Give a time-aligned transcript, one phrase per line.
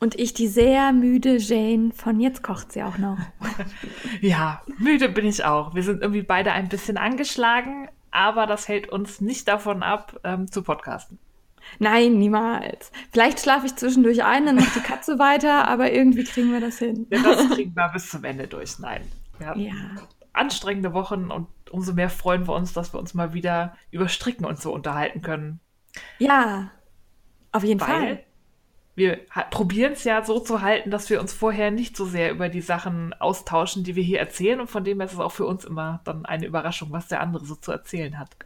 [0.00, 3.18] Und ich die sehr müde Jane von Jetzt kocht sie auch noch.
[4.20, 5.74] ja, müde bin ich auch.
[5.74, 10.50] Wir sind irgendwie beide ein bisschen angeschlagen, aber das hält uns nicht davon ab, ähm,
[10.50, 11.18] zu podcasten.
[11.78, 12.90] Nein, niemals.
[13.12, 16.78] Vielleicht schlafe ich zwischendurch ein, dann macht die Katze weiter, aber irgendwie kriegen wir das
[16.78, 17.06] hin.
[17.10, 18.78] Ja, das kriegen wir bis zum Ende durch.
[18.78, 19.02] Nein.
[19.38, 19.74] Wir ja.
[20.32, 24.44] anstrengende Wochen und umso mehr freuen wir uns, dass wir uns mal wieder über Stricken
[24.44, 25.60] und so unterhalten können.
[26.18, 26.70] Ja,
[27.52, 28.24] auf jeden Weil Fall.
[28.98, 29.20] Wir
[29.50, 32.60] probieren es ja so zu halten, dass wir uns vorher nicht so sehr über die
[32.60, 34.60] Sachen austauschen, die wir hier erzählen.
[34.60, 37.20] Und von dem her ist es auch für uns immer dann eine Überraschung, was der
[37.20, 38.36] andere so zu erzählen hat.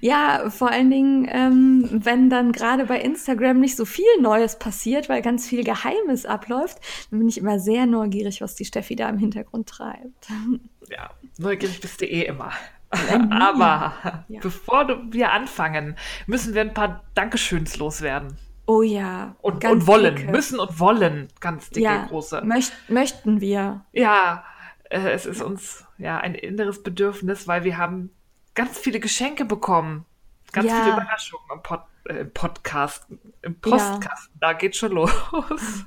[0.00, 5.08] Ja, vor allen Dingen, ähm, wenn dann gerade bei Instagram nicht so viel Neues passiert,
[5.08, 6.78] weil ganz viel Geheimes abläuft,
[7.10, 10.28] dann bin ich immer sehr neugierig, was die Steffi da im Hintergrund treibt.
[10.90, 12.50] Ja, neugierig bist du eh immer.
[12.90, 14.40] Aber ja.
[14.40, 18.38] bevor wir anfangen, müssen wir ein paar Dankeschöns loswerden.
[18.68, 19.34] Oh ja.
[19.40, 20.14] Und, und wollen.
[20.14, 20.30] Dicke.
[20.30, 21.28] Müssen und wollen.
[21.40, 22.42] Ganz dicke, ja, große.
[22.44, 23.86] Möcht, möchten wir.
[23.92, 24.44] Ja,
[24.90, 28.10] äh, es ist uns ja ein inneres Bedürfnis, weil wir haben
[28.54, 30.04] ganz viele Geschenke bekommen.
[30.52, 30.82] Ganz ja.
[30.82, 31.80] viele Überraschungen im, Pod,
[32.10, 33.06] äh, im Podcast.
[33.40, 34.38] Im Postkasten.
[34.42, 34.48] Ja.
[34.48, 35.12] Da geht schon los.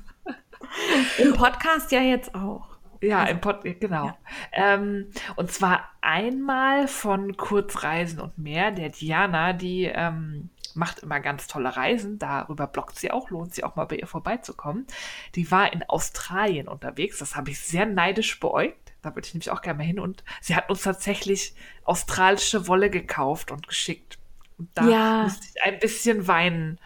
[1.18, 2.66] Im Podcast ja jetzt auch.
[3.00, 4.06] Ja, im Pod, genau.
[4.06, 4.16] Ja.
[4.52, 11.46] Ähm, und zwar einmal von Kurzreisen und mehr, der Diana, die ähm, macht immer ganz
[11.46, 14.86] tolle Reisen, darüber bloggt sie auch, lohnt sich auch mal bei ihr vorbeizukommen.
[15.34, 19.50] Die war in Australien unterwegs, das habe ich sehr neidisch beäugt, da würde ich nämlich
[19.50, 24.18] auch gerne mal hin und sie hat uns tatsächlich australische Wolle gekauft und geschickt.
[24.58, 25.22] Und da ja.
[25.24, 26.78] musste ich ein bisschen weinen.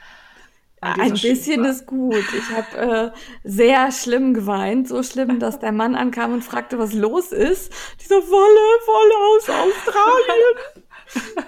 [0.81, 1.69] Ein bisschen Schuhe.
[1.69, 2.25] ist gut.
[2.35, 4.89] Ich habe äh, sehr schlimm geweint.
[4.89, 7.73] So schlimm, dass der Mann ankam und fragte, was los ist.
[8.01, 10.57] Diese Wolle, Wolle aus Australien.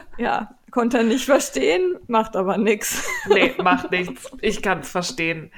[0.19, 3.05] ja, konnte er nicht verstehen, macht aber nichts.
[3.29, 4.31] Nee, macht nichts.
[4.41, 5.51] Ich kann es verstehen.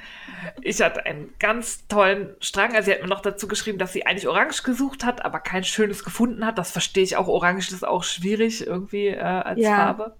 [0.61, 2.75] Ich hatte einen ganz tollen Strang.
[2.75, 5.63] Also sie hat mir noch dazu geschrieben, dass sie eigentlich Orange gesucht hat, aber kein
[5.63, 6.57] schönes gefunden hat.
[6.57, 7.27] Das verstehe ich auch.
[7.27, 9.75] Orange ist auch schwierig irgendwie äh, als ja.
[9.77, 10.15] Farbe.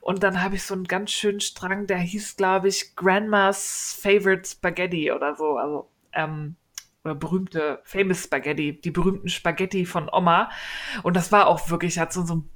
[0.00, 4.48] Und dann habe ich so einen ganz schönen Strang, der hieß, glaube ich, Grandma's Favorite
[4.48, 5.56] Spaghetti oder so.
[5.56, 6.56] Also ähm,
[7.04, 10.50] oder berühmte Famous Spaghetti, die berühmten Spaghetti von Oma.
[11.02, 12.50] Und das war auch wirklich, hat so, so ein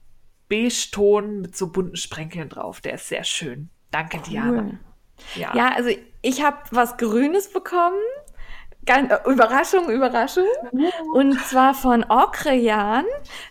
[0.49, 2.81] Beige-Ton mit so bunten Sprenkeln drauf.
[2.81, 3.71] Der ist sehr schön.
[3.91, 4.25] Danke, cool.
[4.29, 4.79] Diana.
[5.37, 5.55] Ja.
[5.55, 5.91] ja, also
[6.23, 8.01] ich habe was Grünes bekommen.
[8.87, 10.45] Ganz, äh, Überraschung, Überraschung.
[11.15, 13.05] Und zwar von Okrejan.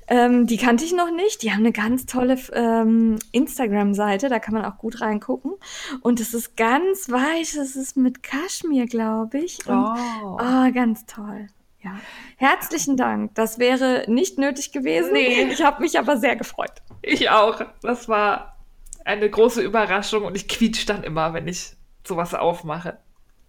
[0.07, 1.41] Ähm, die kannte ich noch nicht.
[1.41, 4.29] Die haben eine ganz tolle ähm, Instagram-Seite.
[4.29, 5.53] Da kann man auch gut reingucken.
[6.01, 7.55] Und es ist ganz weich.
[7.55, 9.65] Es ist mit Kaschmir, glaube ich.
[9.65, 10.37] Und, oh.
[10.39, 11.47] oh, ganz toll.
[11.83, 11.99] Ja.
[12.38, 13.35] Herzlichen Dank.
[13.35, 15.13] Das wäre nicht nötig gewesen.
[15.13, 15.44] Nee.
[15.51, 16.71] Ich habe mich aber sehr gefreut.
[17.01, 17.61] Ich auch.
[17.81, 18.57] Das war
[19.03, 21.73] eine große Überraschung und ich quietsch dann immer, wenn ich
[22.07, 22.99] sowas aufmache.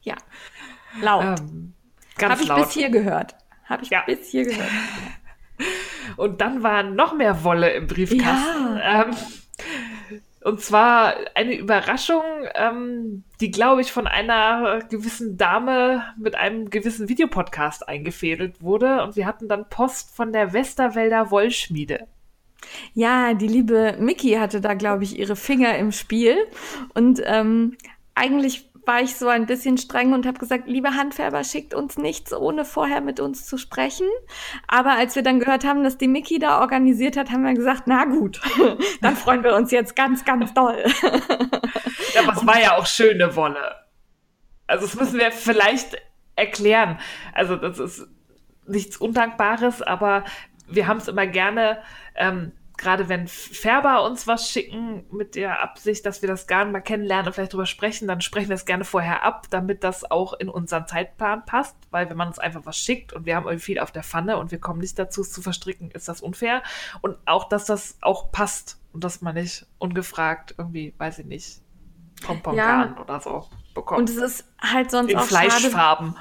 [0.02, 0.16] Ja.
[1.00, 1.40] Laut.
[1.40, 1.74] Ähm,
[2.16, 2.64] ganz Habe ich laut.
[2.64, 3.36] bis hier gehört.
[3.64, 4.02] Habe ich ja.
[4.06, 4.70] bis hier gehört.
[6.16, 8.76] Und dann war noch mehr Wolle im Briefkasten.
[8.76, 9.04] Ja.
[9.04, 9.16] Ähm,
[10.44, 12.22] und zwar eine Überraschung,
[12.54, 19.02] ähm, die, glaube ich, von einer gewissen Dame mit einem gewissen Videopodcast eingefädelt wurde.
[19.02, 22.06] Und wir hatten dann Post von der Westerwälder Wollschmiede.
[22.92, 26.36] Ja, die liebe Miki hatte da, glaube ich, ihre Finger im Spiel.
[26.92, 27.78] Und ähm,
[28.14, 32.32] eigentlich war ich so ein bisschen streng und habe gesagt, lieber Handfärber, schickt uns nichts,
[32.32, 34.06] ohne vorher mit uns zu sprechen.
[34.66, 37.84] Aber als wir dann gehört haben, dass die Mickey da organisiert hat, haben wir gesagt,
[37.86, 38.40] na gut,
[39.00, 40.84] dann freuen wir uns jetzt ganz, ganz doll.
[42.14, 43.76] ja, aber es war ja auch schöne Wolle.
[44.66, 45.96] Also das müssen wir vielleicht
[46.36, 46.98] erklären.
[47.32, 48.06] Also das ist
[48.66, 50.24] nichts Undankbares, aber
[50.66, 51.82] wir haben es immer gerne
[52.14, 56.80] ähm, gerade wenn Färber uns was schicken mit der Absicht, dass wir das Garn mal
[56.80, 60.32] kennenlernen und vielleicht drüber sprechen, dann sprechen wir es gerne vorher ab, damit das auch
[60.34, 63.64] in unseren Zeitplan passt, weil wenn man uns einfach was schickt und wir haben irgendwie
[63.64, 66.62] viel auf der Pfanne und wir kommen nicht dazu, es zu verstricken, ist das unfair
[67.00, 71.60] und auch, dass das auch passt und dass man nicht ungefragt irgendwie, weiß ich nicht,
[72.22, 73.02] Pompon-Garn ja.
[73.02, 74.00] oder so bekommt.
[74.00, 76.16] Und es ist halt sonst in auch Fleischfarben.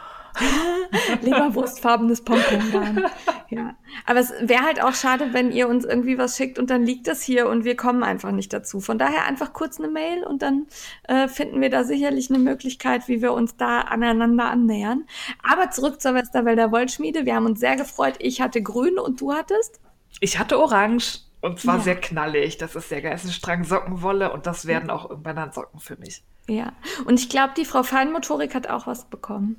[1.21, 3.05] Leberwurstfarbenes Pompongarn.
[3.49, 3.75] Ja,
[4.07, 7.05] aber es wäre halt auch schade, wenn ihr uns irgendwie was schickt und dann liegt
[7.05, 8.79] das hier und wir kommen einfach nicht dazu.
[8.79, 10.65] Von daher einfach kurz eine Mail und dann
[11.03, 15.05] äh, finden wir da sicherlich eine Möglichkeit, wie wir uns da aneinander annähern.
[15.43, 17.27] Aber zurück zur Westerwälder Wollschmiede.
[17.27, 18.15] Wir haben uns sehr gefreut.
[18.17, 19.79] Ich hatte grün und du hattest?
[20.19, 21.83] Ich hatte orange und zwar Ja.
[21.83, 22.57] sehr knallig.
[22.57, 26.23] Das ist der Geißenstrang Sockenwolle und das werden auch irgendwann dann Socken für mich.
[26.49, 26.71] Ja.
[27.05, 29.57] Und ich glaube, die Frau Feinmotorik hat auch was bekommen.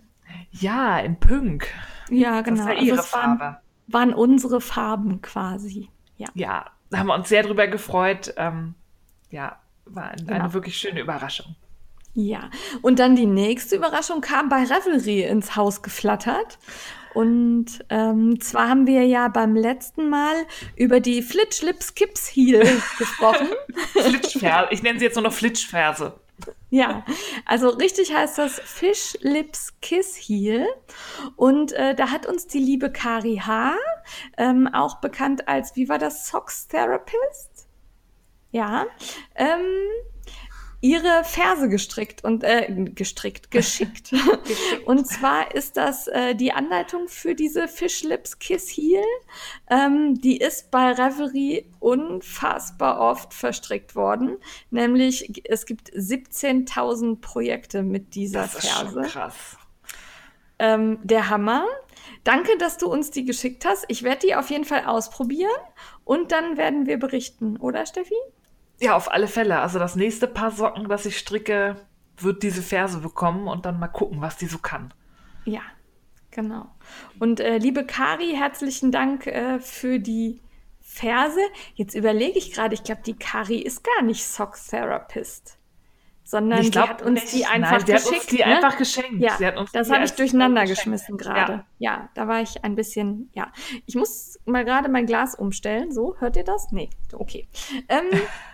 [0.51, 1.69] Ja, in Pink.
[2.11, 2.63] Ja, Das genau.
[2.63, 3.57] ist ja ihre es waren, Farbe.
[3.89, 5.89] waren unsere Farben quasi.
[6.17, 6.29] Ja.
[6.35, 8.33] Ja, da haben wir uns sehr drüber gefreut.
[8.37, 8.75] Ähm,
[9.31, 10.33] ja, war ein, Genau.
[10.45, 11.57] eine wirklich schöne Überraschung.
[12.17, 12.49] Ja,
[12.83, 16.59] und dann die nächste Überraschung kam bei Revelry ins Haus geflattert.
[17.13, 20.35] Und ähm, zwar haben wir ja beim letzten Mal
[20.77, 22.61] über die Flitch Lips Kips Heel
[22.99, 23.49] gesprochen.
[23.93, 24.69] Flitschverse.
[24.73, 26.19] Ich nenne sie jetzt nur noch Flitschverse.
[26.75, 27.05] Ja,
[27.45, 30.67] also richtig heißt das Fish Lips Kiss Heel.
[31.37, 33.77] Und äh, da hat uns die liebe Kari H.,
[34.37, 37.69] ähm, auch bekannt als, wie war das, Socks Therapist?
[38.51, 38.87] Ja,
[39.37, 39.61] ähm,
[40.85, 44.13] ihre Ferse gestrickt und äh, gestrickt, geschickt.
[44.85, 49.03] und zwar ist das äh, die Anleitung für diese Fish Lips Kiss Heel.
[49.71, 54.37] Ähm, die ist bei Reverie unfassbar oft verstrickt worden.
[54.71, 59.09] Nämlich, es gibt 17.000 Projekte mit dieser Das ist schon Ferse.
[59.09, 59.57] krass.
[60.59, 61.65] Ähm, der Hammer.
[62.25, 63.87] Danke, dass du uns die geschickt hast.
[63.89, 65.51] Ich werde die auf jeden Fall ausprobieren
[66.05, 68.15] und dann werden wir berichten, oder Steffi?
[68.81, 69.61] Ja, auf alle Fälle.
[69.61, 71.77] Also das nächste Paar Socken, das ich stricke,
[72.19, 74.93] wird diese Ferse bekommen und dann mal gucken, was die so kann.
[75.45, 75.61] Ja,
[76.31, 76.67] genau.
[77.19, 80.41] Und äh, liebe Kari, herzlichen Dank äh, für die
[80.81, 81.39] Verse.
[81.75, 85.59] Jetzt überlege ich gerade, ich glaube, die Kari ist gar nicht Sock Therapist,
[86.23, 87.35] sondern Ich die glaub hat uns nicht.
[87.35, 88.07] die einfach Nein, sie geschickt.
[88.13, 88.45] hat uns die ne?
[88.45, 89.21] einfach geschenkt.
[89.21, 91.65] Ja, das die habe ich durcheinander geschmissen gerade.
[91.79, 91.93] Ja.
[91.93, 92.09] Ja.
[92.15, 93.51] da war ich ein bisschen, ja.
[93.87, 95.91] Ich muss mal gerade mein Glas umstellen.
[95.93, 96.71] So, hört ihr das?
[96.71, 97.49] Nee, okay.
[97.89, 98.05] Ähm,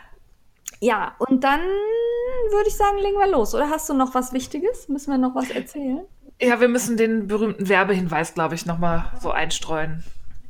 [0.80, 3.54] ja, und dann würde ich sagen, legen wir los.
[3.54, 4.88] Oder hast du noch was Wichtiges?
[4.88, 6.00] Müssen wir noch was erzählen?
[6.40, 10.02] Ja, wir müssen den berühmten Werbehinweis, glaube ich, nochmal so einstreuen.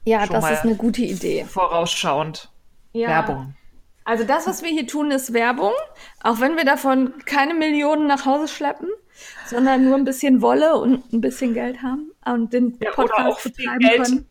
[0.05, 1.45] Ja, Schon das ist eine gute Idee.
[1.45, 2.49] Vorausschauend.
[2.93, 3.09] Ja.
[3.09, 3.55] Werbung.
[4.05, 5.73] Also das, was wir hier tun, ist Werbung.
[6.23, 8.89] Auch wenn wir davon keine Millionen nach Hause schleppen,
[9.47, 13.79] sondern nur ein bisschen Wolle und ein bisschen Geld haben und den Ja, Podcast betreiben
[13.81, 14.27] Geld können.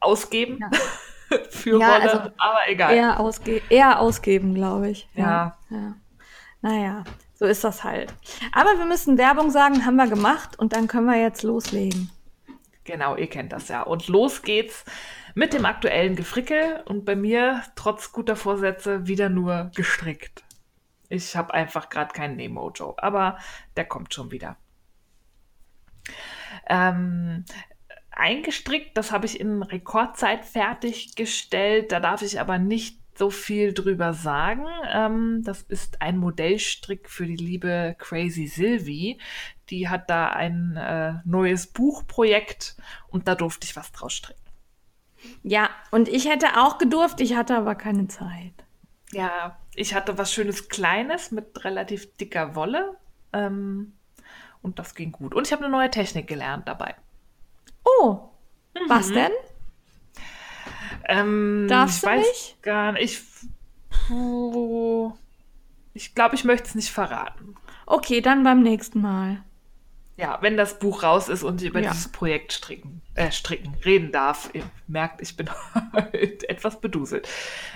[0.00, 0.70] ausgeben Ja.
[1.50, 2.94] für Ja, Wolle, also aber egal.
[2.94, 5.08] Eher, ausge eher ausgeben, glaube ich.
[5.14, 5.56] Ja.
[5.70, 5.94] ja.
[6.60, 8.14] Naja, so ist das halt.
[8.52, 12.10] Aber wir müssen Werbung sagen, haben wir gemacht und dann können wir jetzt loslegen.
[12.84, 13.82] Genau, ihr kennt das ja.
[13.82, 14.84] Und los geht's
[15.34, 20.44] mit dem aktuellen Gefrickel und bei mir, trotz guter Vorsätze, wieder nur gestrickt.
[21.08, 23.38] Ich habe einfach gerade keinen Nähmojo, aber
[23.76, 24.56] der kommt schon wieder.
[26.68, 27.44] Ähm,
[28.14, 31.92] eingestrickt, das habe ich in Rekordzeit fertiggestellt.
[31.92, 34.66] Da darf ich aber nicht so viel drüber sagen.
[34.92, 39.18] Ähm, das ist ein Modellstrick für die liebe Crazy Sylvie.
[39.70, 42.76] Die hat da ein äh, neues Buchprojekt
[43.08, 44.40] und da durfte ich was draus stricken.
[45.42, 48.54] Ja, und ich hätte auch gedurft, ich hatte aber keine Zeit.
[49.12, 52.96] Ja, ich hatte was Schönes Kleines mit relativ dicker Wolle.
[53.32, 53.92] Ähm,
[54.62, 55.34] und das ging gut.
[55.34, 56.94] Und ich habe eine neue Technik gelernt dabei.
[57.84, 58.20] Oh,
[58.88, 59.14] was Mhm.
[59.14, 59.32] denn?
[61.08, 62.62] Ähm, Darfst ich du weiß nicht?
[62.62, 63.02] gar nicht.
[63.04, 63.22] Ich,
[64.08, 65.12] puh,
[65.94, 67.54] ich glaube, ich möchte es nicht verraten.
[67.86, 69.42] Okay, dann beim nächsten Mal.
[70.16, 71.90] Ja, wenn das Buch raus ist und ich über Ja.
[71.90, 74.50] dieses Projekt stricken, äh, stricken, reden darf.
[74.52, 75.48] Ihr merkt, ich bin
[75.92, 77.28] heute etwas beduselt.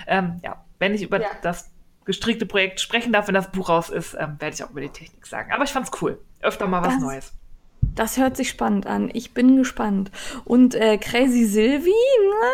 [0.05, 1.27] Ähm, ja, wenn ich über Ja.
[1.41, 1.71] das
[2.05, 4.89] gestrickte Projekt sprechen darf, wenn das Buch raus ist, ähm, werde ich auch über die
[4.89, 5.51] Technik sagen.
[5.51, 6.21] Aber ich fand's cool.
[6.39, 7.33] Öfter mal was Das- Neues.
[7.97, 9.09] Das hört sich spannend an.
[9.11, 10.11] Ich bin gespannt.
[10.45, 11.91] Und äh, Crazy Sylvie,
[12.29, 12.47] na,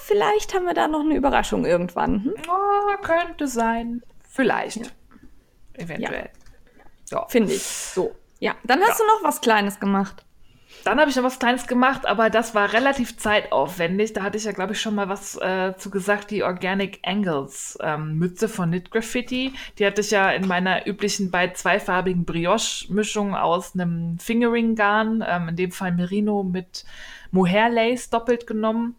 [0.00, 2.24] vielleicht haben wir da noch eine Überraschung irgendwann.
[2.24, 2.34] Hm?
[2.48, 4.02] Oh, könnte sein.
[4.28, 4.92] Vielleicht.
[5.74, 6.30] Eventuell.
[7.10, 7.26] Ja.
[7.28, 7.62] Finde ich.
[7.62, 8.12] So.
[8.40, 9.04] Ja, dann hast Ja.
[9.06, 10.24] du noch was Kleines gemacht.
[10.84, 14.12] Dann habe ich noch was Kleines gemacht, aber das war relativ zeitaufwendig.
[14.12, 16.30] Da hatte ich ja, glaube ich, schon mal was äh, zu gesagt.
[16.30, 19.52] Die Organic Angles ähm, Mütze von Knit Graffiti.
[19.78, 25.56] Die hatte ich ja in meiner üblichen bei zweifarbigen Brioche-Mischung aus einem Fingering-Garn, ähm, in
[25.56, 26.84] dem Fall Merino mit
[27.30, 28.94] Mohair Lace doppelt genommen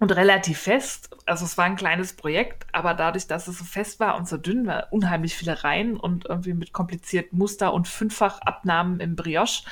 [0.00, 1.10] und relativ fest.
[1.26, 4.38] Also es war ein kleines Projekt, aber dadurch, dass es so fest war und so
[4.38, 9.64] dünn war, unheimlich viele Reihen und irgendwie mit komplizierten Muster und Fünffachabnahmen im Brioche.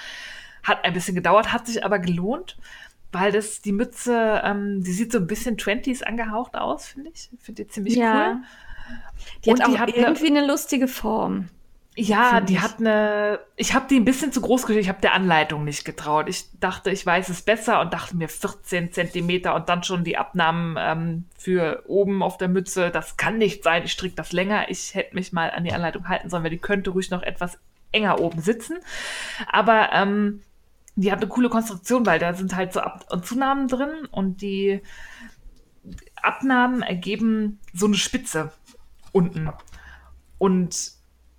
[0.68, 2.56] Hat ein bisschen gedauert, hat sich aber gelohnt,
[3.12, 7.30] weil das die Mütze, ähm, die sieht so ein bisschen 20s angehaucht aus, finde ich.
[7.40, 8.36] Finde die ziemlich cool.
[9.44, 11.48] Die Und hat auch die hat eine- irgendwie eine lustige Form.
[12.00, 12.60] Ja, die ich.
[12.62, 13.40] hat eine.
[13.56, 14.84] Ich habe die ein bisschen zu groß gestellt.
[14.84, 16.28] Ich habe der Anleitung nicht getraut.
[16.28, 20.16] Ich dachte, ich weiß es besser und dachte mir 14 Zentimeter und dann schon die
[20.16, 22.90] Abnahmen ähm, für oben auf der Mütze.
[22.90, 23.82] Das kann nicht sein.
[23.84, 24.70] Ich stricke das länger.
[24.70, 27.58] Ich hätte mich mal an die Anleitung halten sollen, weil die könnte ruhig noch etwas
[27.90, 28.76] enger oben sitzen.
[29.50, 30.42] Aber ähm,
[31.02, 34.42] die hat eine coole Konstruktion, weil da sind halt so Ab- und Zunahmen drin und
[34.42, 34.82] die
[36.20, 38.52] Abnahmen ergeben so eine Spitze
[39.12, 39.48] unten.
[40.38, 40.92] Und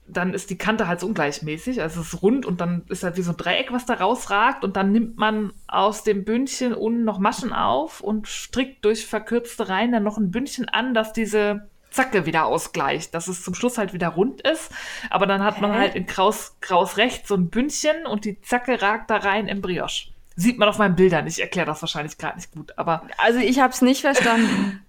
[0.07, 1.81] dann ist die Kante halt so ungleichmäßig.
[1.81, 4.63] Also es ist rund und dann ist halt wie so ein Dreieck, was da rausragt.
[4.63, 9.67] Und dann nimmt man aus dem Bündchen unten noch Maschen auf und strickt durch verkürzte
[9.67, 13.77] Reihen dann noch ein Bündchen an, dass diese Zacke wieder ausgleicht, dass es zum Schluss
[13.77, 14.71] halt wieder rund ist.
[15.09, 15.61] Aber dann hat Hä?
[15.61, 19.47] man halt in Kraus, Kraus rechts so ein Bündchen und die Zacke ragt da rein
[19.47, 20.09] im Brioche.
[20.35, 21.27] Sieht man auf meinen Bildern.
[21.27, 23.03] Ich erkläre das wahrscheinlich gerade nicht gut, aber.
[23.17, 24.85] Also ich habe es nicht verstanden.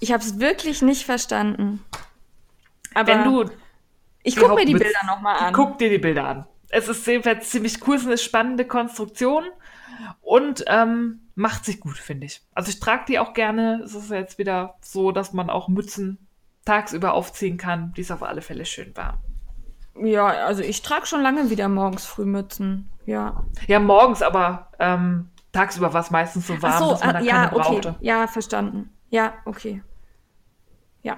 [0.00, 1.84] ich habe es wirklich nicht verstanden.
[2.94, 3.50] Aber wenn du
[4.22, 5.54] ich gucke mir die Bilder nochmal an.
[5.54, 6.46] Guck dir die Bilder an.
[6.68, 9.44] Es ist jedenfalls ziemlich cool, es ist eine spannende Konstruktion
[10.20, 12.42] und ähm, macht sich gut, finde ich.
[12.54, 13.80] Also ich trage die auch gerne.
[13.84, 16.18] Es ist jetzt wieder so, dass man auch Mützen
[16.64, 17.92] tagsüber aufziehen kann.
[17.96, 19.18] Die ist auf alle Fälle schön warm.
[20.02, 22.90] Ja, also ich trage schon lange wieder morgens früh Mützen.
[23.06, 23.44] Ja.
[23.66, 27.24] Ja, morgens, aber ähm, tagsüber war es meistens so warm, so, dass man da äh,
[27.24, 27.62] ja, keine okay.
[27.62, 27.94] brauchte.
[28.00, 28.90] Ja, verstanden.
[29.10, 29.82] Ja, okay.
[31.02, 31.16] Ja,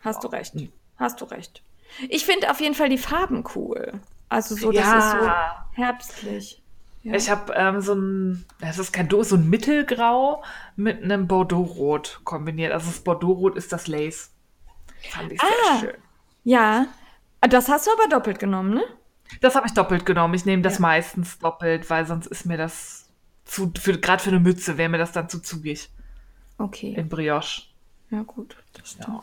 [0.00, 0.54] hast du recht.
[0.96, 1.62] Hast du recht.
[2.08, 4.00] Ich finde auf jeden Fall die Farben cool.
[4.28, 4.98] Also so, das ja.
[4.98, 6.57] ist so herbstlich.
[7.02, 7.14] Ja.
[7.14, 10.42] Ich habe ähm, so ein, das ist kein Do, so ein Mittelgrau
[10.76, 12.72] mit einem Bordeaux-Rot kombiniert.
[12.72, 14.32] Also das Bordeaux-Rot ist das Lace.
[15.10, 16.00] Fand ich ah, sehr schön.
[16.44, 16.86] Ja,
[17.40, 18.84] das hast du aber doppelt genommen, ne?
[19.40, 20.34] Das habe ich doppelt genommen.
[20.34, 20.80] Ich nehme das ja.
[20.80, 23.08] meistens doppelt, weil sonst ist mir das
[23.44, 25.90] zu, gerade für eine Mütze wäre mir das dann zu zugig.
[26.58, 26.94] Okay.
[26.94, 27.62] In Brioche.
[28.10, 29.06] Ja, gut, das stimmt.
[29.06, 29.22] Ja.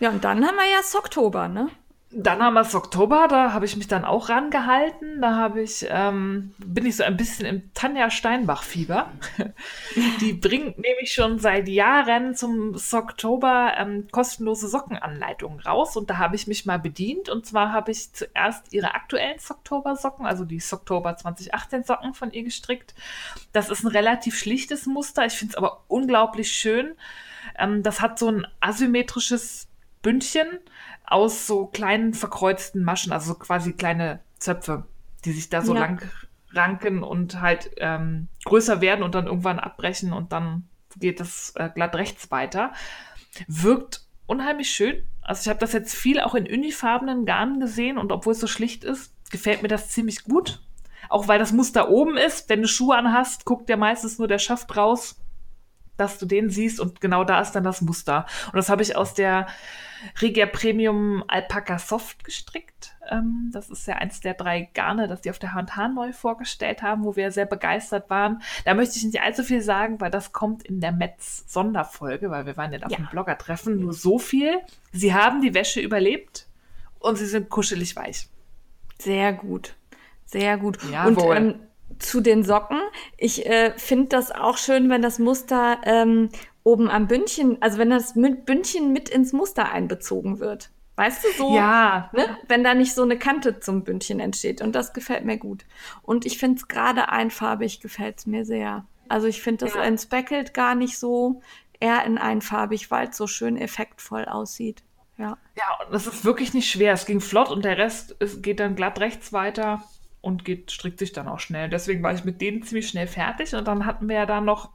[0.00, 1.68] Ja, und dann haben wir ja Oktober, ne?
[2.16, 5.20] Dann haben wir es Oktober, da habe ich mich dann auch rangehalten.
[5.20, 9.10] Da habe ich, ähm, bin ich so ein bisschen im Tanja Steinbach-Fieber.
[10.20, 16.36] Die bringt nämlich schon seit Jahren zum Oktober ähm, kostenlose Sockenanleitungen raus und da habe
[16.36, 17.28] ich mich mal bedient.
[17.28, 22.44] Und zwar habe ich zuerst ihre aktuellen Oktober-Socken, also die Oktober 2018 Socken von ihr
[22.44, 22.94] gestrickt.
[23.52, 26.94] Das ist ein relativ schlichtes Muster, ich finde es aber unglaublich schön.
[27.58, 29.66] Ähm, das hat so ein asymmetrisches
[30.04, 30.46] Bündchen
[31.04, 34.84] aus so kleinen verkreuzten Maschen, also quasi kleine Zöpfe,
[35.24, 35.80] die sich da so ja.
[35.80, 36.02] lang
[36.52, 41.70] ranken und halt ähm, größer werden und dann irgendwann abbrechen und dann geht das äh,
[41.74, 42.72] glatt rechts weiter.
[43.48, 45.04] Wirkt unheimlich schön.
[45.22, 48.46] Also ich habe das jetzt viel auch in unifarbenen Garnen gesehen und obwohl es so
[48.46, 50.60] schlicht ist, gefällt mir das ziemlich gut.
[51.08, 52.48] Auch weil das Muster oben ist.
[52.48, 55.18] Wenn du Schuhe anhast, guckt ja meistens nur der Schaft raus
[55.96, 58.26] dass du den siehst und genau da ist dann das Muster.
[58.46, 59.46] Und das habe ich aus der
[60.20, 62.96] Regia Premium Alpaca Soft gestrickt.
[63.10, 66.82] Ähm, das ist ja eins der drei Garne, das die auf der H&H neu vorgestellt
[66.82, 68.42] haben, wo wir sehr begeistert waren.
[68.64, 72.46] Da möchte ich nicht allzu viel sagen, weil das kommt in der Metz Sonderfolge, weil
[72.46, 72.98] wir waren ja auf ja.
[72.98, 73.80] dem Blogger-Treffen.
[73.80, 74.60] Nur so viel.
[74.92, 76.46] Sie haben die Wäsche überlebt
[76.98, 78.28] und sie sind kuschelig weich.
[78.98, 79.74] Sehr gut.
[80.24, 80.78] Sehr gut.
[80.90, 81.36] Jawohl.
[81.36, 81.60] Und ähm,
[81.98, 82.80] zu den Socken.
[83.16, 86.30] Ich äh, finde das auch schön, wenn das Muster ähm,
[86.62, 90.70] oben am Bündchen, also wenn das Bündchen mit ins Muster einbezogen wird.
[90.96, 91.54] Weißt du so?
[91.56, 92.10] Ja.
[92.12, 92.38] Ne?
[92.46, 94.62] Wenn da nicht so eine Kante zum Bündchen entsteht.
[94.62, 95.64] Und das gefällt mir gut.
[96.02, 98.86] Und ich finde es gerade einfarbig gefällt es mir sehr.
[99.08, 99.82] Also ich finde das ja.
[99.82, 101.42] in Speckled gar nicht so,
[101.80, 104.82] eher in einfarbig, weil es so schön effektvoll aussieht.
[105.18, 105.36] Ja.
[105.56, 106.92] Ja, und das ist wirklich nicht schwer.
[106.92, 109.82] Es ging flott und der Rest ist, geht dann glatt rechts weiter
[110.24, 111.68] und geht, strickt sich dann auch schnell.
[111.68, 114.70] Deswegen war ich mit denen ziemlich schnell fertig und dann hatten wir ja da noch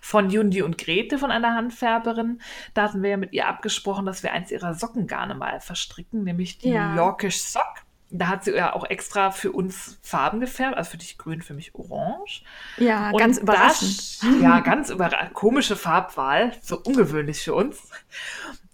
[0.00, 2.40] von Jundi und Grete von einer Handfärberin.
[2.74, 6.58] Da hatten wir ja mit ihr abgesprochen, dass wir eins ihrer Sockengarne mal verstricken, nämlich
[6.58, 6.94] die ja.
[6.96, 7.84] Yorkish Sock.
[8.12, 11.54] Da hat sie ja auch extra für uns Farben gefärbt, also für dich grün, für
[11.54, 12.42] mich orange.
[12.76, 14.20] Ja, und ganz überraschend.
[14.22, 15.32] Da, ja, ganz überraschend.
[15.32, 17.88] Komische Farbwahl, so ungewöhnlich für uns.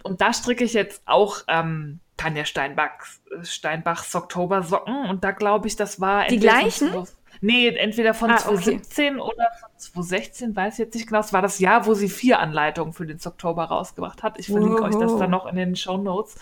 [0.02, 5.76] Und da stricke ich jetzt auch ähm, Tanja Steinbachs, Steinbachs Oktobersocken und da glaube ich,
[5.76, 6.90] das war die gleichen.
[6.90, 7.08] Von,
[7.40, 9.32] nee, entweder von ah, 2017 okay.
[9.34, 11.20] oder von 2016, weiß ich jetzt nicht genau.
[11.20, 14.38] Es war das Jahr, wo sie vier Anleitungen für den Oktober rausgebracht hat.
[14.38, 14.84] Ich verlinke Oho.
[14.84, 16.36] euch das dann noch in den Show Notes.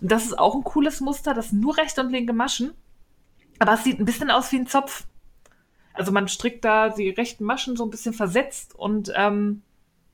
[0.00, 2.72] Und das ist auch ein cooles Muster, das nur rechte und linke Maschen,
[3.58, 5.04] aber es sieht ein bisschen aus wie ein Zopf.
[5.92, 9.62] Also man strickt da die rechten Maschen so ein bisschen versetzt und ähm,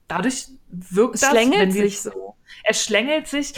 [0.08, 0.48] dadurch
[0.90, 2.36] wirkt es das, schlängelt sich so.
[2.64, 3.54] Es schlängelt sich.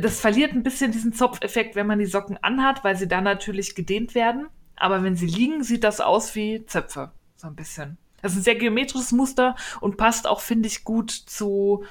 [0.00, 3.74] Das verliert ein bisschen diesen Zopfeffekt, wenn man die Socken anhat, weil sie dann natürlich
[3.74, 4.48] gedehnt werden.
[4.76, 7.12] Aber wenn sie liegen, sieht das aus wie Zöpfe.
[7.36, 7.98] So ein bisschen.
[8.22, 11.84] Das ist ein sehr geometrisches Muster und passt auch, finde ich, gut zu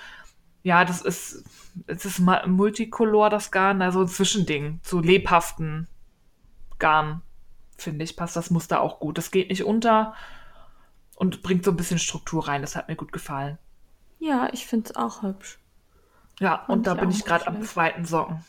[0.64, 1.44] Ja, das ist,
[1.86, 5.88] es ist Multicolor, das Garn, also ein Zwischending zu lebhaften
[6.80, 7.22] Garn,
[7.78, 9.18] finde ich, passt das Muster auch gut.
[9.18, 10.14] Das geht nicht unter
[11.16, 12.62] und bringt so ein bisschen Struktur rein.
[12.62, 13.58] Das hat mir gut gefallen.
[14.20, 15.60] Ja, ich finde es auch hübsch.
[16.40, 18.44] Ja, Fand und da bin ich gerade am zweiten Socken.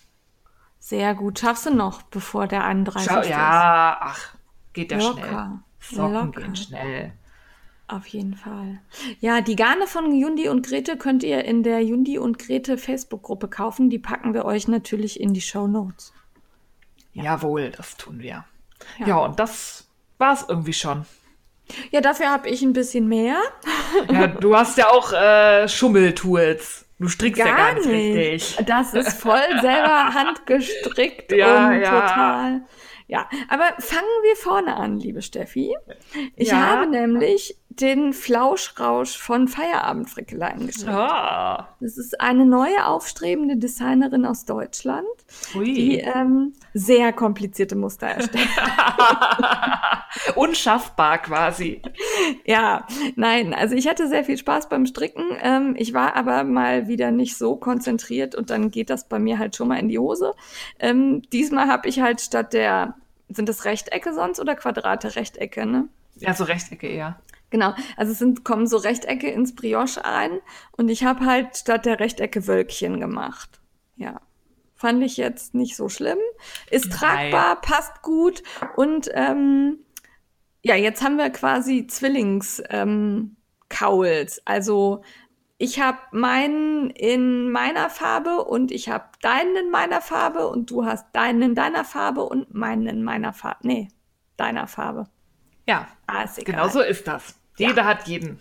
[0.79, 1.39] Sehr gut.
[1.39, 3.11] Schaffst du noch, bevor der 31.
[3.11, 4.35] Schau, ja, ach,
[4.73, 5.61] geht ja Locker.
[5.79, 5.99] schnell.
[5.99, 6.41] Socken Locker.
[6.41, 7.13] gehen schnell.
[7.89, 8.81] Auf jeden Fall.
[9.21, 13.49] Ja, die Garne von Jundi und Grete könnt ihr in der Jundi und Grete Facebook-Gruppe
[13.49, 13.89] kaufen.
[13.89, 16.13] Die packen wir euch natürlich in die Show Notes.
[17.15, 17.25] Ja.
[17.25, 18.45] Jawohl, das tun wir.
[18.99, 21.07] Ja, ja und das war es irgendwie schon.
[21.91, 23.37] Ja, dafür habe ich ein bisschen mehr.
[24.13, 26.87] Ja, du hast ja auch äh, Schummeltools.
[26.99, 28.67] Du strickst gar ja gar nicht, richtig.
[28.67, 32.01] Das ist voll selber handgestrickt ja, und ja.
[32.01, 32.61] total.
[33.07, 35.75] Ja, aber fangen wir vorne an, liebe Steffi.
[36.37, 36.57] Ich ja.
[36.57, 40.95] habe nämlich den Flauschrausch von Feierabendfrickeleien geschrieben.
[40.95, 41.63] Oh.
[41.81, 45.07] Das ist eine neue aufstrebende Designerin aus Deutschland,
[45.55, 45.65] Ui.
[45.65, 48.49] die ähm, sehr komplizierte Muster erstellt.
[50.35, 51.83] Unschaffbar quasi.
[52.45, 55.25] Ja, nein, also ich hatte sehr viel Spaß beim Stricken.
[55.43, 59.39] Ähm, ich war aber mal wieder nicht so konzentriert und dann geht das bei mir
[59.39, 60.35] halt schon mal in die Hose.
[60.79, 62.95] Ähm, diesmal habe ich halt statt der,
[63.29, 65.17] sind das Rechtecke sonst oder Quadrate?
[65.17, 65.89] Rechtecke, ne?
[66.17, 67.21] Ja, so Rechtecke eher.
[67.51, 70.41] Genau, also es sind, kommen so Rechtecke ins Brioche ein
[70.77, 73.61] und ich habe halt statt der Rechtecke Wölkchen gemacht.
[73.97, 74.21] Ja.
[74.75, 76.19] Fand ich jetzt nicht so schlimm.
[76.71, 76.99] Ist Nein.
[76.99, 78.43] tragbar, passt gut
[78.77, 79.79] und ähm,
[80.63, 83.37] ja, jetzt haben wir quasi Zwillings ähm,
[83.69, 84.43] Kauls.
[84.45, 85.03] Also
[85.57, 90.85] ich habe meinen in meiner Farbe und ich habe deinen in meiner Farbe und du
[90.85, 93.59] hast deinen in deiner Farbe und meinen in meiner Farbe.
[93.63, 93.89] Nee,
[94.37, 95.09] deiner Farbe.
[95.67, 96.55] Ja, ah, ist egal.
[96.55, 97.38] genau so ist das.
[97.59, 97.85] Jeder ja.
[97.85, 98.41] hat jeden.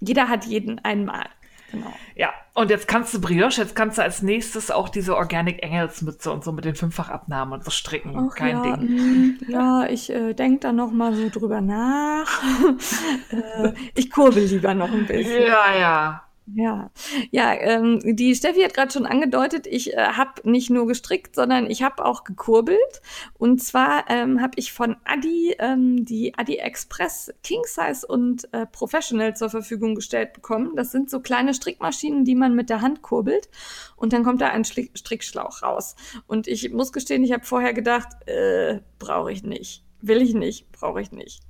[0.00, 1.26] Jeder hat jeden einmal.
[1.70, 1.92] Genau.
[2.14, 6.32] Ja, und jetzt kannst du Brioche, jetzt kannst du als nächstes auch diese Organic Engelsmütze
[6.32, 8.14] und so mit den Fünffachabnahmen und so stricken.
[8.16, 8.88] Ach, Kein ja, Ding.
[8.88, 12.42] Mm, ja, ich äh, denke da noch mal so drüber nach.
[13.30, 15.42] äh, ich kurbel lieber noch ein bisschen.
[15.42, 16.27] Ja, ja.
[16.54, 16.90] Ja,
[17.30, 21.68] ja, ähm, die Steffi hat gerade schon angedeutet, ich äh, habe nicht nur gestrickt, sondern
[21.68, 23.02] ich habe auch gekurbelt.
[23.34, 28.66] Und zwar ähm, habe ich von Adi ähm, die Adi Express King Size und äh,
[28.66, 30.74] Professional zur Verfügung gestellt bekommen.
[30.74, 33.50] Das sind so kleine Strickmaschinen, die man mit der Hand kurbelt
[33.96, 35.96] und dann kommt da ein Schli Strickschlauch raus.
[36.26, 40.70] Und ich muss gestehen, ich habe vorher gedacht, äh, brauche ich nicht, will ich nicht,
[40.72, 41.42] brauche ich nicht.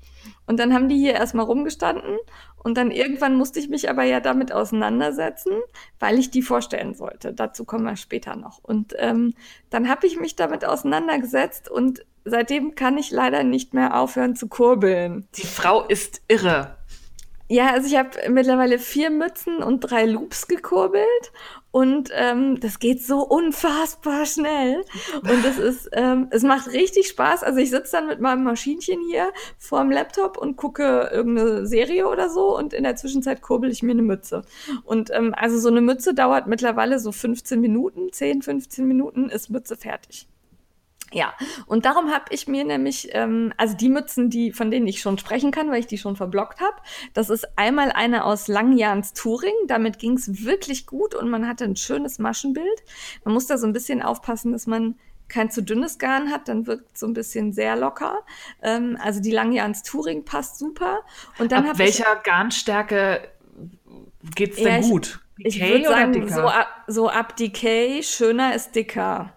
[0.47, 2.19] Und dann haben die hier erstmal rumgestanden
[2.57, 5.53] und dann irgendwann musste ich mich aber ja damit auseinandersetzen,
[6.01, 7.33] weil ich die vorstellen sollte.
[7.33, 8.59] Dazu kommen wir später noch.
[8.63, 9.35] Und ähm,
[9.71, 14.49] dann habe ich mich damit auseinandergesetzt und seitdem kann ich leider nicht mehr aufhören zu
[14.49, 15.29] kurbeln.
[15.35, 16.77] Die Frau ist irre.
[17.51, 21.33] Ja, also ich habe mittlerweile vier Mützen und drei Loops gekurbelt
[21.71, 24.85] und ähm, das geht so unfassbar schnell.
[25.23, 27.43] Und es ist, ähm, es macht richtig Spaß.
[27.43, 32.31] Also ich sitze dann mit meinem Maschinchen hier vorm Laptop und gucke irgendeine Serie oder
[32.31, 34.43] so und in der Zwischenzeit kurbel ich mir eine Mütze.
[34.85, 39.51] Und ähm, also so eine Mütze dauert mittlerweile so 15 Minuten, 10, 15 Minuten ist
[39.51, 40.27] Mütze fertig.
[41.13, 41.33] Ja,
[41.67, 45.17] und darum habe ich mir nämlich, ähm, also die Mützen, die, von denen ich schon
[45.17, 46.77] sprechen kann, weil ich die schon verblockt habe,
[47.15, 49.55] das ist einmal eine aus Langjahns Touring.
[49.69, 52.83] Damit ging es wirklich gut und man hatte ein schönes Maschenbild.
[53.25, 54.97] Man muss da so ein bisschen aufpassen, dass man
[55.29, 58.21] kein zu dünnes Garn hat, dann wirkt so ein bisschen sehr locker.
[58.63, 61.01] Ähm, also die Langjahns Touring passt super.
[61.39, 63.29] Und dann Ab welcher ich, Garnstärke
[64.35, 65.21] geht's denn ja, gut?
[65.39, 69.33] Ich, ich würde sagen, so ab, so ab Decay, schöner ist dicker.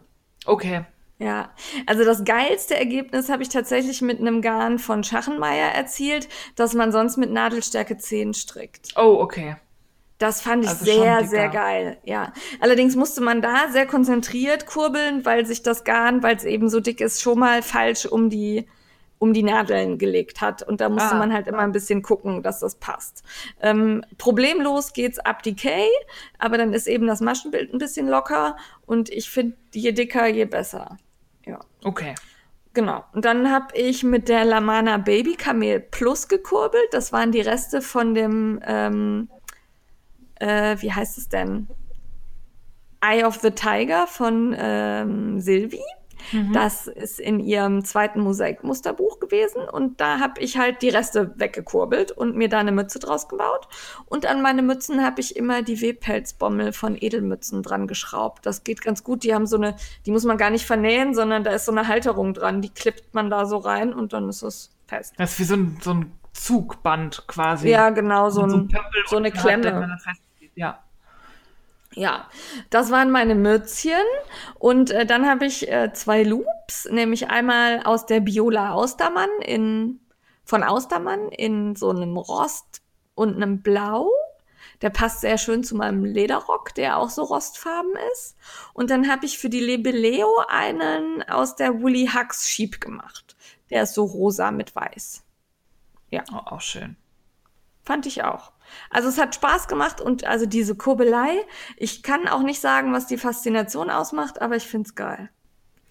[0.45, 0.85] Okay.
[1.21, 1.51] Ja,
[1.85, 6.91] also das geilste Ergebnis habe ich tatsächlich mit einem Garn von Schachenmeier erzielt, das man
[6.91, 8.93] sonst mit Nadelstärke 10 strickt.
[8.95, 9.55] Oh, okay.
[10.17, 11.97] Das fand ich also sehr, sehr geil.
[12.03, 12.33] Ja.
[12.59, 16.79] Allerdings musste man da sehr konzentriert kurbeln, weil sich das Garn, weil es eben so
[16.79, 18.67] dick ist, schon mal falsch um die,
[19.19, 20.63] um die Nadeln gelegt hat.
[20.63, 21.19] Und da musste ah.
[21.19, 23.23] man halt immer ein bisschen gucken, dass das passt.
[23.61, 25.87] Ähm, problemlos geht's ab Decay,
[26.39, 28.57] aber dann ist eben das Maschenbild ein bisschen locker.
[28.87, 30.97] Und ich finde, je dicker, je besser.
[31.45, 31.59] Ja.
[31.83, 32.15] Okay.
[32.73, 33.03] Genau.
[33.13, 36.87] Und dann habe ich mit der Lamana Baby Kamel Plus gekurbelt.
[36.91, 39.29] Das waren die Reste von dem, ähm,
[40.35, 41.67] äh, wie heißt es denn?
[43.01, 45.83] Eye of the Tiger von ähm, Sylvie.
[46.31, 46.53] Mhm.
[46.53, 52.11] Das ist in ihrem zweiten Mosaikmusterbuch gewesen und da habe ich halt die Reste weggekurbelt
[52.11, 53.67] und mir da eine Mütze draus gebaut.
[54.05, 58.45] Und an meine Mützen habe ich immer die Webpelzbommel von Edelmützen dran geschraubt.
[58.45, 59.23] Das geht ganz gut.
[59.23, 61.87] Die haben so eine, die muss man gar nicht vernähen, sondern da ist so eine
[61.87, 62.61] Halterung dran.
[62.61, 65.13] Die klippt man da so rein und dann ist es fest.
[65.17, 67.69] Das ist wie so ein, so ein Zugband quasi.
[67.69, 68.67] Ja, genau, so, ein, so,
[69.07, 69.97] so eine Klemme.
[70.55, 70.79] ja.
[71.93, 72.29] Ja,
[72.69, 73.93] das waren meine Mützchen.
[74.59, 79.99] Und äh, dann habe ich äh, zwei Loops, nämlich einmal aus der Biola Austermann in,
[80.45, 82.81] von Austermann in so einem Rost
[83.15, 84.09] und einem Blau.
[84.81, 88.35] Der passt sehr schön zu meinem Lederrock, der auch so rostfarben ist.
[88.73, 93.35] Und dann habe ich für die Lebeleo einen aus der Woolly Hux Sheep gemacht.
[93.69, 95.23] Der ist so rosa mit weiß.
[96.09, 96.23] Ja.
[96.31, 96.95] Oh, auch schön.
[97.83, 98.51] Fand ich auch.
[98.89, 101.29] Also es hat Spaß gemacht und also diese Kurbelei,
[101.77, 105.29] ich kann auch nicht sagen, was die Faszination ausmacht, aber ich find's geil.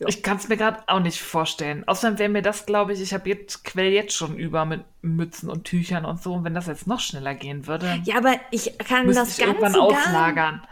[0.00, 0.08] Ja.
[0.08, 1.86] Ich kann es mir gerade auch nicht vorstellen.
[1.86, 5.50] Außerdem wäre mir das, glaube ich, ich habe jetzt quell jetzt schon über mit Mützen
[5.50, 6.32] und Tüchern und so.
[6.32, 9.78] Und wenn das jetzt noch schneller gehen würde, ja, aber ich kann das ich ganze
[9.78, 10.34] auslagern.
[10.34, 10.62] Garn,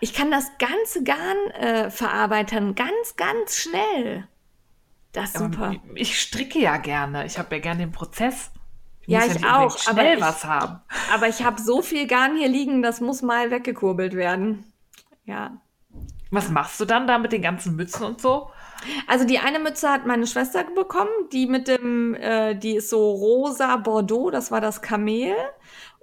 [0.00, 4.26] ich kann das ganze Garn äh, verarbeiten, ganz, ganz schnell.
[5.12, 5.72] Das ist super.
[5.72, 7.26] Ähm, ich stricke ja gerne.
[7.26, 8.50] Ich habe ja gerne den Prozess.
[9.02, 9.76] Ich ja, ich ja auch.
[9.78, 10.80] Schnell aber was ich, haben.
[11.12, 14.64] Aber ich habe so viel Garn hier liegen, das muss mal weggekurbelt werden.
[15.24, 15.58] Ja.
[16.30, 18.50] Was machst du dann da mit den ganzen Mützen und so?
[19.06, 23.10] Also die eine Mütze hat meine Schwester bekommen, die mit dem, äh, die ist so
[23.10, 25.34] rosa Bordeaux, das war das Kamel.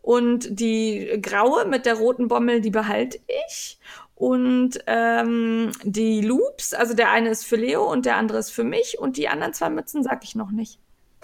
[0.01, 3.79] Und die graue mit der roten Bommel, die behalte ich.
[4.15, 8.63] Und ähm, die Loops, also der eine ist für Leo und der andere ist für
[8.63, 8.99] mich.
[8.99, 10.79] Und die anderen zwei Mützen sag ich noch nicht.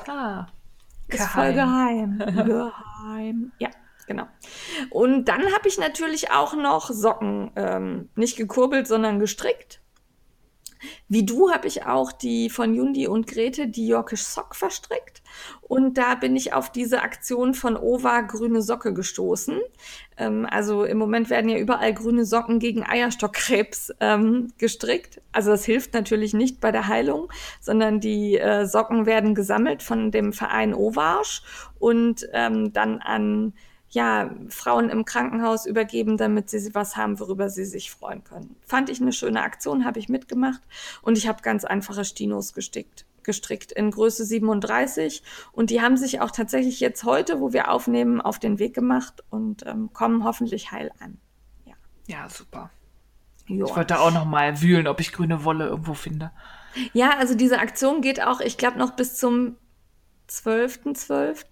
[0.07, 0.47] Ah.
[1.07, 2.17] Ist voll geheim.
[2.19, 3.51] geheim.
[3.59, 3.69] Ja,
[4.07, 4.27] genau.
[4.89, 9.81] Und dann habe ich natürlich auch noch Socken, ähm, nicht gekurbelt, sondern gestrickt.
[11.07, 15.21] Wie du habe ich auch die von Jundi und Grete, die Yorkish Sock verstrickt.
[15.61, 19.59] Und da bin ich auf diese Aktion von Ova Grüne Socke gestoßen.
[20.17, 25.21] Ähm, also im Moment werden ja überall grüne Socken gegen Eierstockkrebs ähm, gestrickt.
[25.31, 30.11] Also das hilft natürlich nicht bei der Heilung, sondern die äh, Socken werden gesammelt von
[30.11, 31.41] dem Verein Ovage
[31.79, 33.53] und ähm, dann an
[33.95, 38.55] ja, Frauen im Krankenhaus übergeben, damit sie was haben, worüber sie sich freuen können.
[38.65, 40.61] Fand ich eine schöne Aktion, habe ich mitgemacht
[41.01, 46.21] und ich habe ganz einfache Stinos gestickt, gestrickt in Größe 37 und die haben sich
[46.21, 50.71] auch tatsächlich jetzt heute, wo wir aufnehmen, auf den Weg gemacht und ähm, kommen hoffentlich
[50.71, 51.17] heil an.
[51.65, 51.73] Ja,
[52.07, 52.69] ja super.
[53.47, 53.65] Jo.
[53.65, 56.31] Ich wollte auch noch mal wühlen, ob ich grüne Wolle irgendwo finde.
[56.93, 59.57] Ja, also diese Aktion geht auch, ich glaube, noch bis zum
[60.29, 61.07] 12.12.
[61.07, 61.45] .12.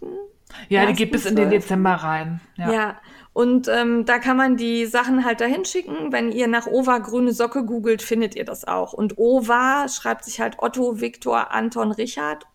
[0.70, 2.42] Ja, die geht bis in den Dezember rein.
[2.56, 3.02] Ja, ja.
[3.34, 6.12] Und ähm, da kann man die Sachen halt dahin schicken.
[6.12, 8.94] Wenn ihr nach Ova grüne Socke googelt, findet ihr das auch.
[8.94, 12.46] Und Ova schreibt sich halt Otto, Viktor, Anton, Richard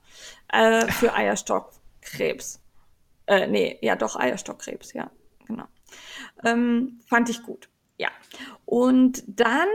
[0.52, 2.60] äh, für Eierstockkrebs.
[3.26, 5.10] Äh, nee, ja doch, Eierstockkrebs, ja,
[5.46, 5.64] genau.
[6.44, 7.68] Ähm, fand ich gut.
[7.96, 8.10] Ja.
[8.64, 9.68] Und dann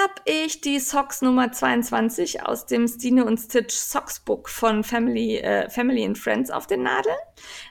[0.00, 5.36] habe ich die Socks Nummer 22 aus dem Stine und Stitch Socks Book von Family,
[5.38, 7.16] äh, Family and Friends auf den Nadeln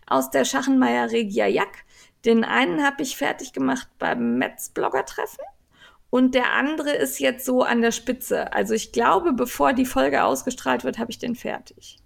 [0.06, 1.84] aus der Schachenmeier Regia Jack.
[2.27, 5.43] Den einen habe ich fertig gemacht beim Metz Blogger Treffen
[6.09, 8.53] und der andere ist jetzt so an der Spitze.
[8.53, 11.97] Also ich glaube, bevor die Folge ausgestrahlt wird, habe ich den fertig.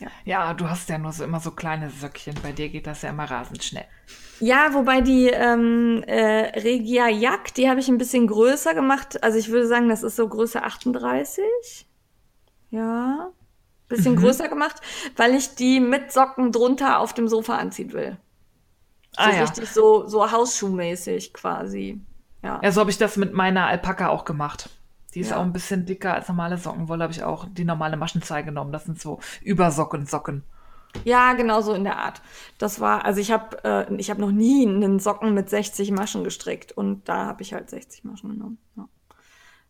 [0.00, 0.08] Ja.
[0.24, 2.34] ja, du hast ja nur so immer so kleine Söckchen.
[2.42, 3.84] Bei dir geht das ja immer rasend schnell.
[4.40, 9.22] Ja, wobei die ähm, äh, Regia Jack, die habe ich ein bisschen größer gemacht.
[9.22, 11.44] Also ich würde sagen, das ist so Größe 38.
[12.70, 13.30] Ja,
[13.88, 14.20] bisschen mhm.
[14.20, 14.76] größer gemacht,
[15.16, 18.16] weil ich die mit Socken drunter auf dem Sofa anziehen will.
[19.14, 19.42] So ah, ja.
[19.42, 22.00] richtig so, so Hausschuhmäßig quasi.
[22.42, 24.70] Ja, ja so habe ich das mit meiner Alpaka auch gemacht.
[25.14, 25.36] Die ist ja.
[25.36, 28.72] auch ein bisschen dicker als normale Sockenwolle, habe ich auch die normale Maschenzahl genommen.
[28.72, 30.42] Das sind so Übersocken, Socken.
[31.04, 32.22] Ja, genau so in der Art.
[32.58, 36.24] Das war, also ich habe äh, ich habe noch nie einen Socken mit 60 Maschen
[36.24, 38.58] gestrickt und da habe ich halt 60 Maschen genommen.
[38.76, 38.88] Ja.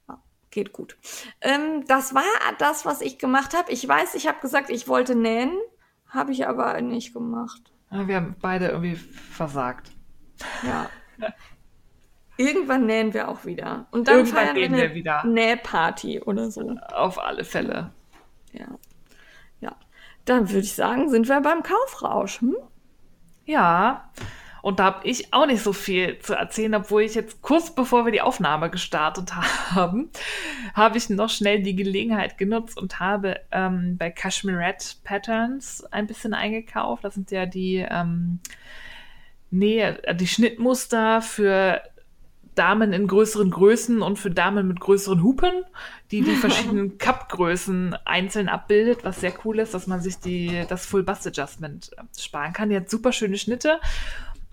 [0.08, 0.96] ja geht gut.
[1.40, 2.24] Ähm, das war
[2.58, 3.72] das, was ich gemacht habe.
[3.72, 5.52] Ich weiß, ich habe gesagt, ich wollte nähen,
[6.08, 7.71] habe ich aber nicht gemacht.
[7.92, 9.90] Wir haben beide irgendwie versagt.
[10.62, 10.88] Ja.
[12.36, 13.86] Irgendwann nähen wir auch wieder.
[13.90, 15.24] Und dann Irgendwann feiern wir eine wir wieder.
[15.24, 16.76] Nähparty oder so.
[16.92, 17.92] Auf alle Fälle.
[18.52, 18.66] Ja.
[19.60, 19.76] Ja.
[20.24, 22.40] Dann würde ich sagen, sind wir beim Kaufrausch.
[22.40, 22.56] Hm?
[23.44, 24.10] Ja.
[24.62, 28.04] Und da habe ich auch nicht so viel zu erzählen, obwohl ich jetzt kurz bevor
[28.04, 29.34] wir die Aufnahme gestartet
[29.74, 30.10] haben,
[30.72, 36.32] habe ich noch schnell die Gelegenheit genutzt und habe ähm, bei Cashmere Patterns ein bisschen
[36.32, 37.04] eingekauft.
[37.04, 38.38] Das sind ja die, ähm,
[39.50, 41.82] nee, die Schnittmuster für
[42.54, 45.52] Damen in größeren Größen und für Damen mit größeren Hupen,
[46.10, 50.86] die die verschiedenen Cup-Größen einzeln abbildet, was sehr cool ist, dass man sich die, das
[50.86, 52.68] Full Bust Adjustment äh, sparen kann.
[52.68, 53.80] Die hat super schöne Schnitte.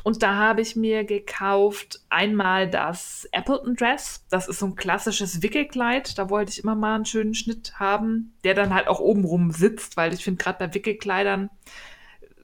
[0.03, 4.25] Und da habe ich mir gekauft einmal das Appleton Dress.
[4.29, 6.17] Das ist so ein klassisches Wickelkleid.
[6.17, 9.51] Da wollte ich immer mal einen schönen Schnitt haben, der dann halt auch oben rum
[9.51, 11.49] sitzt, weil ich finde gerade bei Wickelkleidern,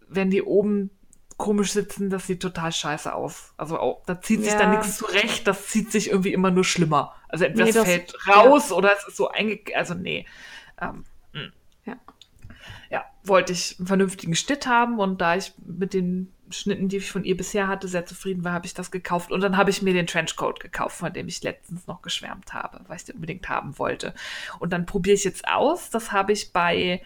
[0.10, 0.90] wenn die oben
[1.38, 3.54] komisch sitzen, das sieht total scheiße aus.
[3.58, 4.60] Also auch, da zieht sich Ja.
[4.60, 7.14] dann nichts zurecht, das zieht sich irgendwie immer nur schlimmer.
[7.28, 9.60] Also entweder Nee, es das- fällt raus oder es ist so einge...
[9.76, 10.26] Also nee.
[10.82, 11.52] Ähm, mm.
[11.86, 11.96] Ja.
[12.90, 17.12] ja, wollte ich einen vernünftigen Schnitt haben und da ich mit den Schnitten, die ich
[17.12, 19.32] von ihr bisher hatte, sehr zufrieden war, habe ich das gekauft.
[19.32, 22.82] Und dann habe ich mir den Trenchcoat gekauft, von dem ich letztens noch geschwärmt habe,
[22.88, 24.14] weil ich den unbedingt haben wollte.
[24.60, 25.90] Und dann probiere ich jetzt aus.
[25.90, 27.02] Das habe ich bei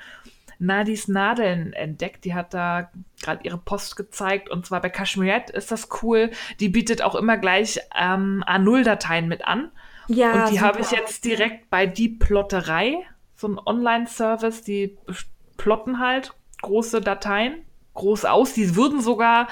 [0.60, 2.26] Nadis Nadeln entdeckt.
[2.26, 4.50] Die hat da gerade ihre Post gezeigt.
[4.50, 6.32] Und zwar bei Cashmerette ist das cool.
[6.60, 9.72] Die bietet auch immer gleich ähm, A0-Dateien mit an.
[10.08, 12.98] Ja, Und die habe ich jetzt direkt bei Die Plotterei,
[13.36, 14.98] so ein Online-Service, die
[15.58, 17.64] plotten halt große Dateien,
[18.00, 18.54] groß aus.
[18.54, 19.48] Die würden sogar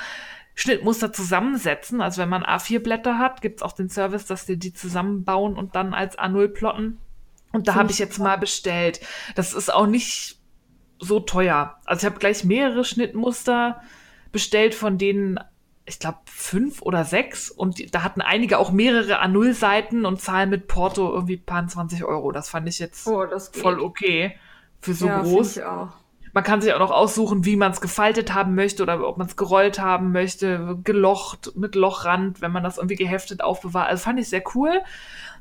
[0.55, 2.01] Schnittmuster zusammensetzen.
[2.01, 5.75] Also wenn man A4-Blätter hat, gibt es auch den Service, dass die die zusammenbauen und
[5.75, 6.97] dann als A0 plotten.
[7.53, 8.99] Und da habe ich jetzt mal bestellt.
[9.35, 10.39] Das ist auch nicht
[10.99, 11.79] so teuer.
[11.85, 13.81] Also ich habe gleich mehrere Schnittmuster
[14.31, 15.39] bestellt, von denen
[15.85, 17.49] ich glaube, fünf oder sechs.
[17.49, 22.03] Und die, da hatten einige auch mehrere A0-Seiten und zahlen mit Porto irgendwie paar 20
[22.03, 22.33] Euro.
[22.33, 24.37] Das fand ich jetzt Oh, voll okay
[24.81, 25.57] für so ja, groß.
[25.57, 25.89] Ich auch.
[26.37, 29.25] Man kann sich auch noch aussuchen, wie man es gefaltet haben möchte oder ob man
[29.25, 33.89] es gerollt haben möchte, gelocht mit Lochrand, wenn man das irgendwie geheftet aufbewahrt.
[33.89, 34.83] Also fand ich sehr cool.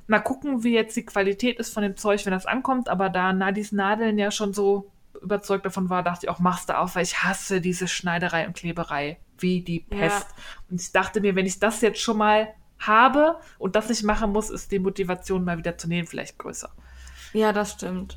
[0.06, 2.88] Mal gucken, wie jetzt die Qualität ist von dem Zeug, wenn das ankommt.
[2.88, 6.78] Aber da Nadis Nadeln ja schon so überzeugt davon war, dachte ich auch, machst du
[6.78, 10.28] auf, weil ich hasse diese Schneiderei und Kleberei wie die Pest.
[10.70, 14.32] Und ich dachte mir, wenn ich das jetzt schon mal habe und das nicht machen
[14.32, 16.70] muss, ist die Motivation mal wieder zu nähen vielleicht größer.
[17.34, 18.16] Ja, das stimmt.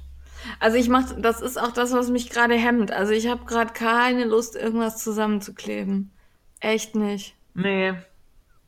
[0.60, 2.92] Also ich mach, das ist auch das, was mich gerade hemmt.
[2.92, 6.12] Also ich habe gerade keine Lust, irgendwas zusammenzukleben.
[6.60, 7.36] Echt nicht.
[7.54, 7.94] Nee.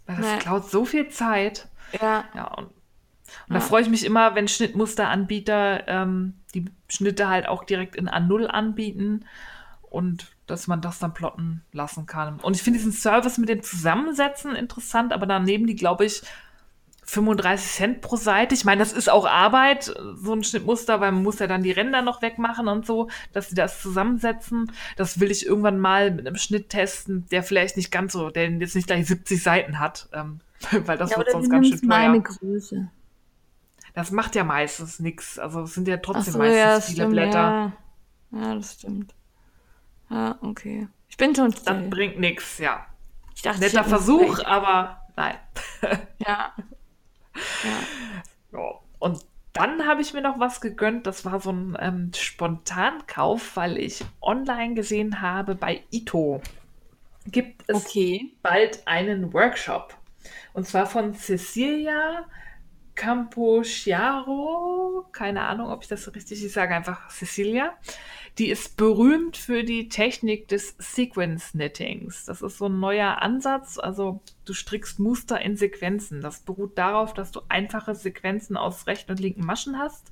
[0.08, 0.38] Das Nee.
[0.40, 1.68] klaut so viel Zeit.
[2.02, 2.74] Ja, Ja, und, und
[3.50, 3.54] Ja.
[3.56, 8.46] da freue ich mich immer, wenn Schnittmusteranbieter ähm, die Schnitte halt auch direkt in A0
[8.48, 9.26] anbieten
[9.84, 12.40] und dass man das dann plotten lassen kann.
[12.42, 16.22] Und ich finde diesen Service mit dem Zusammensetzen interessant, aber dann nehmen die, glaube ich,
[17.12, 18.56] 35 Cent pro Seite.
[18.56, 21.72] Ich meine, das ist auch Arbeit, so ein Schnittmuster, weil man muss ja dann die
[21.72, 24.72] Ränder noch wegmachen und so, dass sie das zusammensetzen.
[24.96, 28.50] Das will ich irgendwann mal mit einem Schnitt testen, der vielleicht nicht ganz so, der
[28.50, 30.40] jetzt nicht gleich 70 Seiten hat, ähm,
[30.86, 31.88] weil das ja wird sonst ganz schön teuer.
[31.90, 32.90] meine Größe.
[33.94, 35.38] Das macht ja meistens nichts.
[35.38, 37.74] Also es sind ja trotzdem so, meistens ja, das viele stimmt, Blätter.
[38.32, 38.40] Ja.
[38.40, 39.14] ja, das stimmt.
[40.10, 40.88] Ja, okay.
[41.10, 41.90] Ich bin schon Das still.
[41.90, 42.86] bringt nichts, ja.
[43.36, 45.36] Ich dachte, Netter Versuch, aber nein.
[46.26, 46.54] Ja.
[47.64, 48.60] Ja.
[48.60, 48.80] Ja.
[49.00, 51.08] Und dann habe ich mir noch was gegönnt.
[51.08, 56.42] Das war so ein ähm, Spontankauf, weil ich online gesehen habe bei Ito.
[57.26, 58.32] Gibt es Okay.
[58.42, 59.96] bald einen Workshop.
[60.54, 62.26] Und zwar von Cecilia
[65.12, 67.74] Keine Ahnung, ob ich das so richtig, ich sage einfach Cecilia.
[68.38, 72.26] Die ist berühmt für die Technik des Sequence Knittings.
[72.26, 73.78] Das ist so ein neuer Ansatz.
[73.78, 76.22] Also du strickst Muster in Sequenzen.
[76.22, 80.12] Das beruht darauf, dass du einfache Sequenzen aus rechten und linken Maschen hast.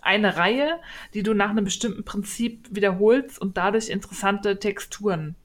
[0.00, 0.80] Eine Reihe,
[1.14, 5.36] die du nach einem bestimmten Prinzip wiederholst und dadurch interessante Texturen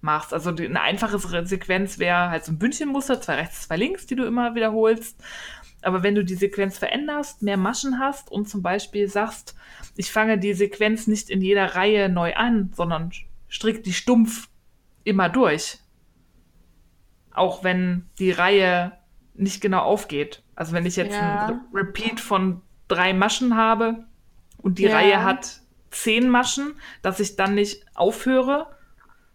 [0.00, 0.32] machst.
[0.32, 4.24] Also eine einfache Sequenz wäre halt so ein Bündchenmuster, zwei rechts, zwei links, die du
[4.24, 5.22] immer wiederholst.
[5.86, 9.54] Aber wenn du die Sequenz veränderst, mehr Maschen hast und zum Beispiel sagst,
[9.96, 13.12] ich fange die Sequenz nicht in jeder Reihe neu an, sondern
[13.48, 14.48] strick die stumpf
[15.04, 15.78] immer durch.
[17.32, 18.98] Auch wenn die Reihe
[19.34, 20.42] nicht genau aufgeht.
[20.56, 21.46] Also wenn ich jetzt Ja.
[21.46, 24.06] ein Re- Repeat von drei Maschen habe
[24.58, 24.96] und die Ja.
[24.96, 25.60] Reihe hat
[25.92, 26.72] zehn Maschen,
[27.02, 28.66] dass ich dann nicht aufhöre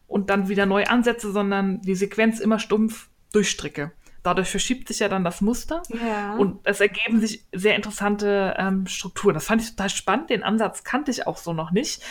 [0.08, 3.94] und dann wieder neu ansetze, sondern die Sequenz immer stumpf durchstricke.
[4.24, 6.36] Dadurch verschiebt sich ja dann das Muster Ja.
[6.36, 9.34] und es ergeben sich sehr interessante ähm, Strukturen.
[9.34, 10.30] Das fand ich total spannend.
[10.30, 12.04] Den Ansatz kannte ich auch so noch nicht.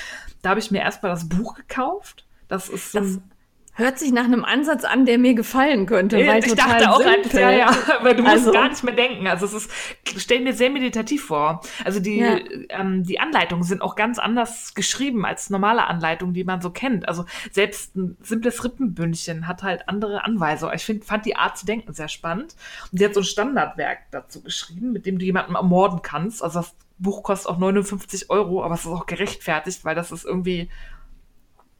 [0.42, 2.26] Da habe ich mir erstmal das Buch gekauft.
[2.48, 3.30] Das ist so Das ein
[3.80, 6.16] hört sich nach einem Ansatz an, der mir gefallen könnte.
[6.26, 9.26] weil ich dachte auch, halt, ja, ja, aber du musst Also- gar nicht mehr denken.
[9.26, 9.70] Also es ist,
[10.16, 11.60] stell mir sehr meditativ vor.
[11.84, 12.38] Also die, Ja.
[12.68, 17.08] ähm, die Anleitungen sind auch ganz anders geschrieben als normale Anleitungen, die man so kennt.
[17.08, 20.74] Also selbst ein simples Rippenbündchen hat halt andere Anweisungen.
[20.74, 22.54] Ich find, fand die Art zu denken sehr spannend.
[22.92, 26.42] Und sie hat so ein Standardwerk dazu geschrieben, mit dem du jemanden ermorden kannst.
[26.42, 30.26] Also das Buch kostet auch 59 Euro, aber es ist auch gerechtfertigt, weil das ist
[30.26, 30.68] irgendwie,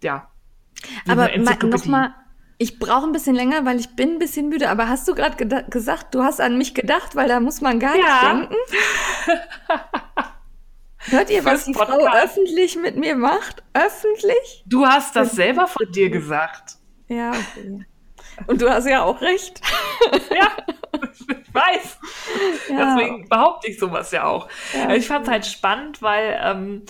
[0.03, 0.29] ja.
[1.09, 2.15] Aber nochmal,
[2.59, 4.69] ich brauche ein bisschen länger, weil ich bin ein bisschen müde.
[4.69, 7.97] Aber hast du gerade gesagt, du hast an mich gedacht, weil da muss man gar
[7.97, 8.35] Ja.
[8.35, 8.55] nicht denken?
[11.11, 13.63] Hört ihr, was die Frau öffentlich mit mir macht?
[13.73, 14.63] Öffentlich?
[14.67, 16.77] Du hast das selber von dir gesagt.
[17.09, 17.87] Ja, okay.
[18.47, 19.61] Und du hast ja auch recht.
[20.35, 20.49] Ja,
[21.13, 21.99] ich weiß.
[22.71, 22.95] Ja.
[22.97, 24.49] Deswegen behaupte ich sowas ja auch.
[24.75, 24.95] Ja.
[24.95, 26.83] Ich fand es halt spannend, weil ähm,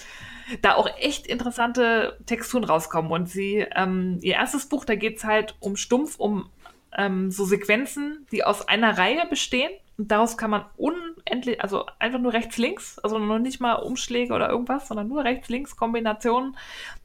[0.63, 3.11] da auch echt interessante Texturen rauskommen.
[3.11, 6.51] Und sie, ähm, ihr erstes Buch, da geht es halt um Stumpf, um
[6.97, 9.71] ähm, so Sequenzen, die aus einer Reihe bestehen.
[9.99, 14.49] Und daraus kann man unendlich, also einfach nur rechts-links, also noch nicht mal Umschläge oder
[14.49, 16.57] irgendwas, sondern nur rechts-links-Kombinationen,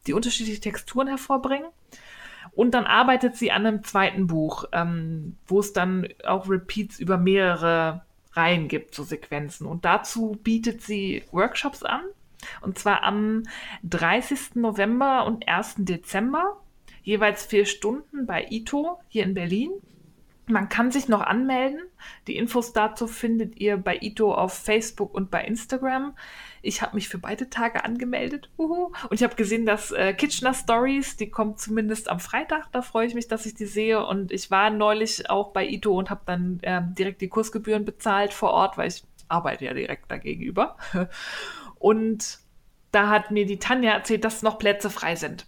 [0.08, 1.68] die unterschiedliche Texturen hervorbringen.
[2.54, 7.18] Und dann arbeitet sie an einem zweiten Buch, ähm, wo es dann auch Repeats über
[7.18, 9.68] mehrere Reihen gibt, so Sequenzen.
[9.68, 12.02] Und dazu bietet sie Workshops an.
[12.62, 13.44] Und zwar am
[13.84, 14.56] 30.
[14.56, 15.76] November und 1.
[15.80, 16.62] Dezember.
[17.04, 19.72] Jeweils vier Stunden bei Ito hier in Berlin.
[20.48, 21.82] Man kann sich noch anmelden.
[22.28, 26.16] Die Infos dazu findet ihr bei Ito auf Facebook und bei Instagram.
[26.62, 28.50] Ich habe mich für beide Tage angemeldet.
[28.58, 28.92] Uhu.
[29.10, 32.72] Und ich habe gesehen, dass äh, Kitchener Stories, die kommt zumindest am Freitag.
[32.72, 34.06] Da freue ich mich, dass ich die sehe.
[34.06, 38.32] Und ich war neulich auch bei Ito und habe dann äh, direkt die Kursgebühren bezahlt
[38.32, 40.78] vor Ort, weil ich arbeite ja direkt dagegenüber.
[41.80, 42.40] Und
[42.92, 45.48] da hat mir die Tanja erzählt, dass noch Plätze frei sind.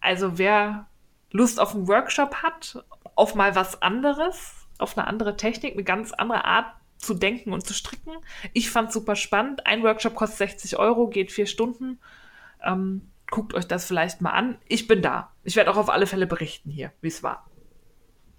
[0.00, 0.88] Also wer
[1.30, 6.12] Lust auf einen Workshop hat auf mal was anderes, auf eine andere Technik, eine ganz
[6.12, 6.66] andere Art
[6.98, 8.12] zu denken und zu stricken.
[8.52, 9.66] Ich fand super spannend.
[9.66, 11.98] Ein Workshop kostet 60 Euro, geht vier Stunden.
[12.64, 14.58] Ähm, guckt euch das vielleicht mal an.
[14.66, 15.32] Ich bin da.
[15.44, 17.48] Ich werde auch auf alle Fälle berichten hier, wie es war.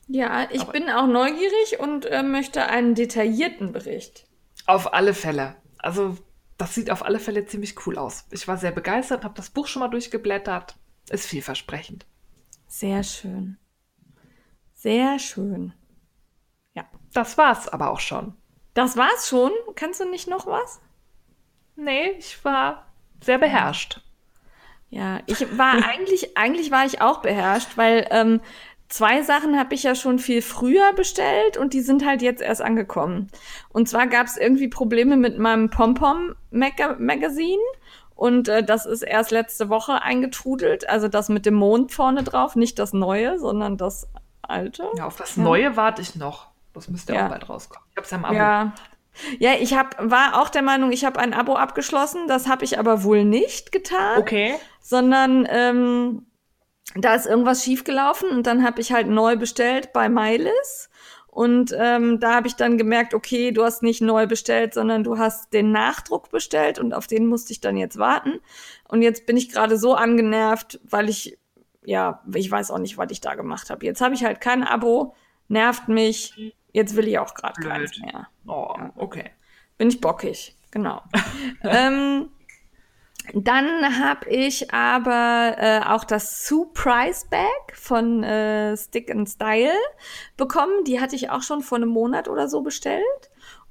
[0.07, 4.25] Ja, ich Aber bin auch neugierig und äh, möchte einen detaillierten Bericht.
[4.65, 5.55] Auf alle Fälle.
[5.77, 6.17] Also,
[6.59, 8.25] das sieht auf alle Fälle ziemlich cool aus.
[8.31, 10.75] Ich war sehr begeistert, habe das Buch schon mal durchgeblättert.
[11.09, 12.05] Ist vielversprechend.
[12.67, 13.57] Sehr schön.
[14.73, 15.73] Sehr schön.
[16.73, 18.35] Ja, das war's aber auch schon.
[18.73, 19.51] Das war's schon?
[19.75, 20.81] Kannst du nicht noch was?
[21.77, 22.91] Nee, ich war
[23.21, 24.01] sehr beherrscht.
[24.89, 28.41] Ja, ich war eigentlich, eigentlich war ich auch beherrscht, weil ähm,
[28.89, 32.61] zwei Sachen habe ich ja schon viel früher bestellt und die sind halt jetzt erst
[32.61, 33.29] angekommen.
[33.69, 37.61] Und zwar gab es irgendwie Probleme mit meinem Pompom Magazine
[38.15, 40.89] und äh, das ist erst letzte Woche eingetrudelt.
[40.89, 44.09] Also das mit dem Mond vorne drauf, nicht das neue, sondern das
[44.41, 44.89] alte.
[44.97, 45.43] Ja, auf das ja.
[45.43, 46.49] neue warte ich noch.
[46.73, 47.87] Das müsste ja auch bald rauskommen.
[47.91, 48.35] Ich hab's ja im Abo.
[48.35, 48.73] Ja.
[49.39, 52.27] Ja, ich hab, war auch der Meinung, ich habe ein Abo abgeschlossen.
[52.27, 54.19] Das habe ich aber wohl nicht getan.
[54.19, 54.55] Okay.
[54.81, 56.25] Sondern ähm,
[56.95, 60.89] da ist irgendwas schiefgelaufen und dann habe ich halt neu bestellt bei Mylis.
[61.27, 65.19] Und ähm, da habe ich dann gemerkt, okay, du hast nicht neu bestellt, sondern du
[65.19, 68.39] hast den Nachdruck bestellt und auf den musste ich dann jetzt warten.
[68.87, 71.37] Und jetzt bin ich gerade so angenervt, weil ich
[71.89, 73.85] ja, ich weiß auch nicht, was ich da gemacht habe.
[73.85, 75.15] Jetzt habe ich halt kein Abo,
[75.47, 76.53] nervt mich.
[76.71, 78.27] Jetzt will ich auch gerade keins mehr.
[78.45, 79.31] Oh, okay.
[79.77, 81.01] Bin ich bockig, genau.
[81.63, 82.29] ähm,
[83.33, 89.77] dann habe ich aber äh, auch das Surprise Bag von äh, Stick and Style
[90.37, 90.83] bekommen.
[90.85, 93.03] Die hatte ich auch schon vor einem Monat oder so bestellt.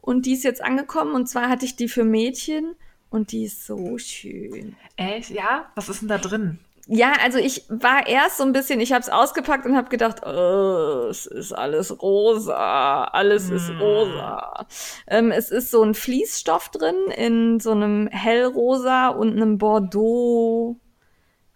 [0.01, 1.15] Und die ist jetzt angekommen.
[1.15, 2.75] Und zwar hatte ich die für Mädchen.
[3.11, 4.77] Und die ist so schön.
[4.97, 5.31] Echt?
[5.31, 5.71] Ja?
[5.75, 6.59] Was ist denn da drin?
[6.91, 10.25] Ja, also ich war erst so ein bisschen, ich habe es ausgepackt und habe gedacht,
[10.25, 13.55] oh, es ist alles rosa, alles mm.
[13.55, 13.79] ist hm.
[13.79, 14.67] rosa.
[15.07, 20.77] Ähm, es ist so ein Fließstoff drin in so einem hellrosa und einem Bordeaux.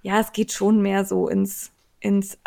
[0.02, 2.38] Ja, es geht schon mehr so ins ins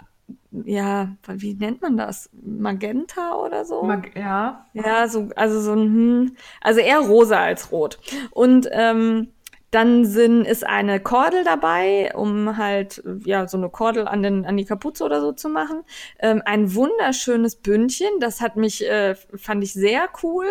[0.52, 2.30] ja, wie nennt man das?
[2.34, 3.82] Magenta oder so?
[3.82, 4.66] Mag ja.
[4.74, 8.00] Ja, so also so ein hm, also eher rosa als rot.
[8.32, 9.32] Und ähm,
[9.76, 14.56] dann sind, ist eine Kordel dabei, um halt, ja, so eine Kordel an, den, an
[14.56, 15.84] die Kapuze oder so zu machen.
[16.20, 20.48] Ähm, ein wunderschönes Bündchen, das hat mich, äh, fand ich sehr cool.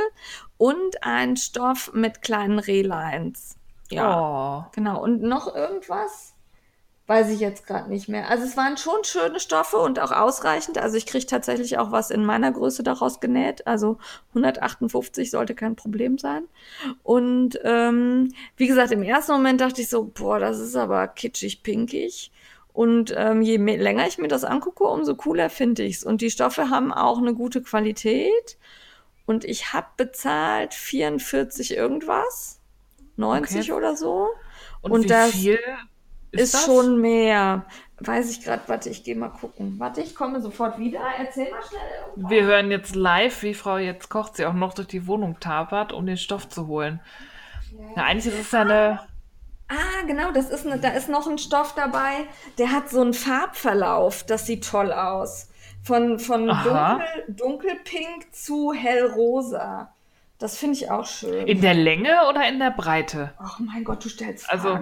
[0.59, 3.57] Und ein Stoff mit kleinen Rehlines.
[3.91, 4.71] Ja, oh.
[4.73, 5.03] genau.
[5.03, 6.34] Und noch irgendwas?
[7.07, 8.31] Weiß ich jetzt gerade nicht mehr.
[8.31, 10.79] Also es waren schon schöne Stoffe und auch ausreichend.
[10.79, 13.67] Also ich kriege tatsächlich auch was in meiner Größe daraus genäht.
[13.67, 13.99] Also
[14.31, 16.45] 158 sollte kein Problem sein.
[17.03, 21.63] Und ähm, wie gesagt, im ersten Moment dachte ich so, boah, das ist aber kitschig
[21.63, 22.33] pinkig.
[22.73, 26.05] Und ähm, je mehr, länger ich mir das angucke, umso cooler finde ich's.
[26.05, 28.57] Und die Stoffe haben auch eine gute Qualität.
[29.27, 32.61] Und ich habe bezahlt 44 irgendwas,
[33.17, 33.73] 90 okay.
[33.73, 34.31] oder so.
[34.81, 35.61] Und, und wie das, viel
[36.35, 37.65] ist, ist schon mehr.
[38.01, 39.77] Weiß ich gerade, warte, ich gehe mal gucken.
[39.79, 41.01] Warte, ich komme sofort wieder.
[41.19, 41.81] Erzähl mal schnell.
[42.09, 42.31] Irgendwas.
[42.31, 45.93] Wir hören jetzt live, wie Frau jetzt kocht, sie auch noch durch die Wohnung tapert,
[45.93, 47.01] um den Stoff zu holen.
[47.79, 49.01] Ja, Na, eigentlich ist es ja eine.
[49.69, 52.27] Ah, genau, das ist eine, da ist noch ein Stoff dabei,
[52.59, 55.49] der hat so einen Farbverlauf, das sieht toll aus.
[55.83, 59.93] Von, von dunkel, dunkelpink zu hellrosa.
[60.39, 61.47] Das finde ich auch schön.
[61.47, 63.33] In der Länge oder in der Breite?
[63.39, 64.79] Ach mein Gott, du stellst also,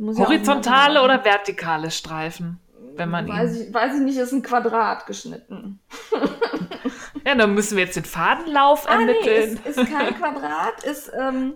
[0.00, 2.58] Horizontale oder vertikale Streifen?
[2.96, 3.68] Wenn man weiß, ihn...
[3.68, 5.80] ich, weiß ich nicht, ist ein Quadrat geschnitten.
[7.26, 9.58] ja, dann müssen wir jetzt den Fadenlauf ah, ermitteln.
[9.64, 11.54] Nee, ist, ist kein Quadrat, ist, ähm,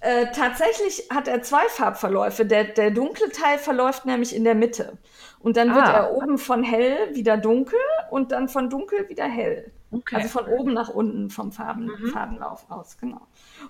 [0.00, 2.44] Äh, tatsächlich hat er zwei Farbverläufe.
[2.44, 4.98] Der, der dunkle Teil verläuft nämlich in der Mitte.
[5.40, 5.92] Und dann wird Ah.
[5.92, 7.78] er oben von hell wieder dunkel
[8.10, 9.72] und dann von dunkel wieder hell.
[9.90, 10.16] Okay.
[10.16, 12.08] Also von oben nach unten vom Farben, Mhm.
[12.08, 13.22] Farbenlauf aus, genau.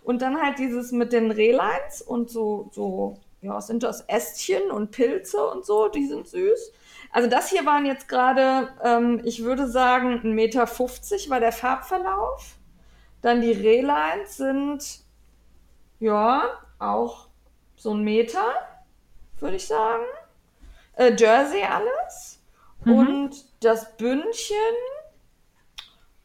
[0.02, 4.90] Und dann halt dieses mit den Rehlines und so, so, ja, sind das Ästchen und
[4.90, 6.72] Pilze und so, die sind süß.
[7.12, 12.56] Also das hier waren jetzt gerade, ähm, ich würde sagen, 1,50 Meter war der Farbverlauf.
[13.20, 15.00] Dann die Rehlines sind,
[16.00, 17.28] ja, auch
[17.76, 18.54] so ein Meter,
[19.38, 20.04] würde ich sagen.
[20.94, 22.40] Äh, Jersey alles.
[22.84, 22.92] Mhm.
[22.96, 24.56] Und das Bündchen,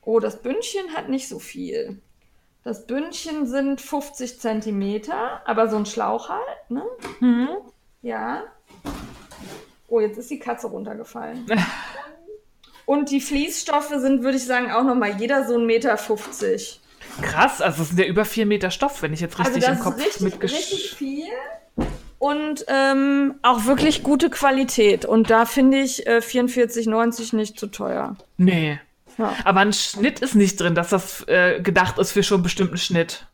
[0.02, 2.02] oh, das Bündchen hat nicht so viel.
[2.64, 6.84] Das Bündchen sind 50 Zentimeter, aber so ein Schlauch halt, ne?
[7.20, 7.50] Mhm.
[8.02, 8.44] Ja.
[9.88, 11.46] Oh, jetzt ist die Katze runtergefallen.
[12.86, 16.82] Und die Fließstoffe sind, würde ich sagen, auch nochmal jeder so ein Meter 50.
[17.22, 19.80] Krass, also es sind ja über vier Meter Stoff, wenn ich jetzt richtig also im
[19.80, 20.54] Kopf richtig, mitgesch...
[20.54, 21.28] richtig viel.
[22.18, 25.06] Und ähm, auch wirklich gute Qualität.
[25.06, 28.16] Und da finde ich äh, 44,90 nicht zu teuer.
[28.38, 28.80] Nee.
[29.20, 29.36] Ja.
[29.44, 32.78] Aber ein Schnitt ist nicht drin, dass das äh, gedacht ist für schon einen bestimmten
[32.78, 33.28] Schnitt.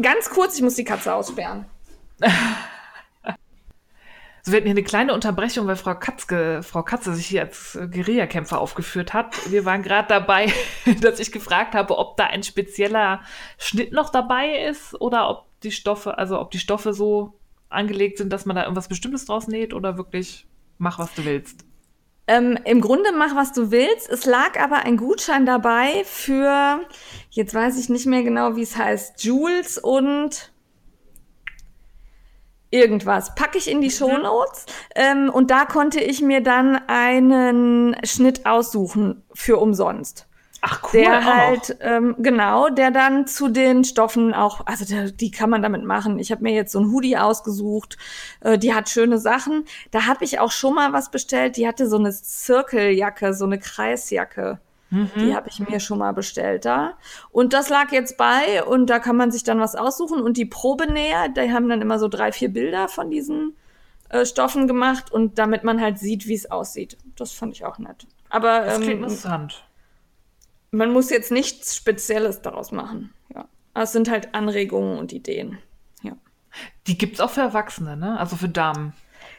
[0.00, 1.66] Ganz kurz, ich muss die Katze aussperren.
[4.42, 7.74] So, wir hatten hier eine kleine Unterbrechung, weil Frau, Katzke, Frau Katze sich hier als
[7.74, 9.34] äh, Guerillakämpfer aufgeführt hat.
[9.50, 10.50] Wir waren gerade dabei,
[11.02, 13.20] dass ich gefragt habe, ob da ein spezieller
[13.58, 18.32] Schnitt noch dabei ist oder ob die Stoffe, also ob die Stoffe so angelegt sind,
[18.32, 20.46] dass man da irgendwas Bestimmtes draus näht oder wirklich
[20.78, 21.66] mach, was du willst.
[22.30, 24.08] Ähm, Im Grunde mach, was du willst.
[24.08, 26.80] Es lag aber ein Gutschein dabei für,
[27.30, 30.52] jetzt weiß ich nicht mehr genau, wie es heißt, Jules und
[32.70, 33.34] irgendwas.
[33.34, 34.66] Packe ich in die Shownotes.
[34.94, 40.28] Ähm, und da konnte ich mir dann einen Schnitt aussuchen für umsonst.
[40.62, 45.30] Ach cool, Der halt, ähm, genau, der dann zu den Stoffen auch, also der, die
[45.30, 46.18] kann man damit machen.
[46.18, 47.96] Ich habe mir jetzt so ein Hoodie ausgesucht,
[48.40, 49.64] äh, die hat schöne Sachen.
[49.90, 53.58] Da habe ich auch schon mal was bestellt, die hatte so eine Zirkeljacke, so eine
[53.58, 54.60] Kreisjacke.
[54.90, 55.10] Mhm.
[55.16, 56.94] Die habe ich mir schon mal bestellt da.
[57.30, 60.20] Und das lag jetzt bei und da kann man sich dann was aussuchen.
[60.20, 63.56] Und die Probenäher, die haben dann immer so drei, vier Bilder von diesen
[64.10, 66.98] äh, Stoffen gemacht und damit man halt sieht, wie es aussieht.
[67.16, 68.06] Das fand ich auch nett.
[68.28, 69.64] Aber Das klingt ähm, interessant.
[70.70, 73.12] Man muss jetzt nichts Spezielles daraus machen.
[73.34, 73.46] Ja.
[73.74, 75.58] Es sind halt Anregungen und Ideen.
[76.02, 76.12] Ja.
[76.86, 78.18] Die gibt's auch für Erwachsene, ne?
[78.18, 78.92] Also für Damen.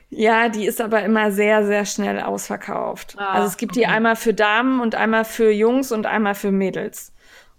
[0.09, 3.15] Ja, die ist aber immer sehr, sehr schnell ausverkauft.
[3.17, 3.91] Ah, also es gibt die okay.
[3.93, 7.13] einmal für Damen und einmal für Jungs und einmal für Mädels.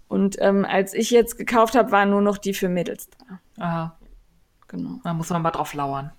[0.07, 3.39] Und ähm, als ich jetzt gekauft habe, waren nur noch die für Mädels da.
[3.63, 3.97] Aha,
[4.67, 4.99] Genau.
[5.03, 6.11] da muss man mal drauf lauern.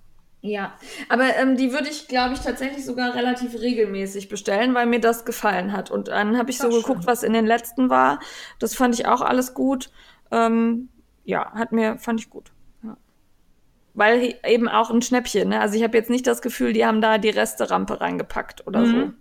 [0.46, 0.74] Ja,
[1.08, 5.24] aber ähm, die würde ich, glaube ich, tatsächlich sogar relativ regelmäßig bestellen, weil mir das
[5.24, 5.90] gefallen hat.
[5.90, 6.82] Und dann habe ich so Ach, schön.
[6.82, 8.20] geguckt, was in den letzten war.
[8.58, 9.90] Das fand ich auch alles gut.
[10.30, 10.90] Ähm,
[11.24, 12.52] ja, hat mir, fand ich gut.
[12.82, 12.98] Ja.
[13.94, 15.60] Weil eben auch ein Schnäppchen, ne?
[15.62, 18.92] Also ich habe jetzt nicht das Gefühl, die haben da die Resterampe reingepackt oder so.
[18.96, 19.14] Mhm.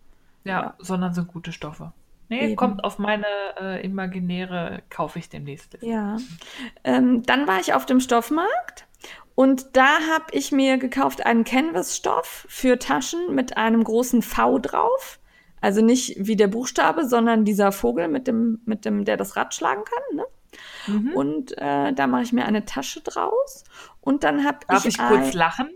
[0.44, 0.74] Ja, Ja.
[0.80, 1.94] sondern sind gute Stoffe.
[2.28, 2.56] Nee, Eben.
[2.58, 3.28] kommt auf meine
[3.62, 5.78] äh, imaginäre, kaufe ich demnächst.
[5.80, 6.18] Ja.
[6.84, 8.88] Ähm, dann war ich auf dem Stoffmarkt
[9.36, 15.20] und da habe ich mir gekauft einen Canvas-Stoff für Taschen mit einem großen V drauf.
[15.62, 19.54] Also nicht wie der Buchstabe, sondern dieser Vogel mit dem, mit dem, der das Rad
[19.54, 20.18] schlagen kann.
[20.18, 20.26] Ne?
[20.88, 21.14] Mhm.
[21.14, 23.64] Und äh, da mache ich mir eine Tasche draus.
[24.02, 25.70] Und dann habe Darf ich, ich kurz ein, lachen?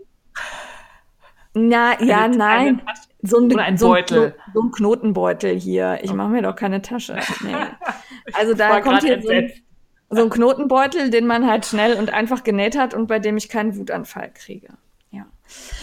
[1.54, 2.66] Na, ja, Eine- nein.
[2.86, 2.98] eine?
[3.22, 4.30] So ein, Oder ein so Beutel.
[4.32, 5.98] Kno- So ein Knotenbeutel hier.
[6.02, 7.18] Ich mache mir doch keine Tasche.
[7.42, 7.54] Nee.
[8.34, 9.62] Also da kommt hier so ein, entsetzt.
[10.10, 13.48] So ein Knotenbeutel, den man halt schnell und einfach genäht hat und bei dem ich
[13.48, 14.68] keinen Wutanfall kriege.
[15.10, 15.26] Ja.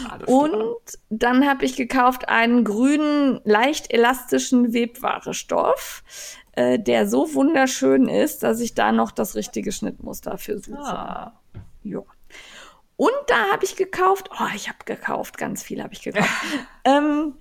[0.09, 0.39] Alles klar.
[0.39, 0.77] Und
[1.09, 6.03] dann habe ich gekauft einen grünen, leicht elastischen Webwarestoff,
[6.53, 10.79] äh, der so wunderschön ist, dass ich da noch das richtige Schnittmuster für suche.
[10.79, 11.39] Ah.
[11.83, 12.01] Ja.
[12.97, 16.29] Und da habe ich gekauft, oh, ich habe gekauft, ganz viel habe ich gekauft.
[16.83, 17.35] ähm,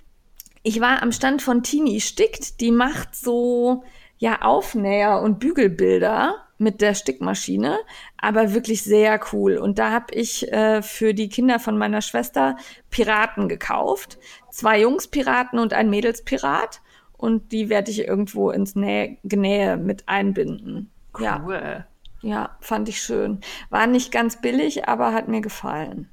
[0.61, 3.83] ich war am Stand von Tini Stickt, die macht so
[4.17, 7.79] ja Aufnäher und Bügelbilder mit der Stickmaschine,
[8.17, 9.57] aber wirklich sehr cool.
[9.57, 12.57] Und da habe ich äh, für die Kinder von meiner Schwester
[12.89, 14.17] Piraten gekauft.
[14.51, 16.81] Zwei Jungspiraten und ein Mädelspirat.
[17.17, 20.91] Und die werde ich irgendwo ins Nä Genähe mit einbinden.
[21.19, 21.41] Ja.
[21.45, 21.85] Cool.
[22.21, 23.41] Ja, fand ich schön.
[23.69, 26.09] War nicht ganz billig, aber hat mir gefallen.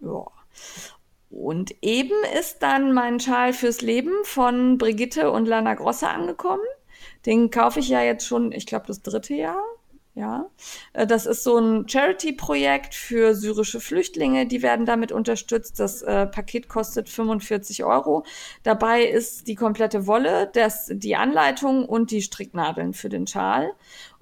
[0.00, 0.24] Ja.
[1.30, 6.62] Und eben ist dann mein Schal fürs Leben von Brigitte und Lana Grosse angekommen.
[7.26, 9.62] Den kaufe ich ja jetzt schon, ich glaube, das dritte Jahr.
[10.14, 10.50] Ja,
[10.92, 14.46] Äh, das ist so ein Charity-Projekt für syrische Flüchtlinge.
[14.46, 15.80] Die werden damit unterstützt.
[15.80, 18.24] Das äh, Paket kostet 45 Euro.
[18.62, 23.72] Dabei ist die komplette Wolle, das, die Anleitung und die Stricknadeln für den Schal.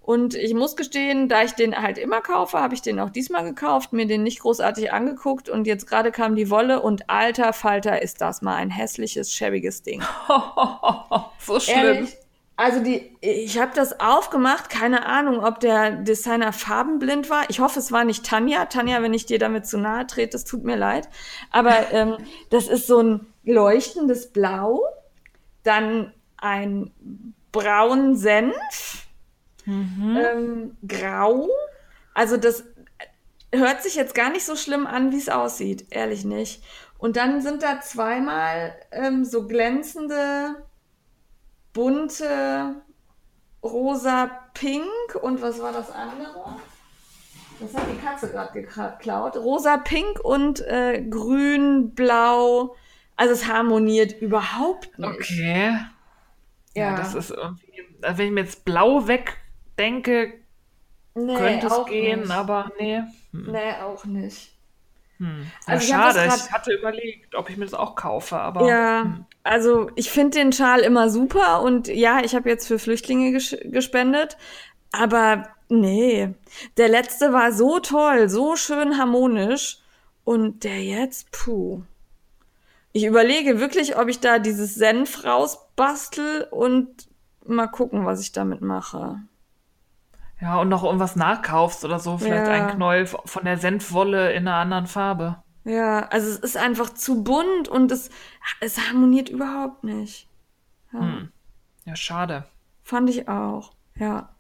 [0.01, 3.45] Und ich muss gestehen, da ich den halt immer kaufe, habe ich den auch diesmal
[3.45, 8.01] gekauft, mir den nicht großartig angeguckt und jetzt gerade kam die Wolle und alter Falter
[8.01, 10.03] ist das mal ein hässliches, schäbiges Ding.
[11.39, 11.77] so schlimm.
[11.77, 12.17] Ehrlich,
[12.61, 17.49] also die, ich habe das aufgemacht, keine Ahnung, ob der Designer farbenblind war.
[17.49, 18.67] Ich hoffe, es war nicht Tanja.
[18.67, 21.09] Tanja, wenn ich dir damit zu nahe trete, es tut mir leid.
[21.51, 22.19] Aber ähm,
[22.51, 24.83] das ist so ein leuchtendes Blau,
[25.63, 26.93] dann ein
[27.51, 29.07] braun Senf,
[29.67, 31.49] ähm, grau.
[32.13, 32.65] Also das
[33.55, 36.63] hört sich jetzt gar nicht so schlimm an, wie es aussieht, ehrlich nicht.
[36.99, 40.57] Und dann sind da zweimal ähm, so glänzende
[41.73, 42.83] bunte
[43.63, 46.57] rosa-pink und was war das andere?
[47.61, 49.37] Das hat die Katze gerade geklaut.
[49.37, 52.75] Rosa-pink und äh, grün-blau.
[53.17, 55.11] Also es harmoniert überhaupt nicht.
[55.11, 55.77] Okay.
[56.75, 60.35] Ja, das ist irgendwie, also wenn ich mir jetzt blau wegdenke,
[61.15, 62.31] nee, könnte es gehen, nicht.
[62.31, 63.03] aber nee.
[63.33, 64.53] Nee, auch nicht.
[65.21, 65.47] Hm.
[65.67, 66.29] Also ich ja, das schade.
[66.29, 69.25] grad- Ich hatte überlegt, ob ich mir das auch kaufe, aber Ja, hm.
[69.45, 73.57] also ich finde den Schal immer super und ja, ich habe jetzt für Flüchtlinge ges
[73.65, 74.37] gespendet,
[74.93, 76.35] aber nee,
[76.79, 79.79] der letzte war so toll, so schön harmonisch
[80.25, 81.83] und der jetzt, puh.
[82.93, 86.89] Ich überlege wirklich, ob ich da dieses Senf rausbastel und
[87.47, 89.21] mal gucken, was ich damit mache.
[90.41, 92.53] Ja, und noch irgendwas nachkaufst oder so, vielleicht Ja.
[92.53, 95.43] ein Knäuel von der Senfwolle in einer anderen Farbe.
[95.65, 98.09] Ja, also es ist einfach zu bunt und es,
[98.61, 100.29] es harmoniert überhaupt nicht.
[100.93, 101.01] Ja.
[101.01, 101.29] Hm.
[101.85, 102.45] Ja, schade.
[102.83, 104.31] Fand ich auch, ja.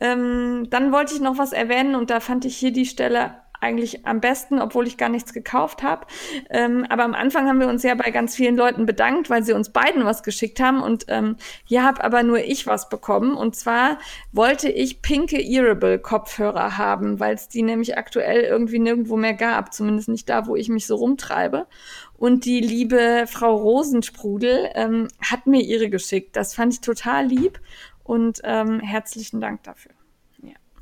[0.00, 4.06] Ähm, dann wollte ich noch was erwähnen und da fand ich hier die Stelle eigentlich
[4.06, 6.06] am besten, obwohl ich gar nichts gekauft habe.
[6.50, 9.52] Ähm, aber am Anfang haben wir uns ja bei ganz vielen Leuten bedankt, weil sie
[9.52, 13.36] uns beiden was geschickt haben und ähm, hier habe aber nur ich was bekommen.
[13.36, 13.98] Und zwar
[14.32, 19.72] wollte ich pinke Earable Kopfhörer haben, weil es die nämlich aktuell irgendwie nirgendwo mehr gab,
[19.72, 21.66] zumindest nicht da, wo ich mich so rumtreibe.
[22.14, 26.36] Und die liebe Frau Rosensprudel ähm, hat mir ihre geschickt.
[26.36, 27.60] Das fand ich total lieb
[28.04, 29.92] und ähm, herzlichen Dank dafür.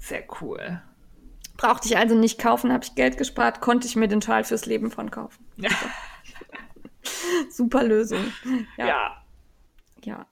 [0.01, 0.83] Sehr cool.
[1.61, 4.65] Brauchte ich also nicht kaufen, habe ich Geld gespart, konnte ich mir den Schal fürs
[4.65, 5.45] Leben von kaufen.
[5.57, 5.69] Ja.
[7.51, 8.33] Super Lösung.
[8.79, 8.87] ja.
[8.87, 9.23] Ja,
[10.05, 10.27] ja.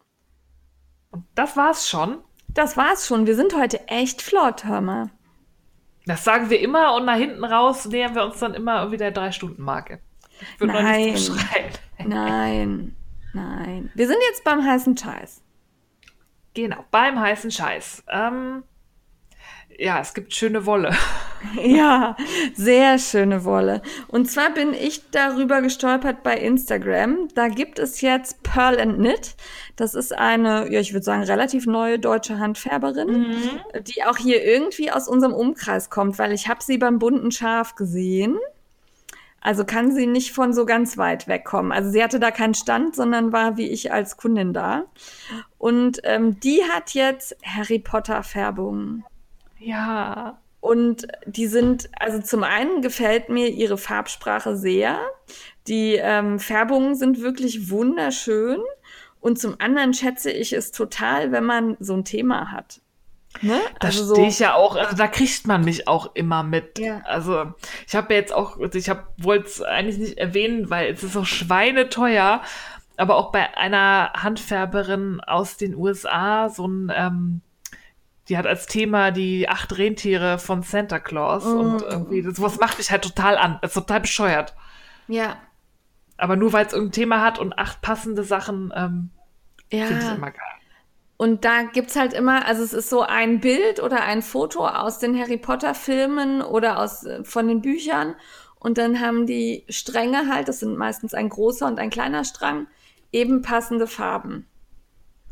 [1.10, 2.18] Und das war's schon.
[2.48, 3.26] Das war's schon.
[3.26, 5.10] Wir sind heute echt flott, hör mal.
[6.06, 9.10] Das sagen wir immer und nach hinten raus nähern wir uns dann immer irgendwie der
[9.10, 10.00] Drei-Stunden-Marke.
[10.60, 11.14] Nein.
[12.06, 12.96] Nein,
[13.34, 13.90] nein.
[13.94, 15.42] Wir sind jetzt beim heißen Scheiß.
[16.54, 18.04] Genau, beim heißen Scheiß.
[18.08, 18.62] Ähm,
[19.78, 20.94] ja, es gibt schöne Wolle.
[21.62, 22.16] Ja,
[22.56, 23.80] sehr schöne Wolle.
[24.08, 27.28] Und zwar bin ich darüber gestolpert bei Instagram.
[27.32, 29.36] Da gibt es jetzt Pearl and Knit.
[29.76, 33.36] Das ist eine, ja, ich würde sagen, relativ neue deutsche Handfärberin,
[33.82, 37.76] die auch hier irgendwie aus unserem Umkreis kommt, weil ich habe sie beim bunten Schaf
[37.76, 38.36] gesehen.
[39.40, 41.70] Also kann sie nicht von so ganz weit wegkommen.
[41.70, 44.86] Also sie hatte da keinen Stand, sondern war wie ich als Kundin da.
[45.56, 49.04] Und ähm, die hat jetzt Harry Potter Färbungen.
[49.58, 50.38] Ja.
[50.60, 54.98] Und die sind, also zum einen gefällt mir ihre Farbsprache sehr.
[55.68, 58.58] Die ähm, Färbungen sind wirklich wunderschön.
[59.20, 62.80] Und zum anderen schätze ich es total, wenn man so ein Thema hat.
[63.42, 63.60] Ne?
[63.80, 66.78] Da Also so- stehe ich ja auch, also da kriegt man mich auch immer mit.
[66.78, 67.00] Ja.
[67.04, 67.52] Also
[67.86, 71.24] ich habe ja jetzt auch, ich wollte es eigentlich nicht erwähnen, weil es ist so
[71.24, 72.42] schweineteuer,
[72.96, 77.40] aber auch bei einer Handfärberin aus den USA so ein, ähm,
[78.28, 82.78] die hat als Thema die acht Rentiere von Santa Claus und irgendwie, das, sowas macht
[82.78, 83.58] mich halt total an.
[83.62, 84.54] Das ist total bescheuert.
[85.06, 85.36] Ja.
[86.16, 89.10] Aber nur weil es irgendein Thema hat und acht passende Sachen, ähm,
[89.70, 90.14] finde ich Ja.
[90.14, 90.42] immer geil.
[91.16, 94.98] Und da gibt's halt immer, also es ist so ein Bild oder ein Foto aus
[95.00, 98.14] den Harry Potter Filmen oder aus äh, von den Büchern
[98.60, 102.66] und dann haben die Stränge halt, das sind meistens ein großer und ein kleiner Strang,
[103.10, 104.46] eben passende Farben.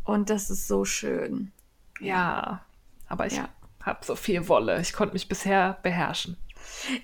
[0.04, 1.52] Und das ist so schön.
[2.00, 2.62] Ja,
[3.08, 3.48] aber ich Ja.
[3.82, 4.80] habe so viel Wolle.
[4.80, 6.36] Ich konnte mich bisher beherrschen.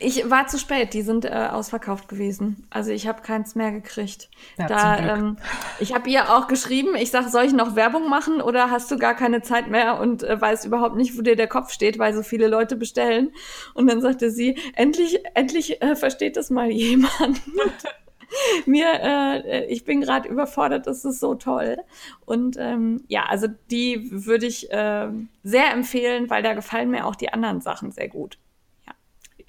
[0.00, 2.66] Ich war zu spät, die sind äh, ausverkauft gewesen.
[2.70, 4.28] Also ich habe keins mehr gekriegt.
[4.58, 5.36] Ja, da, ähm,
[5.78, 8.98] ich habe ihr auch geschrieben, ich sage, soll ich noch Werbung machen oder hast du
[8.98, 12.12] gar keine Zeit mehr und äh, weißt überhaupt nicht, wo dir der Kopf steht, weil
[12.12, 13.32] so viele Leute bestellen.
[13.74, 17.40] Und dann sagte sie, endlich, endlich äh, versteht das mal jemand.
[18.66, 21.78] Mir, äh, ich bin gerade überfordert, das ist so toll.
[22.24, 25.08] Und ähm, ja, also die würde ich äh,
[25.42, 28.38] sehr empfehlen, weil da gefallen mir auch die anderen Sachen sehr gut.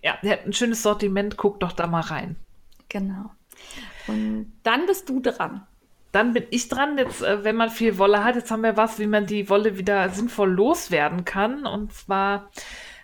[0.04, 1.38] Ja, der hat ein schönes Sortiment.
[1.38, 2.36] Guck doch da mal rein.
[2.90, 3.32] Genau.
[4.08, 5.66] Und dann bist du dran.
[6.12, 6.98] dann bin ich dran.
[6.98, 9.78] Jetzt, äh, wenn man viel Wolle hat, jetzt haben wir was, wie man die Wolle
[9.78, 11.66] wieder sinnvoll loswerden kann.
[11.66, 12.50] Und zwar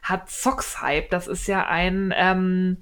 [0.04, 2.78] hat Socks Hype, das ist ja ein ähm,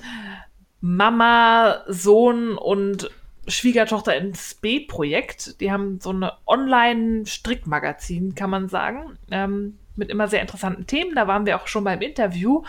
[0.81, 3.09] Mama, Sohn und
[3.47, 5.59] Schwiegertochter ins B-Projekt.
[5.61, 11.15] Die haben so eine Online-Strickmagazin, kann man sagen, ähm, mit immer sehr interessanten Themen.
[11.15, 12.63] Da waren wir auch schon beim Interview.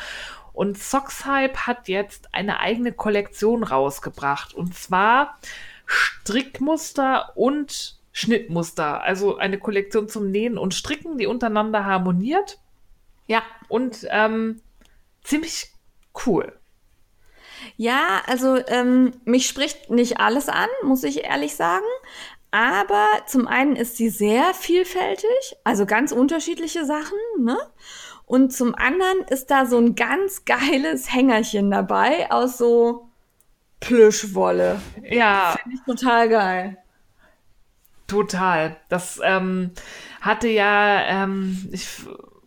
[0.52, 4.54] Und Socks Hype hat jetzt eine eigene Kollektion rausgebracht.
[4.54, 5.38] Und zwar
[5.86, 9.02] Strickmuster und Schnittmuster.
[9.02, 12.58] Also eine Kollektion zum Nähen und Stricken, die untereinander harmoniert.
[13.26, 14.60] Ja, und ähm,
[15.22, 15.70] ziemlich
[16.26, 16.57] cool.
[17.76, 21.86] Ja, also ähm, mich spricht nicht alles an, muss ich ehrlich sagen.
[22.50, 27.58] Aber zum einen ist sie sehr vielfältig, also ganz unterschiedliche Sachen, ne?
[28.24, 33.08] Und zum anderen ist da so ein ganz geiles Hängerchen dabei aus so
[33.80, 34.80] Plüschwolle.
[35.02, 35.56] Ja.
[35.62, 36.78] Finde ich total geil.
[38.06, 38.76] Total.
[38.88, 39.72] Das ähm,
[40.20, 41.86] hatte ja, ähm, ich,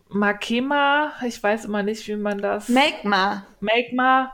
[0.08, 2.68] Makema, ich weiß immer nicht, wie man das.
[2.68, 3.46] Magma.
[3.60, 4.32] Magma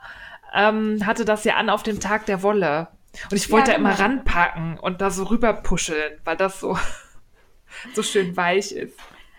[0.54, 2.88] ähm, hatte das ja an auf dem Tag der Wolle.
[3.30, 4.02] Und ich wollte ja, da immer genau.
[4.02, 6.78] ranpacken und da so rüberpuscheln, weil das so,
[7.94, 8.96] so schön weich ist.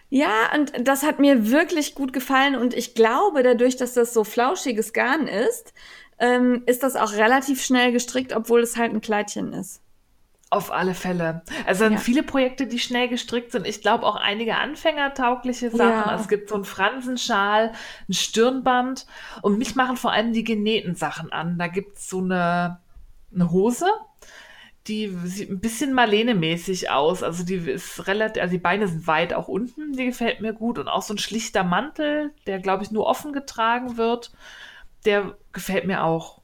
[0.09, 4.23] Ja, und das hat mir wirklich gut gefallen und ich glaube, dadurch, dass das so
[4.23, 5.73] flauschiges Garn ist,
[6.17, 9.81] ähm, ist das auch relativ schnell gestrickt, obwohl es halt ein Kleidchen ist.
[10.51, 11.43] Auf alle Fälle.
[11.67, 11.97] Also ja.
[11.97, 13.67] viele Projekte, die schnell gestrickt sind.
[13.67, 16.09] Ich glaube auch einige anfängertaugliche Sachen.
[16.09, 16.15] Ja.
[16.19, 17.73] Es gibt so einen Fransenschal,
[18.07, 19.05] ein Stirnband
[19.43, 21.59] und mich machen vor allem die genähten Sachen an.
[21.59, 22.79] Da gibt es so eine,
[23.31, 23.85] eine Hose,
[24.87, 27.21] die sieht ein bisschen Marlene-mäßig aus.
[27.21, 30.79] Also die ist relativ, also die Beine sind weit auch unten, die gefällt mir gut.
[30.79, 34.31] Und auch so ein schlichter Mantel, der, glaube ich, nur offen getragen wird,
[35.05, 36.38] der gefällt mir auch.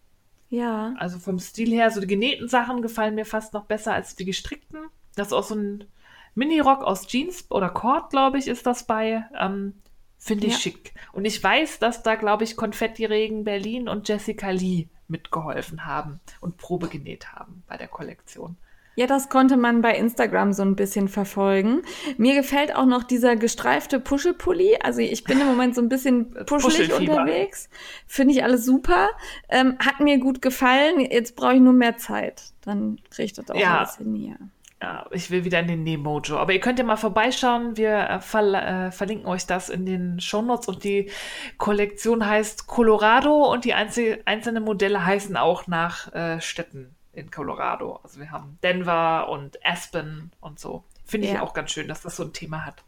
[0.56, 0.94] Ja.
[0.98, 4.26] Also vom Stil her, so die genähten Sachen gefallen mir fast noch besser als die
[4.26, 4.86] gestrickten.
[5.16, 5.86] Das ist auch so ein
[6.34, 9.26] Mini-Rock aus Jeans oder Cord, glaube ich, ist das bei.
[9.38, 9.74] Ähm,
[10.18, 10.60] Finde ich ja.
[10.60, 10.94] schick.
[11.12, 16.58] Und ich weiß, dass da, glaube ich, Konfetti-Regen Berlin und Jessica Lee mitgeholfen haben und
[16.58, 18.58] Probe genäht haben bei der Kollektion.
[18.96, 21.82] Ja, das konnte man bei Instagram so ein bisschen verfolgen.
[22.18, 24.78] Mir gefällt auch noch dieser gestreifte Puschelpulli.
[24.82, 27.70] Also ich bin im Moment so ein bisschen puschelig unterwegs.
[28.08, 29.10] Finde ich alles super.
[29.50, 31.00] Ähm, hat mir gut gefallen.
[31.00, 32.54] Jetzt brauche ich nur mehr Zeit.
[32.62, 33.80] Dann kriege ich das auch ja.
[33.80, 34.38] alles hin hier.
[34.82, 36.38] Ja, ich will wieder in den Nemojo.
[36.38, 37.76] Aber ihr könnt ja mal vorbeischauen.
[37.76, 41.10] Wir äh, ver äh, verlinken euch das in den Shownotes und die
[41.58, 48.00] Kollektion heißt Colorado und die einzel einzelnen Modelle heißen auch nach äh, Städten in Colorado.
[48.04, 50.84] Also wir haben Denver und Aspen und so.
[51.06, 51.42] Finde ich ja.
[51.42, 52.84] auch ganz schön, dass das so ein Thema hat.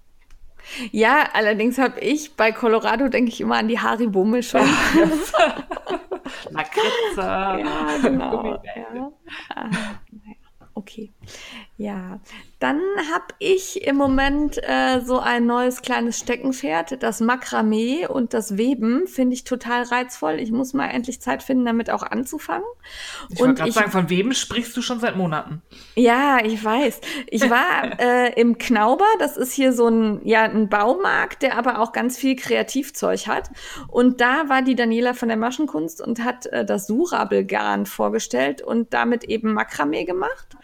[0.91, 4.65] Ja, allerdings habe ich bei Colorado, denke ich immer an die Haribo-Mischung.
[6.49, 6.87] Lakritze.
[7.17, 8.61] Ja, genau.
[8.75, 9.11] Ja.
[9.55, 9.69] Ah,
[10.73, 11.11] okay.
[11.77, 12.19] Ja,
[12.59, 12.81] dann
[13.13, 19.05] habe ich im Moment äh, so ein neues kleines Steckenpferd, das Makramee und das Weben
[19.07, 20.39] finde ich total reizvoll.
[20.39, 22.65] Ich muss mal endlich Zeit finden, damit auch anzufangen.
[23.29, 25.61] Ich wollte gerade sagen, von Weben sprichst du schon seit Monaten.
[25.95, 26.99] Ja, ich weiß.
[27.27, 31.79] Ich war äh, im Knauber, das ist hier so ein, ja, ein Baumarkt, der aber
[31.79, 33.51] auch ganz viel Kreativzeug hat.
[33.87, 38.93] Und da war die Daniela von der Maschenkunst und hat äh, das Surabelgarn vorgestellt und
[38.93, 40.55] damit eben Makramee gemacht.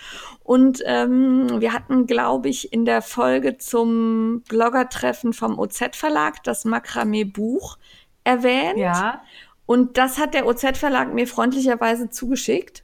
[0.44, 7.78] Und ähm, wir hatten, glaube ich, in der Folge zum Bloggertreffen vom OZ-Verlag das Makramee-Buch
[8.24, 8.78] erwähnt.
[8.78, 9.22] Ja.
[9.66, 12.84] Und das hat der OZ-Verlag mir freundlicherweise zugeschickt.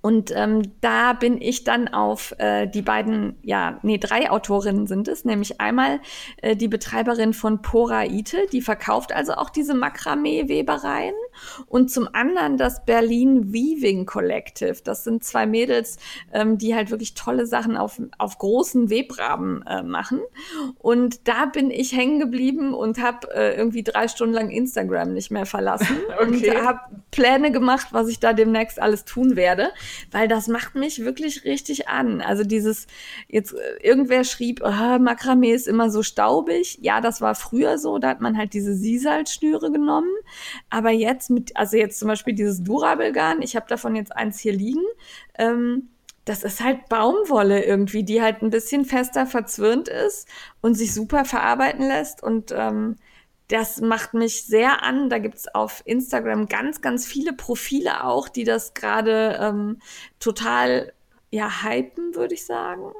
[0.00, 5.08] Und ähm, da bin ich dann auf äh, die beiden, ja, nee, drei Autorinnen sind
[5.08, 6.00] es, nämlich einmal
[6.36, 11.14] äh, die Betreiberin von Poraite, die verkauft also auch diese Makramee-Webereien
[11.66, 14.76] und zum anderen das Berlin Weaving Collective.
[14.84, 15.98] Das sind zwei Mädels,
[16.32, 20.20] ähm, die halt wirklich tolle Sachen auf, auf großen Webrahmen äh, machen.
[20.78, 25.30] Und da bin ich hängen geblieben und habe äh, irgendwie drei Stunden lang Instagram nicht
[25.30, 26.50] mehr verlassen okay.
[26.50, 26.80] und habe
[27.10, 29.70] Pläne gemacht, was ich da demnächst alles tun werde
[30.10, 32.20] weil das macht mich wirklich richtig an.
[32.20, 32.86] Also dieses,
[33.28, 36.78] jetzt äh, irgendwer schrieb, oh, Makramee ist immer so staubig.
[36.80, 40.10] Ja, das war früher so, da hat man halt diese Sisalschnüre genommen.
[40.70, 44.52] Aber jetzt mit, also jetzt zum Beispiel dieses Durabelgarn, ich habe davon jetzt eins hier
[44.52, 44.84] liegen.
[45.36, 45.88] Ähm,
[46.24, 50.28] das ist halt Baumwolle irgendwie, die halt ein bisschen fester verzwirnt ist
[50.60, 52.22] und sich super verarbeiten lässt.
[52.22, 52.96] Und ähm,
[53.48, 55.08] das macht mich sehr an.
[55.08, 59.78] Da gibt's auf Instagram ganz, ganz viele Profile auch, die das gerade ähm,
[60.20, 60.92] total
[61.30, 62.92] ja hypen, würde ich sagen.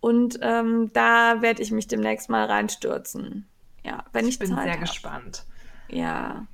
[0.00, 3.46] Und ähm, da werde ich mich demnächst mal reinstürzen.
[3.84, 4.80] Ja, wenn ich, ich bin Zeit sehr hab.
[4.80, 5.44] gespannt.
[5.88, 6.46] Ja.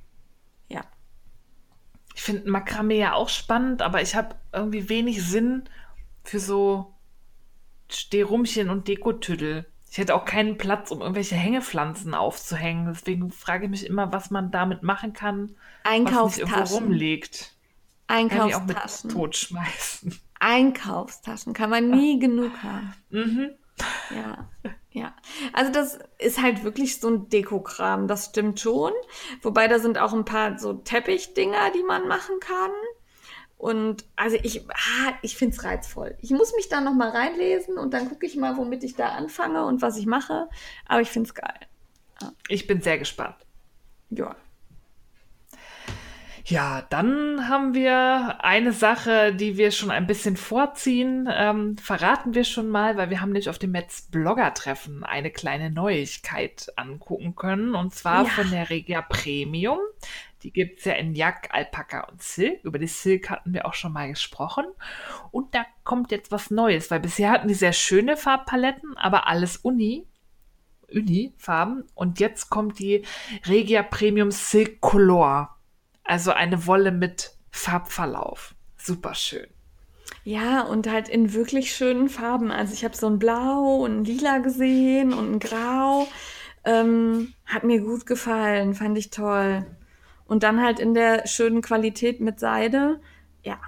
[2.19, 5.63] Ich finde Makramee ja auch spannend, aber ich habe irgendwie wenig Sinn
[6.25, 6.93] für so
[7.89, 9.65] Stehrumchen und Dekotüdel.
[9.89, 12.87] Ich hätte auch keinen Platz, um irgendwelche Hängepflanzen aufzuhängen.
[12.87, 15.55] Deswegen frage ich mich immer, was man damit machen kann,
[15.85, 16.83] was nicht irgendwo Einkaufstaschen.
[16.83, 17.55] rumliegt.
[18.09, 19.09] Kann ich auch mit Einkaufstaschen.
[19.11, 20.19] totschmeißen.
[20.41, 22.95] Einkaufstaschen kann man nie genug haben.
[23.11, 23.51] Mhm.
[24.13, 24.49] Ja,
[24.99, 25.15] ja.
[25.53, 28.91] Also das ist halt wirklich so ein Dekokram, das stimmt schon.
[29.41, 32.71] Wobei da sind auch ein paar so Teppichdinger, die man machen kann.
[33.57, 36.17] Und also ich, ah, ich finde es reizvoll.
[36.21, 39.09] Ich muss mich da noch mal reinlesen und dann gucke ich mal, womit ich da
[39.09, 40.47] anfange und was ich mache.
[40.85, 41.59] Aber ich finde es geil.
[42.47, 43.35] Ich bin sehr gespannt.
[44.09, 44.35] Ja.
[46.49, 51.29] Ja, dann haben wir eine Sache, die wir schon ein bisschen vorziehen.
[51.31, 55.69] Ähm, verraten wir schon mal, weil wir haben nämlich auf dem Metz Blogger-Treffen eine kleine
[55.69, 57.75] Neuigkeit angucken können.
[57.75, 58.29] Und zwar Ja.
[58.29, 59.77] von der Regia Premium.
[60.41, 62.63] Die gibt's ja in Jack, Alpaka und Silk.
[62.63, 64.65] Über die Silk hatten wir auch schon mal gesprochen.
[65.29, 69.57] Und da kommt jetzt was Neues, weil bisher hatten die sehr schöne Farbpaletten, aber alles
[69.57, 70.07] Uni.
[70.91, 71.83] Uni-Farben.
[71.93, 73.03] Und jetzt kommt die
[73.45, 75.55] Regia Premium Silk Color.
[76.09, 78.55] Also eine Wolle mit Farbverlauf.
[78.77, 79.45] Super schön.
[80.23, 82.49] Ja, und halt in wirklich schönen Farben.
[82.49, 86.07] Also ich habe so ein Blau und ein Lila gesehen und ein Grau.
[86.65, 89.67] Ähm, hat mir gut gefallen, fand ich toll.
[90.25, 92.99] Und dann halt in der schönen Qualität mit Seide.
[93.43, 93.59] Ja,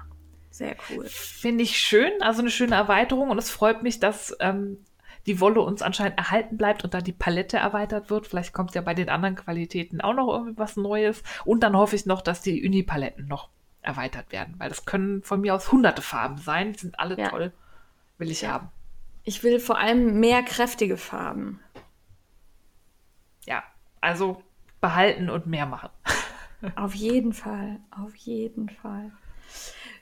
[0.50, 1.04] sehr cool.
[1.06, 4.78] Finde ich schön, also eine schöne Erweiterung und es freut mich, dass ähm,
[5.26, 8.26] die Wolle uns anscheinend erhalten bleibt und da die Palette erweitert wird.
[8.26, 11.22] Vielleicht kommt ja bei den anderen Qualitäten auch noch irgendwie was Neues.
[11.44, 13.48] Und dann hoffe ich noch, dass die Uni-Paletten noch
[13.82, 16.72] erweitert werden, weil das können von mir aus hunderte Farben sein.
[16.72, 17.28] Die sind alle Ja.
[17.28, 17.52] toll.
[18.18, 18.68] Will ich haben.
[19.24, 21.60] Ich will vor allem mehr kräftige Farben.
[23.46, 23.62] Ja,
[24.00, 24.42] also
[24.80, 25.90] behalten und mehr machen.
[26.76, 29.10] Auf jeden Fall, auf jeden Fall.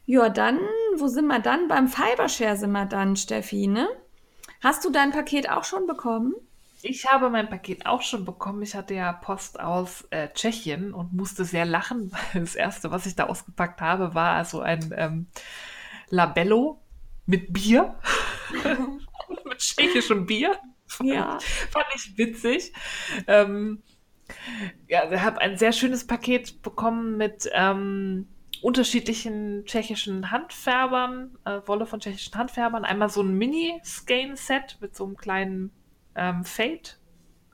[0.05, 0.59] Ja, dann,
[0.99, 1.69] wo sind wir dann?
[1.69, 3.89] Beim Fibershare sind wir dann, Steffi, ne?
[4.61, 6.35] Hast du dein Paket auch schon bekommen?
[6.83, 8.63] Ich habe mein Paket auch schon bekommen.
[8.63, 13.07] Ich hatte ja Post aus äh, Tschechien und musste sehr lachen, weil das erste, was
[13.07, 15.27] ich da ausgepackt habe, war also ein ähm,
[16.09, 16.81] Labello
[17.27, 17.99] mit Bier.
[19.45, 20.59] mit tschechischem Bier.
[21.03, 21.39] Ja.
[21.71, 22.73] Fand ich witzig.
[23.27, 23.83] Ähm,
[24.89, 28.29] ja, ich habe ein sehr schönes Paket bekommen mit ähm,
[28.63, 32.85] unterschiedlichen tschechischen Handfärbern, äh, Wolle von tschechischen Handfärbern.
[32.85, 35.71] Einmal so ein Mini-Skein-Set mit so einem kleinen
[36.15, 36.83] ähm, Fade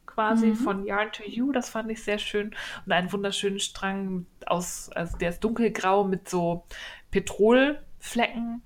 [0.07, 0.55] quasi Mhm.
[0.57, 1.53] von Yarn to You.
[1.53, 2.55] Das fand ich sehr schön.
[2.87, 6.65] Und einen wunderschönen Strang aus, also der ist dunkelgrau mit so
[7.11, 8.63] Petrolflecken,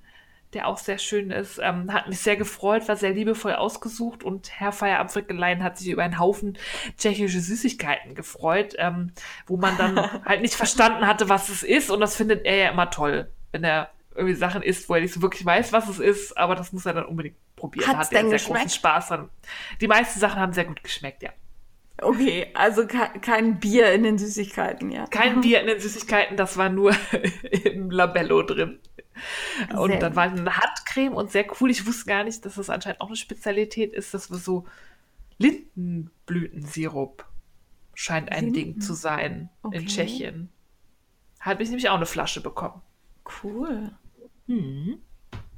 [0.52, 1.58] der auch sehr schön ist.
[1.62, 6.02] Ähm, hat mich sehr gefreut, war sehr liebevoll ausgesucht und Herr Feierabendwickelein hat sich über
[6.02, 6.58] einen Haufen
[6.98, 9.12] tschechische Süßigkeiten gefreut, ähm,
[9.46, 11.90] wo man dann halt nicht verstanden hatte, was es ist.
[11.90, 15.14] Und das findet er ja immer toll, wenn er irgendwie Sachen isst, wo er nicht
[15.14, 17.86] so wirklich weiß, was es ist, aber das muss er dann unbedingt probieren.
[17.86, 18.72] Hat's hat er sehr großen geschmeckt?
[18.72, 19.30] Spaß dran.
[19.80, 21.30] Die meisten Sachen haben sehr gut geschmeckt, ja.
[22.02, 25.06] Okay, also ke kein Bier in den Süßigkeiten, ja.
[25.06, 26.92] Kein Bier in den Süßigkeiten, das war nur
[27.64, 28.80] im Labello drin.
[29.76, 31.70] Und dann war eine Handcreme und sehr cool.
[31.70, 34.66] Ich wusste gar nicht, dass das anscheinend auch eine Spezialität ist, dass wir so
[35.38, 37.24] Lindenblütensirup
[37.94, 38.54] scheint ein Linden?
[38.54, 39.78] Ding zu sein Okay.
[39.78, 40.48] in Tschechien.
[41.40, 42.80] Habe ich nämlich auch eine Flasche bekommen.
[43.42, 43.92] Cool.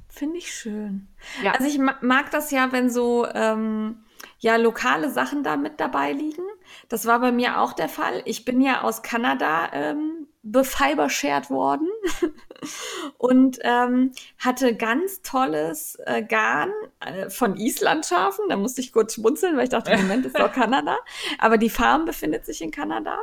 [0.09, 1.07] Finde ich schön.
[1.43, 1.53] Ja.
[1.53, 3.97] Also ich ma- mag das ja, wenn so ähm,
[4.39, 6.43] ja lokale Sachen da mit dabei liegen.
[6.89, 8.21] Das war bei mir auch der Fall.
[8.25, 11.87] Ich bin ja aus Kanada ähm, befibershared worden
[13.17, 18.49] und ähm, hatte ganz tolles äh, Garn äh, von Islandschafen.
[18.49, 20.97] Da musste ich kurz schmunzeln, weil ich dachte, Moment, ist doch Kanada.
[21.39, 23.19] Aber die Farm befindet sich in Kanada.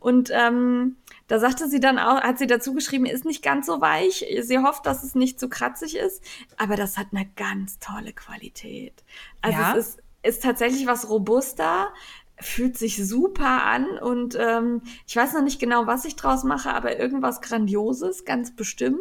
[0.00, 0.96] Und ähm,
[1.28, 4.24] da sagte sie dann auch, hat sie dazu geschrieben, ist nicht ganz so weich.
[4.40, 6.22] Sie hofft, dass es nicht zu kratzig ist,
[6.56, 9.04] aber das hat eine ganz tolle Qualität.
[9.42, 9.76] Also Ja?
[9.76, 11.92] es ist, ist tatsächlich was robuster,
[12.40, 16.72] fühlt sich super an und ähm, ich weiß noch nicht genau, was ich draus mache,
[16.72, 18.98] aber irgendwas Grandioses, ganz bestimmt.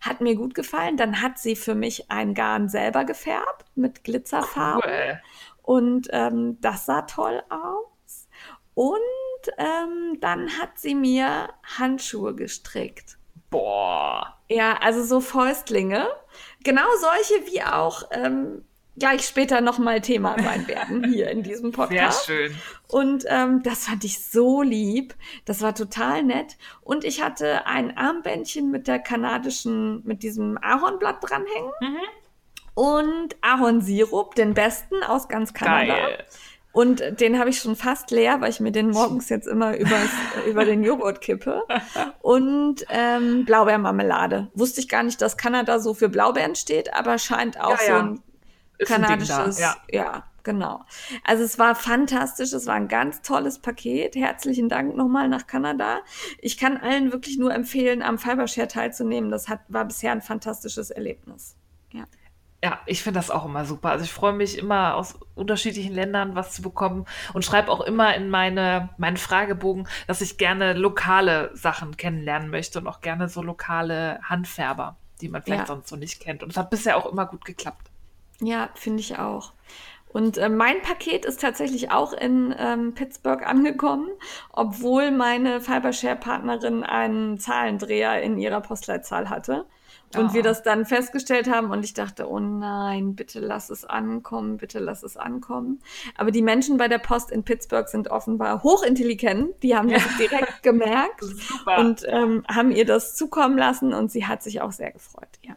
[0.00, 0.96] Hat mir gut gefallen.
[0.96, 4.82] Dann hat sie für mich ein Garn selber gefärbt mit Glitzerfarben.
[4.84, 5.20] Cool.
[5.62, 8.28] Und ähm, das sah toll aus.
[8.74, 9.00] Und
[9.58, 11.48] ähm, dann hat sie mir
[11.78, 13.16] Handschuhe gestrickt.
[13.50, 14.36] Boah.
[14.48, 16.06] Ja, also so Fäustlinge.
[16.62, 18.64] Genau solche, wie auch ähm,
[18.98, 22.26] gleich später nochmal Thema sein werden hier in diesem Sehr Podcast.
[22.26, 22.54] schön.
[22.88, 25.14] Und ähm, das fand ich so lieb.
[25.44, 26.56] Das war total nett.
[26.82, 31.70] Und ich hatte ein Armbändchen mit der kanadischen, mit diesem Ahornblatt dranhängen.
[31.80, 31.96] Mhm.
[32.74, 35.94] Und Ahornsirup, den besten aus ganz Kanada.
[35.96, 36.24] Geil.
[36.72, 40.10] Und den habe ich schon fast leer, weil ich mir den morgens jetzt immer übers,
[40.46, 41.62] über den Joghurt kippe.
[42.20, 44.48] Und ähm, Blaubeermarmelade.
[44.52, 47.92] Wusste ich gar nicht, dass Kanada so für Blaubeeren steht, aber scheint auch Ja, so
[47.92, 47.98] ja.
[48.00, 48.22] ein
[48.78, 49.76] Ist kanadisches, ja.
[49.90, 50.24] ja.
[50.42, 50.84] genau.
[51.24, 54.16] Also es war fantastisch, es war ein ganz tolles Paket.
[54.16, 56.00] Herzlichen Dank nochmal nach Kanada.
[56.38, 59.30] Ich kann allen wirklich nur empfehlen, am Fibershare teilzunehmen.
[59.30, 61.56] Das hat, war bisher ein fantastisches Erlebnis.
[61.92, 62.04] Ja.
[62.64, 63.90] Ja, ich finde das auch immer super.
[63.90, 67.04] Also ich freue mich immer aus unterschiedlichen Ländern was zu bekommen
[67.34, 72.80] und schreibe auch immer in meine, meinen Fragebogen, dass ich gerne lokale Sachen kennenlernen möchte
[72.80, 75.66] und auch gerne so lokale Handfärber, die man vielleicht Ja.
[75.66, 76.42] sonst so nicht kennt.
[76.42, 77.90] Und es hat bisher auch immer gut geklappt.
[78.40, 79.52] Ja, finde ich auch.
[80.08, 84.08] Und äh, mein Paket ist tatsächlich auch in ähm, Pittsburgh angekommen,
[84.50, 89.66] obwohl meine Fibershare-Partnerin einen Zahlendreher in ihrer Postleitzahl hatte.
[90.16, 90.34] Und Oh.
[90.34, 94.78] wir das dann festgestellt haben und ich dachte, oh nein, bitte lass es ankommen, bitte
[94.78, 95.80] lass es ankommen.
[96.16, 99.62] Aber die Menschen bei der Post in Pittsburgh sind offenbar hochintelligent.
[99.64, 101.78] Die haben das direkt gemerkt Super.
[101.78, 105.28] und ähm, haben ihr das zukommen lassen und sie hat sich auch sehr gefreut.
[105.42, 105.54] Ja.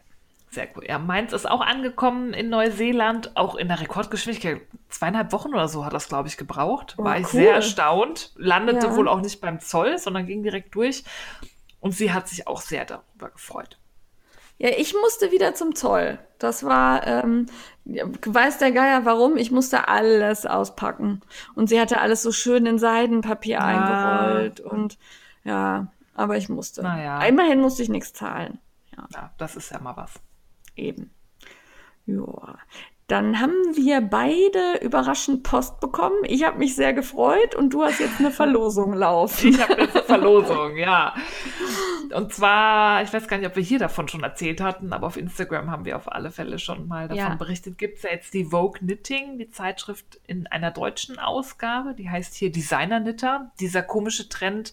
[0.52, 0.84] Sehr cool.
[0.86, 4.60] Ja, meins ist auch angekommen in Neuseeland, auch in der Rekordgeschwindigkeit.
[4.88, 6.96] Zweieinhalb Wochen oder so hat das, glaube ich, gebraucht.
[6.98, 7.30] Oh, War ich cool.
[7.40, 8.32] sehr erstaunt.
[8.36, 8.96] Landete Ja.
[8.96, 11.04] wohl auch nicht beim Zoll, sondern ging direkt durch.
[11.78, 13.78] Und sie hat sich auch sehr darüber gefreut.
[14.58, 16.18] Ja, ich musste wieder zum Zoll.
[16.38, 17.46] Das war, ähm,
[17.84, 21.22] weiß der Geier warum, ich musste alles auspacken.
[21.54, 23.64] Und sie hatte alles so schön in Seidenpapier Ja.
[23.64, 24.98] eingerollt und
[25.44, 26.82] ja, aber ich musste.
[26.82, 27.22] Naja.
[27.24, 28.58] Immerhin musste ich nichts zahlen.
[28.96, 30.14] Ja, Ja, das ist ja mal was.
[30.80, 31.10] Eben.
[32.06, 32.58] Ja.
[33.06, 36.14] Dann haben wir beide überraschend Post bekommen.
[36.22, 39.48] Ich habe mich sehr gefreut und du hast jetzt eine Verlosung laufen.
[39.48, 41.12] Ich habe jetzt eine Verlosung, ja.
[42.14, 45.16] Und zwar, ich weiß gar nicht, ob wir hier davon schon erzählt hatten, aber auf
[45.16, 47.34] Instagram haben wir auf alle Fälle schon mal davon Ja.
[47.34, 47.78] berichtet.
[47.78, 51.94] Gibt es ja jetzt die Vogue Knitting, die Zeitschrift in einer deutschen Ausgabe.
[51.94, 53.50] Die heißt hier Designer Knitter.
[53.58, 54.72] Dieser komische Trend,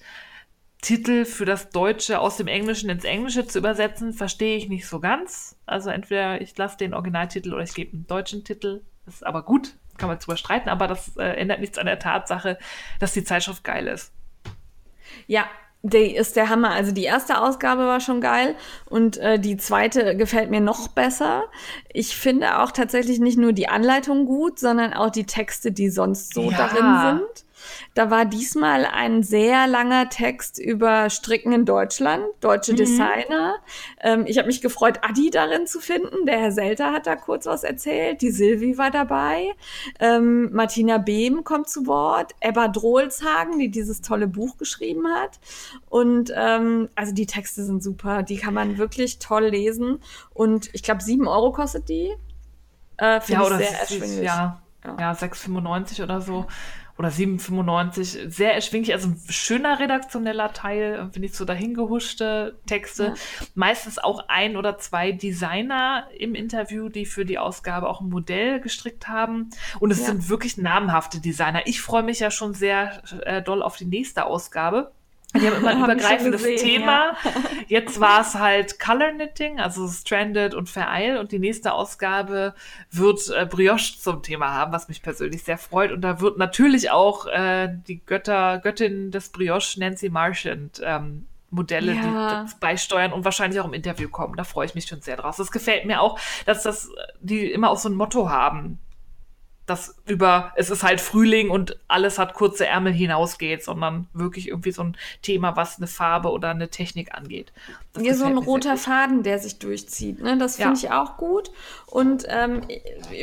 [0.81, 4.99] Titel für das Deutsche aus dem Englischen ins Englische zu übersetzen, verstehe ich nicht so
[4.99, 5.55] ganz.
[5.65, 8.81] Also entweder ich lasse den Originaltitel oder ich gebe einen deutschen Titel.
[9.05, 11.99] Das ist aber gut, kann man drüber streiten, aber das äh, ändert nichts an der
[11.99, 12.57] Tatsache,
[12.99, 14.11] dass die Zeitschrift geil ist.
[15.25, 15.45] Ja,
[15.83, 16.71] die ist der Hammer.
[16.71, 18.55] Also die erste Ausgabe war schon geil
[18.85, 21.45] und äh, die zweite gefällt mir noch besser.
[21.91, 26.33] Ich finde auch tatsächlich nicht nur die Anleitung gut, sondern auch die Texte, die sonst
[26.33, 26.57] so Ja.
[26.57, 27.45] darin sind.
[27.93, 33.55] Da war diesmal ein sehr langer Text über Stricken in Deutschland, deutsche Designer.
[34.01, 36.25] Ähm, ich habe mich gefreut, Adi darin zu finden.
[36.25, 38.21] Der Herr Selter hat da kurz was erzählt.
[38.21, 39.53] Die Silvi war dabei.
[39.99, 42.33] Ähm, Martina Behm kommt zu Wort.
[42.41, 45.39] Ebba Drohlshagen, die dieses tolle Buch geschrieben hat.
[45.89, 48.23] Und ähm, also die Texte sind super.
[48.23, 49.99] Die kann man wirklich toll lesen.
[50.33, 52.13] Und ich glaube, sieben Euro kostet die.
[52.97, 54.23] Äh, Finde ich sehr erschwinglich.
[54.25, 54.97] Ja, Ja.
[54.99, 55.11] ja.
[55.13, 56.45] 6,95 oder so.
[56.97, 58.29] Oder 7,95.
[58.29, 58.93] Sehr erschwinglich.
[58.93, 63.03] Also ein schöner redaktioneller Teil, finde ich, so dahingehuschte Texte.
[63.03, 63.13] Ja.
[63.55, 68.59] Meistens auch ein oder zwei Designer im Interview, die für die Ausgabe auch ein Modell
[68.59, 69.49] gestrickt haben.
[69.79, 70.05] Und es Ja.
[70.07, 71.61] sind wirklich namhafte Designer.
[71.65, 74.91] Ich freue mich ja schon sehr äh, doll auf die nächste Ausgabe.
[75.39, 77.15] Die haben immer ein übergreifendes gesehen, Thema.
[77.67, 81.17] Jetzt war es halt Color Knitting, also Stranded und Vereil.
[81.17, 82.53] Und die nächste Ausgabe
[82.91, 85.91] wird äh, Brioche zum Thema haben, was mich persönlich sehr freut.
[85.91, 91.93] Und da wird natürlich auch äh, die Götter, Göttin des Brioche, Nancy Marchand, ähm, Modelle,
[91.93, 92.01] Ja.
[92.01, 92.11] die
[92.45, 94.35] das beisteuern und wahrscheinlich auch im Interview kommen.
[94.35, 95.37] Da freue ich mich schon sehr drauf.
[95.37, 96.89] Das gefällt mir auch, dass das
[97.21, 98.79] die immer auch so ein Motto haben.
[99.67, 104.71] Das über, es ist halt Frühling und alles hat kurze Ärmel hinausgeht, sondern wirklich irgendwie
[104.71, 107.51] so ein Thema, was eine Farbe oder eine Technik angeht.
[107.93, 108.77] Das Ja, so ein roter.
[108.77, 110.21] Faden, der sich durchzieht.
[110.21, 110.37] Ne?
[110.37, 110.85] Das finde Ja.
[110.85, 111.51] ich auch gut.
[111.85, 112.61] Und ähm,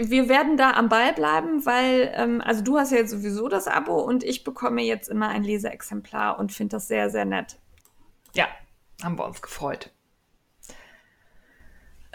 [0.02, 3.66] wir werden da am Ball bleiben, weil, ähm, also du hast ja jetzt sowieso das
[3.66, 7.56] Abo und ich bekomme jetzt immer ein Leseexemplar und finde das sehr, sehr nett.
[8.34, 8.46] Ja,
[9.02, 9.90] haben wir uns gefreut.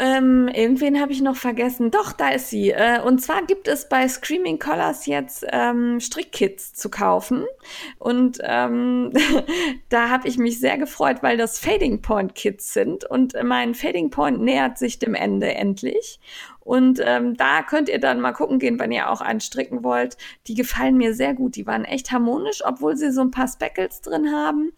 [0.02, 1.92] Ähm, irgendwen habe ich noch vergessen.
[1.92, 2.72] Doch, da ist sie.
[2.72, 7.46] Äh, und zwar gibt es bei Screaming Colors jetzt ähm, Strickkits zu kaufen.
[7.98, 9.12] Und ähm,
[9.90, 13.04] da habe ich mich sehr gefreut, weil das Fading Point Kits sind.
[13.04, 16.22] Und mein Fading Point nähert sich dem Ende endlich.
[16.62, 20.16] Und ähm, da könnt ihr dann mal gucken gehen, wenn ihr auch einen stricken wollt.
[20.48, 21.58] Die gefallen mir sehr gut.
[21.58, 24.72] Die waren echt harmonisch, obwohl sie so ein paar Speckles drin haben.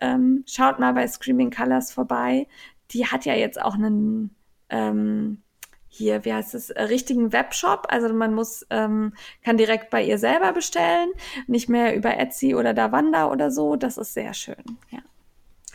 [0.00, 2.46] Ähm, schaut mal bei Screaming Colors vorbei.
[2.92, 4.37] Die hat ja jetzt auch einen
[4.70, 5.42] ähm,
[5.88, 7.86] hier, wie heißt es, äh, richtigen Webshop.
[7.88, 9.14] Also man muss, ähm,
[9.44, 11.10] kann direkt bei ihr selber bestellen,
[11.46, 13.76] nicht mehr über Etsy oder Davanda oder so.
[13.76, 14.64] Das ist sehr schön.
[14.90, 15.00] Ja,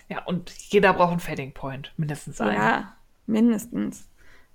[0.09, 2.53] Ja, und jeder braucht einen Fading Point, mindestens einen.
[2.53, 2.93] ja
[3.25, 4.07] mindestens.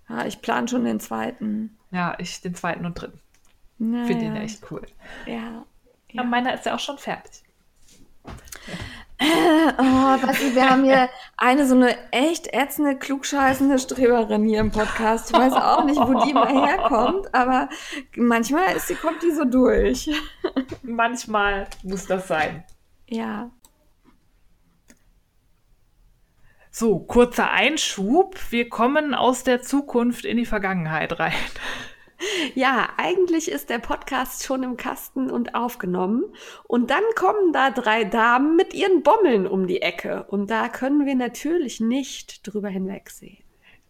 [0.09, 1.77] Ja, ich plane schon den zweiten.
[1.91, 3.21] Ja, ich den zweiten und dritten.
[3.79, 4.87] Naja, Finde den echt cool.
[5.27, 5.65] Ja.
[6.11, 6.25] Ja.
[6.25, 7.43] meiner ist ja auch schon fertig.
[9.21, 15.31] oh, du, wir haben hier eine so eine echt ätzende, klugscheißende Streberin hier im Podcast.
[15.31, 17.69] Ich weiß auch nicht, wo die mal herkommt, aber
[18.15, 20.09] manchmal ist kommt die so durch.
[20.83, 22.65] Manchmal muss das sein.
[23.09, 23.51] Ja.
[26.71, 28.39] So, kurzer Einschub.
[28.51, 31.33] Wir kommen aus der Zukunft in die Vergangenheit rein.
[32.55, 36.25] Ja, eigentlich ist der Podcast schon im Kasten und aufgenommen.
[36.65, 40.25] Und dann kommen da drei Damen mit ihren Bommeln um die Ecke.
[40.25, 43.39] Und da können wir natürlich nicht drüber hinwegsehen.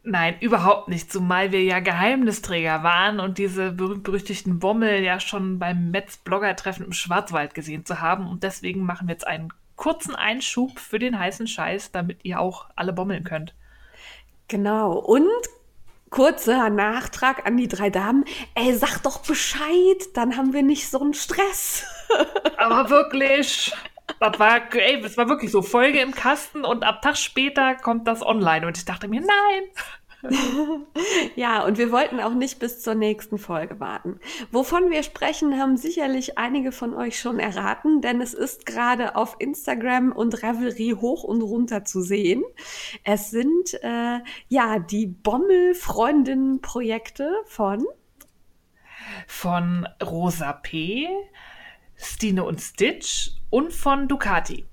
[0.03, 5.91] Nein, überhaupt nicht, zumal wir ja Geheimnisträger waren und diese berühmt-berüchtigten Bommel ja schon beim
[5.91, 8.27] Metz-Blogger-Treffen im Schwarzwald gesehen zu haben.
[8.29, 12.67] Und deswegen machen wir jetzt einen kurzen Einschub für den heißen Scheiß, damit ihr auch
[12.75, 13.55] alle bommeln könnt.
[14.49, 14.93] Genau.
[14.93, 15.29] Und
[16.11, 18.25] kurzer Nachtrag an die drei Damen.
[18.55, 21.85] Ey, sag doch Bescheid, dann haben wir nicht so einen Stress.
[22.57, 23.73] Aber wirklich,
[24.21, 28.07] das war, ey, das war wirklich so Folge im Kasten und ab Tag später kommt
[28.09, 29.63] das online und ich dachte mir, nein.
[31.37, 34.19] ja, und wir wollten auch nicht bis zur nächsten Folge warten.
[34.51, 39.37] Wovon wir sprechen, haben sicherlich einige von euch schon erraten, denn es ist gerade auf
[39.39, 42.43] Instagram und Revelry hoch und runter zu sehen.
[43.05, 47.87] Es sind äh, ja die Bommel-Freundinnen-Projekte von
[49.27, 51.09] von Rosa P.,
[51.97, 54.67] Stine und Stitch und von Ducati.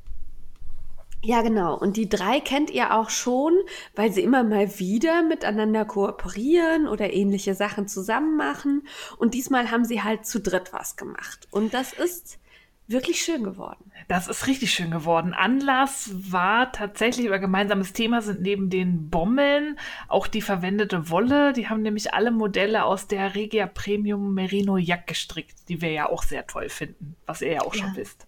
[1.25, 1.75] Ja, genau.
[1.75, 3.53] Und die drei kennt ihr auch schon,
[3.95, 8.87] weil sie immer mal wieder miteinander kooperieren oder ähnliche Sachen zusammen machen.
[9.17, 11.47] Und diesmal haben sie halt zu dritt was gemacht.
[11.49, 12.37] Und das ist
[12.87, 13.91] wirklich schön geworden.
[14.07, 15.33] Das ist richtig schön geworden.
[15.33, 21.53] Anlass war tatsächlich über gemeinsames Thema sind neben den Bommeln auch die verwendete Wolle.
[21.53, 26.07] Die haben nämlich alle Modelle aus der Regia Premium Merino Jack gestrickt, die wir ja
[26.07, 27.85] auch sehr toll finden, was ihr ja auch ja.
[27.85, 28.27] schon wisst.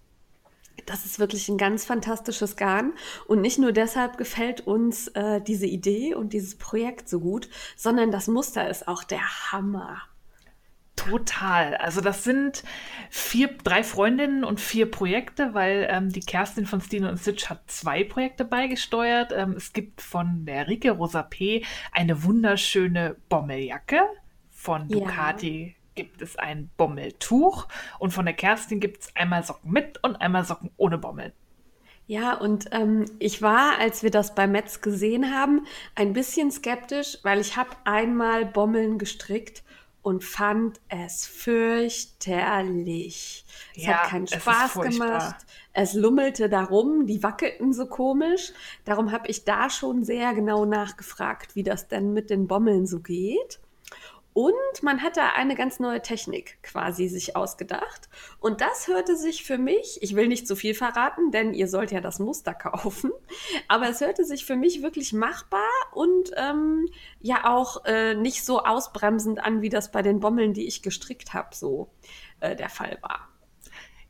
[0.86, 2.94] Das ist wirklich ein ganz fantastisches Garn.
[3.28, 8.12] Und nicht nur deshalb gefällt uns äh, diese Idee und dieses Projekt so gut, sondern
[8.12, 10.02] das Muster ist auch der Hammer.
[10.98, 11.76] Total.
[11.76, 12.64] Also das sind
[13.10, 17.62] vier, drei Freundinnen und vier Projekte, weil ähm, die Kerstin von Stine und Stitch hat
[17.68, 19.32] zwei Projekte beigesteuert.
[19.32, 21.64] Ähm, es gibt von der Rike Rosa P.
[21.92, 24.02] eine wunderschöne Bommeljacke
[24.50, 27.68] von Ducati gibt es ein Bommeltuch
[28.00, 31.34] und von der Kerstin gibt es einmal Socken mit und einmal Socken ohne Bommel.
[32.06, 37.18] Ja, und ähm, ich war, als wir das bei Metz gesehen haben, ein bisschen skeptisch,
[37.24, 39.62] weil ich habe einmal Bommeln gestrickt
[40.02, 43.43] und fand es fürchterlich.
[43.76, 45.45] Es ja, hat keinen Spaß gemacht.
[45.74, 48.54] Es lummelte darum, die wackelten so komisch.
[48.86, 53.02] Darum habe ich da schon sehr genau nachgefragt, wie das denn mit den Bommeln so
[53.02, 53.60] geht.
[54.38, 58.08] Und man hat da eine ganz neue Technik quasi sich ausgedacht.
[58.40, 61.92] Und das hörte sich für mich, ich will nicht zu viel verraten, denn ihr sollt
[61.92, 63.12] ja das Muster kaufen,
[63.68, 66.88] aber es hörte sich für mich wirklich machbar und ähm,
[67.20, 71.34] ja auch äh, nicht so ausbremsend an, wie das bei den Bommeln, die ich gestrickt
[71.34, 71.90] habe, so
[72.40, 73.28] äh, der Fall war.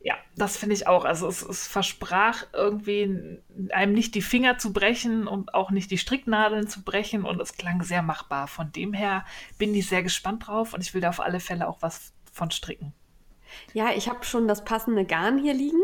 [0.00, 1.04] Ja, das finde ich auch.
[1.04, 3.40] Also es, es, versprach irgendwie
[3.70, 7.56] einem nicht die Finger zu brechen und auch nicht die Stricknadeln zu brechen und es
[7.56, 8.46] klang sehr machbar.
[8.46, 9.24] Von dem her
[9.58, 12.50] bin ich sehr gespannt drauf und ich will da auf alle Fälle auch was von
[12.50, 12.92] stricken.
[13.72, 15.82] Ja, ich habe schon das passende Garn hier liegen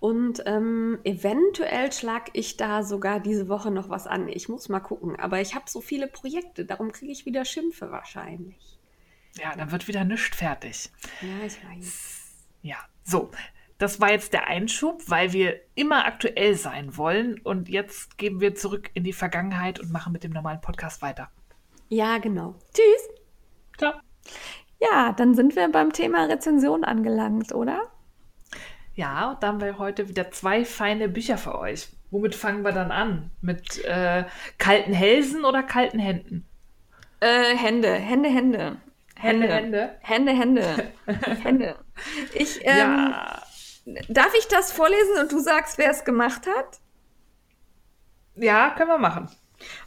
[0.00, 4.28] und ähm, eventuell schlage ich da sogar diese Woche noch was an.
[4.28, 7.90] Ich muss mal gucken, aber ich habe so viele Projekte, darum kriege ich wieder Schimpfe
[7.90, 8.78] wahrscheinlich.
[9.38, 10.90] Ja, dann wird wieder nichts fertig.
[11.20, 12.22] Ja, ich weiß.
[12.62, 13.30] Ja, so,
[13.78, 17.38] das war jetzt der Einschub, weil wir immer aktuell sein wollen.
[17.40, 21.28] Und jetzt gehen wir zurück in die Vergangenheit und machen mit dem normalen Podcast weiter.
[21.88, 22.54] Ja, genau.
[22.72, 23.08] Tschüss.
[23.78, 23.92] Ciao.
[24.80, 27.82] Ja, dann sind wir beim Thema Rezension angelangt, oder?
[28.94, 31.88] Ja, und da haben wir heute wieder zwei feine Bücher für euch.
[32.10, 33.30] Womit fangen wir dann an?
[33.42, 34.24] Mit äh,
[34.58, 36.46] kalten Hälsen oder kalten Händen?
[37.20, 38.76] Äh, Hände, Hände, Hände.
[39.18, 39.96] Hände, Hände.
[40.00, 40.92] Hände, Hände.
[41.42, 41.76] Hände.
[42.34, 43.42] Ich, ähm, ja.
[44.08, 46.80] Darf ich das vorlesen und du sagst, wer es gemacht hat?
[48.34, 49.30] Ja, können wir machen.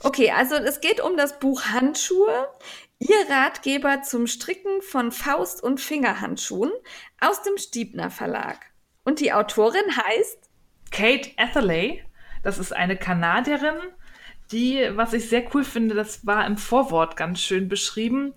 [0.01, 2.47] Okay, also es geht um das Buch Handschuhe,
[2.99, 6.71] Ihr Ratgeber zum Stricken von Faust- und Fingerhandschuhen
[7.19, 8.57] aus dem Stiebner Verlag.
[9.03, 10.49] Und die Autorin heißt
[10.91, 12.03] Kate Atherley.
[12.43, 13.75] Das ist eine Kanadierin,
[14.51, 18.33] die, was ich sehr cool finde, das war im Vorwort ganz schön beschrieben,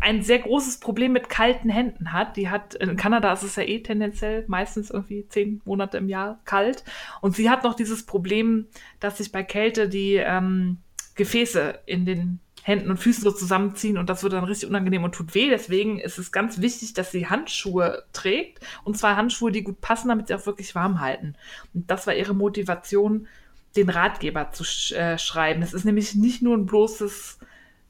[0.00, 2.36] ein sehr großes Problem mit kalten Händen hat.
[2.36, 6.40] Die hat, in Kanada ist es ja eh tendenziell meistens irgendwie zehn Monate im Jahr
[6.44, 6.84] kalt.
[7.20, 8.66] Und sie hat noch dieses Problem,
[9.00, 10.78] dass sich bei Kälte die ähm,
[11.14, 15.14] Gefäße in den Händen und Füßen so zusammenziehen und das wird dann richtig unangenehm und
[15.14, 15.48] tut weh.
[15.48, 20.08] Deswegen ist es ganz wichtig, dass sie Handschuhe trägt und zwar Handschuhe, die gut passen,
[20.08, 21.34] damit sie auch wirklich warm halten.
[21.72, 23.26] Und das war ihre Motivation,
[23.74, 25.62] den Ratgeber zu sch äh, schreiben.
[25.62, 27.37] Es ist nämlich nicht nur ein bloßes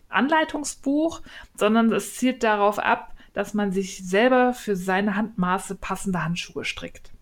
[0.08, 1.22] Anleitungsbuch,
[1.54, 7.12] sondern es zielt darauf ab, dass man sich selber für seine Handmaße passende Handschuhe strickt.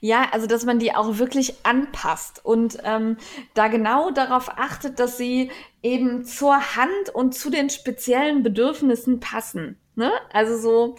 [0.00, 3.16] Ja, also dass man die auch wirklich anpasst und ähm,
[3.54, 5.50] da genau darauf achtet, dass sie
[5.82, 9.78] eben zur Hand und zu den speziellen Bedürfnissen passen.
[9.94, 10.10] Ne?
[10.32, 10.96] Also so,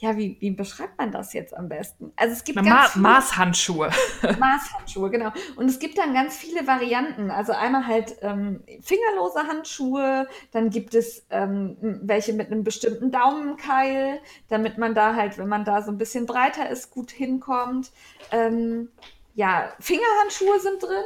[0.00, 2.10] ja, wie, wie beschreibt man das jetzt am besten?
[2.16, 3.90] Also es gibt Na, ganz Ma Maßhandschuhe.
[4.38, 5.30] Maßhandschuhe, genau.
[5.56, 7.30] Und es gibt dann ganz viele Varianten.
[7.30, 14.20] Also einmal halt ähm, fingerlose Handschuhe, dann gibt es ähm, welche mit einem bestimmten Daumenkeil,
[14.48, 17.90] damit man da halt, wenn man da so ein bisschen breiter ist, gut hinkommt.
[18.32, 18.88] Ähm,
[19.34, 21.04] ja, Fingerhandschuhe sind drin.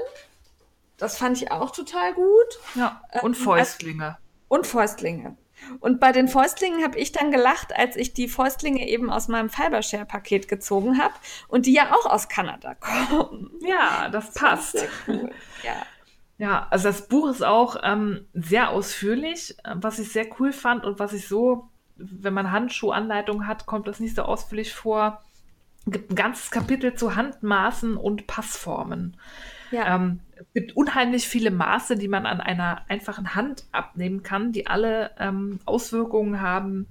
[0.99, 2.61] Das fand ich auch total gut.
[2.77, 4.19] Ja, und ähm, Fäustlinge.
[4.47, 5.37] Und Fäustlinge.
[5.81, 9.49] Und bei den Fäustlingen habe ich dann gelacht, als ich die Fäustlinge eben aus meinem
[9.49, 11.15] Fibershare-Paket gezogen habe
[11.49, 13.51] und die ja auch aus Kanada kommen.
[13.61, 14.89] Ja, das, das passt.
[15.07, 15.31] Cool.
[15.63, 15.87] Ja.
[16.37, 20.85] Ja, also das Buch ist auch ähm, sehr ausführlich, äh, was ich sehr cool fand
[20.85, 25.23] und was ich so, wenn man Handschuhanleitung hat, kommt das nicht so ausführlich vor.
[25.87, 29.17] Es gibt ein ganzes Kapitel zu Handmaßen und Passformen.
[29.71, 29.95] Ja.
[29.95, 34.67] Ähm, es gibt unheimlich viele Maße, die man an einer einfachen Hand abnehmen kann, die
[34.67, 36.87] alle ähm, Auswirkungen haben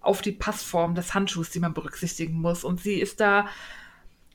[0.00, 2.64] auf die Passform des Handschuhs, die man berücksichtigen muss.
[2.64, 3.46] Und sie ist da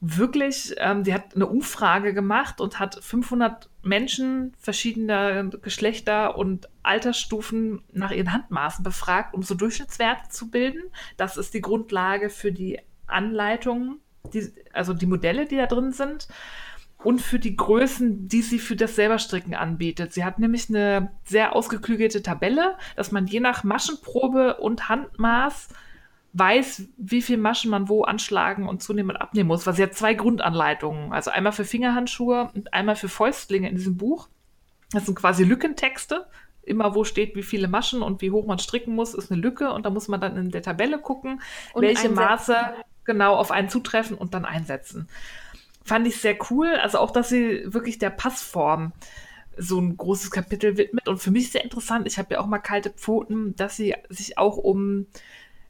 [0.02, 7.82] wirklich, ähm, die hat eine Umfrage gemacht und hat 500 Menschen verschiedener Geschlechter und Altersstufen
[7.94, 10.82] nach ihren Handmaßen befragt, um so Durchschnittswerte zu bilden.
[11.16, 14.00] Das ist die Grundlage für die Anleitungen,
[14.34, 16.28] die, also die Modelle, die da drin sind
[17.04, 20.14] und für die Größen, die sie für das selberstricken anbietet.
[20.14, 25.70] Sie hat nämlich eine sehr ausgeklügelte Tabelle, dass man je nach Maschenprobe und Handmaß
[26.34, 29.68] weiß, wie viel Maschen man wo anschlagen und zunehmen und abnehmen muss.
[29.68, 31.14] Weil sie hat zwei Grundanleitungen.
[31.14, 34.30] Also einmal für Fingerhandschuhe und einmal für Fäustlinge in diesem Buch.
[34.92, 36.26] Das sind quasi Lückentexte.
[36.64, 39.72] Immer wo steht, wie viele Maschen und wie hoch man stricken muss, ist eine Lücke.
[39.74, 41.42] Und da muss man dann in der Tabelle gucken,
[41.74, 42.16] und welche einsetzen.
[42.16, 42.56] Maße
[43.04, 45.10] genau auf einen zutreffen und dann einsetzen
[45.84, 46.68] fand ich sehr cool.
[46.82, 48.94] Also auch, dass sie wirklich der Passform
[49.58, 51.08] so ein großes Kapitel widmet.
[51.08, 54.38] Und für mich sehr interessant, ich habe ja auch mal kalte Pfoten, dass sie sich
[54.38, 55.08] auch um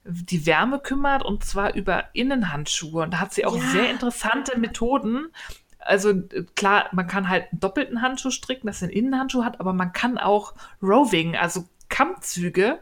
[0.06, 3.04] die Wärme kümmert und zwar über Innenhandschuhe.
[3.04, 3.64] Und da hat sie auch ja.
[3.72, 5.28] sehr interessante Methoden.
[5.80, 6.14] Also
[6.56, 9.92] klar, man kann halt einen doppelten Handschuh stricken, dass er einen Innenhandschuh hat, aber man
[9.92, 12.80] kann auch Roving, also Kammzüge,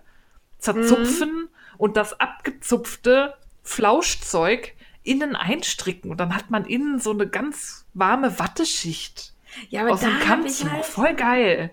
[0.60, 1.50] zerzupfen mhm.
[1.78, 8.40] und das abgezupfte Flauschzeug innen einstricken und dann hat man innen so eine ganz warme
[8.40, 9.34] Watteschicht.
[9.70, 10.72] Ja, aber aus dem Kammzug.
[10.72, 11.72] Halt, Voll geil.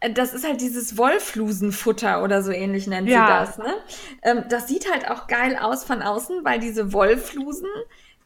[0.00, 3.46] Äh, das ist halt dieses Wollflusenfutter oder so ähnlich nennt ja.
[3.46, 3.58] sie das.
[3.58, 3.74] Ne?
[4.22, 7.68] Ähm, das sieht halt auch geil aus von außen, weil diese Wollflusen,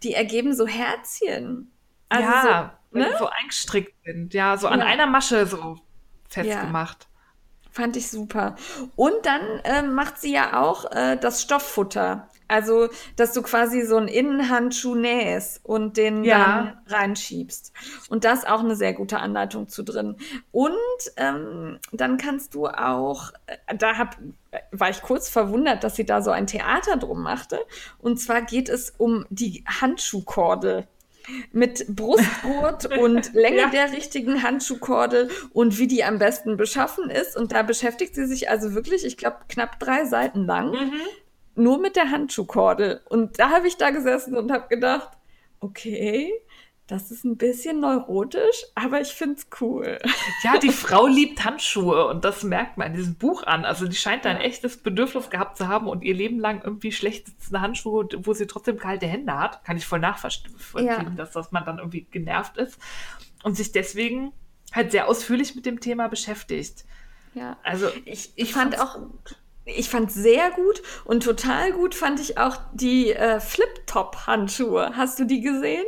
[0.02, 1.70] die ergeben so Herzchen.
[2.08, 3.14] Also ja, so, ne?
[3.18, 4.34] so eingestrickt sind.
[4.34, 4.86] Ja, so an ja.
[4.86, 5.78] einer Masche so
[6.28, 7.02] festgemacht.
[7.02, 7.08] Ja.
[7.70, 8.56] Fand ich super.
[8.96, 12.28] Und dann äh, macht sie ja auch äh, das Stofffutter.
[12.48, 16.38] Also, dass du quasi so einen Innenhandschuh nähst und den ja.
[16.38, 17.72] dann reinschiebst.
[18.08, 20.16] Und das auch eine sehr gute Anleitung zu drin.
[20.50, 20.74] Und
[21.16, 24.16] ähm, dann kannst du auch, äh, da hab,
[24.72, 27.60] war ich kurz verwundert, dass sie da so ein Theater drum machte.
[27.98, 30.88] Und zwar geht es um die Handschuhkordel
[31.52, 33.68] mit Brustgurt und Länge ja.
[33.68, 37.36] der richtigen Handschuhkordel und wie die am besten beschaffen ist.
[37.36, 41.00] Und da beschäftigt sie sich also wirklich, ich glaube, knapp drei Seiten lang mhm
[41.58, 43.02] nur mit der Handschuhkordel.
[43.08, 45.10] Und da habe ich da gesessen und habe gedacht,
[45.60, 46.32] okay,
[46.86, 49.98] das ist ein bisschen neurotisch, aber ich finde es cool.
[50.42, 53.64] Ja, die Frau liebt Handschuhe und das merkt man in diesem Buch an.
[53.64, 56.92] Also die scheint da ein echtes Bedürfnis gehabt zu haben und ihr Leben lang irgendwie
[56.92, 59.64] schlecht sitzende Handschuhe, wo sie trotzdem kalte Hände hat.
[59.64, 61.02] Kann ich voll nachvollziehen, ja.
[61.16, 62.78] dass, dass man dann irgendwie genervt ist
[63.42, 64.32] und sich deswegen
[64.72, 66.84] halt sehr ausführlich mit dem Thema beschäftigt.
[67.34, 69.36] Ja, also ich, ich fand auch, gut
[69.76, 74.92] ich fand sehr gut und total gut fand ich auch die äh, Flip-Top-Handschuhe.
[74.96, 75.84] Hast du die gesehen?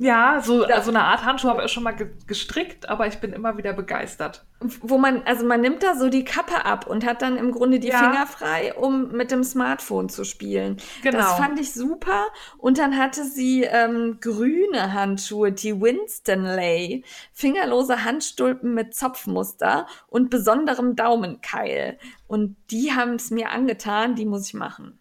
[0.00, 1.94] Ja, so da, also eine Art Handschuh habe ich schon mal
[2.26, 4.46] gestrickt, aber ich bin immer wieder begeistert.
[4.80, 7.78] Wo man, also man nimmt da so die Kappe ab und hat dann im Grunde
[7.78, 7.98] die ja.
[7.98, 10.78] Finger frei, um mit dem Smartphone zu spielen.
[11.02, 11.18] Genau.
[11.18, 12.28] Das fand ich super.
[12.56, 17.04] Und dann hatte sie ähm, grüne Handschuhe, die Winston Lay,
[17.34, 21.98] fingerlose Handstulpen mit Zopfmuster und besonderem Daumenkeil.
[22.26, 24.99] Und die haben es mir angetan, die muss ich machen.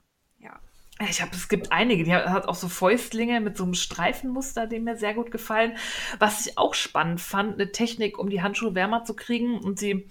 [1.07, 4.79] Ich habe, es gibt einige, die hat auch so Fäustlinge mit so einem Streifenmuster, die
[4.79, 5.77] mir sehr gut gefallen.
[6.19, 9.59] Was ich auch spannend fand, eine Technik, um die Handschuhe wärmer zu kriegen.
[9.59, 10.09] Und sie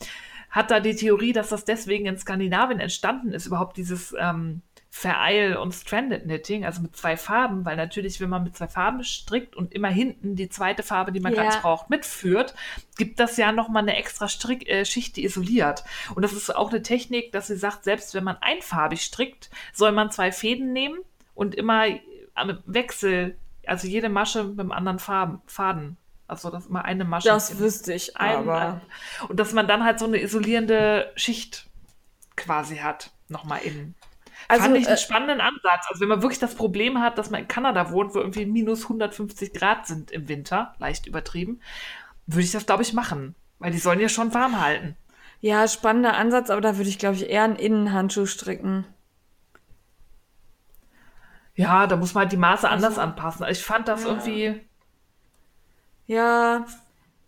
[0.51, 4.62] hat da die Theorie, dass das deswegen in Skandinavien entstanden ist, überhaupt dieses ähm,
[4.98, 9.04] Vereil und Stranded Knitting, also mit zwei Farben, weil natürlich, wenn man mit zwei Farben
[9.04, 11.44] strickt und immer hinten die zweite Farbe, die man ja.
[11.44, 12.56] ganz braucht, mitführt,
[12.96, 15.84] gibt das ja nochmal eine extra Strick, äh, Schicht, die isoliert.
[16.16, 19.92] Und das ist auch eine Technik, dass sie sagt, selbst wenn man einfarbig strickt, soll
[19.92, 20.98] man zwei Fäden nehmen
[21.36, 21.84] und immer
[22.34, 25.96] am Wechsel, also jede Masche mit einem anderen Farben, Faden
[26.26, 27.28] also, dass immer eine Masche.
[27.28, 28.80] Das wüsste ich, aber.
[29.28, 31.70] und dass man dann halt so eine isolierende Schicht
[32.36, 33.94] quasi hat, nochmal innen.
[34.48, 35.86] Also, Fand ich einen äh, spannenden Ansatz.
[35.88, 38.84] Also, wenn man wirklich das Problem hat, dass man in Kanada wohnt, wo irgendwie minus
[38.84, 41.60] 150 Grad sind im Winter, leicht übertrieben,
[42.26, 43.34] würde ich das, glaube ich, machen.
[43.58, 44.96] Weil die sollen ja schon warm halten.
[45.40, 48.84] Ja, spannender Ansatz, aber da würde ich, glaube ich, eher einen Innenhandschuh stricken.
[51.54, 53.46] Ja, da muss man halt die Maße also, anders anpassen.
[53.48, 54.08] Ich fand das ja.
[54.08, 54.60] irgendwie
[56.08, 56.64] ja,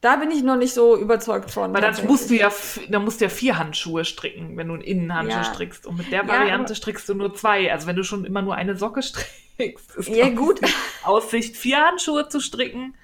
[0.01, 1.74] da bin ich noch nicht so überzeugt von.
[1.74, 2.51] Weil dann musst du ja,
[2.89, 5.44] dann musst du ja vier Handschuhe stricken, wenn du einen Innenhandschuh ja.
[5.44, 5.86] strickst.
[5.86, 7.70] Und mit der Variante ja, strickst du nur zwei.
[7.70, 9.02] Also wenn du schon immer nur eine Socke
[9.59, 10.60] strickst, ist ja gut.
[11.05, 12.94] Aussicht, vier Handschuhe zu stricken.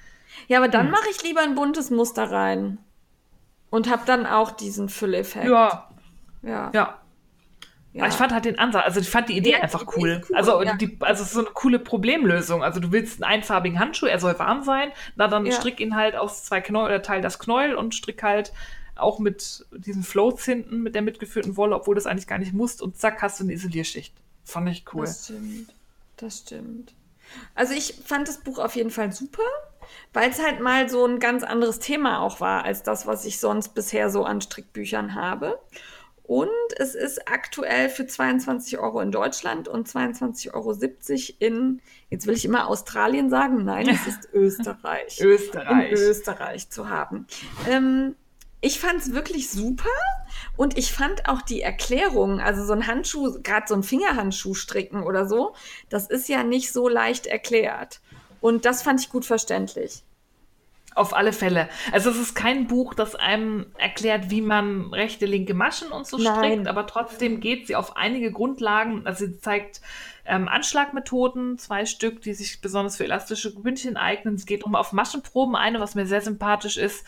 [0.48, 0.93] Ja, aber dann hm.
[0.93, 2.78] mache ich lieber ein buntes Muster rein.
[3.68, 5.47] Und habe dann auch diesen Fülleffekt.
[5.47, 5.90] Ja.
[6.43, 6.70] Ja.
[6.73, 7.01] Ja.
[7.97, 8.09] Ja.
[8.09, 10.23] ich fand halt den Ansatz, also ich fand die Idee ja, einfach cool.
[10.28, 10.36] cool.
[10.36, 10.74] Also, ja.
[10.74, 12.62] die, also es ist so eine coole Problemlösung.
[12.62, 16.14] Also du willst einen einfarbigen Handschuh, er soll warm sein, na dann strick ihn halt
[16.14, 18.52] aus zwei Knäuel oder teil das Knäuel und strick halt
[18.97, 22.52] auch mit diesen Floats hinten, mit der mitgeführten Wolle, obwohl du das eigentlich gar nicht
[22.52, 24.14] musst und zack, hast du eine Isolierschicht.
[24.44, 25.06] Fand ich cool.
[25.06, 25.74] Das stimmt.
[26.16, 26.94] Das stimmt.
[27.55, 29.43] Also ich fand das Buch auf jeden Fall super,
[30.12, 33.40] weil es halt mal so ein ganz anderes Thema auch war, als das, was ich
[33.40, 35.59] sonst bisher so an Strickbüchern habe.
[36.27, 40.73] Und es ist aktuell für 22 Euro in Deutschland und 22,70 Euro
[41.39, 41.81] in,
[42.11, 45.20] jetzt will ich immer Australien sagen, nein, es ist Österreich.
[45.20, 45.93] Österreich.
[45.93, 47.28] In Österreich zu haben.
[47.69, 48.16] Ähm,
[48.61, 49.89] ich fand es wirklich super
[50.57, 55.05] und ich fand auch die Erklärung, also so ein Handschuh, gerade so ein Fingerhandschuh stricken
[55.05, 55.55] oder so,
[55.90, 58.01] das ist ja nicht so leicht erklärt.
[58.40, 60.03] Und das fand ich gut verständlich.
[60.97, 61.68] Auf alle Fälle.
[61.93, 66.16] Also es ist kein Buch, das einem erklärt, wie man rechte, linke Maschen und so
[66.16, 66.35] Nein.
[66.35, 69.06] strickt, aber trotzdem geht sie auf einige Grundlagen.
[69.06, 69.82] Also sie zeigt
[70.24, 74.35] ähm, Anschlagmethoden, zwei Stück, die sich besonders für elastische Bündchen eignen.
[74.35, 77.05] Es geht um auf Maschenproben eine, was mir sehr sympathisch ist.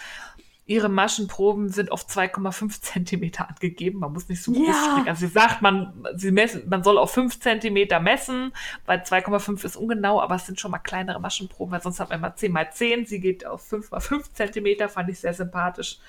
[0.68, 4.00] Ihre Maschenproben sind auf 2,5 Zentimeter angegeben.
[4.00, 4.74] Man muss nicht so groß ja.
[4.74, 5.08] stricken.
[5.08, 8.52] Also sie sagt, man, sie messen, man soll auf 5 Zentimeter messen,
[8.84, 12.18] weil 2,5 ist ungenau, aber es sind schon mal kleinere Maschenproben, weil sonst hat man
[12.18, 13.06] immer 10 mal 10.
[13.06, 16.00] Sie geht auf 5 mal 5 Zentimeter, fand ich sehr sympathisch.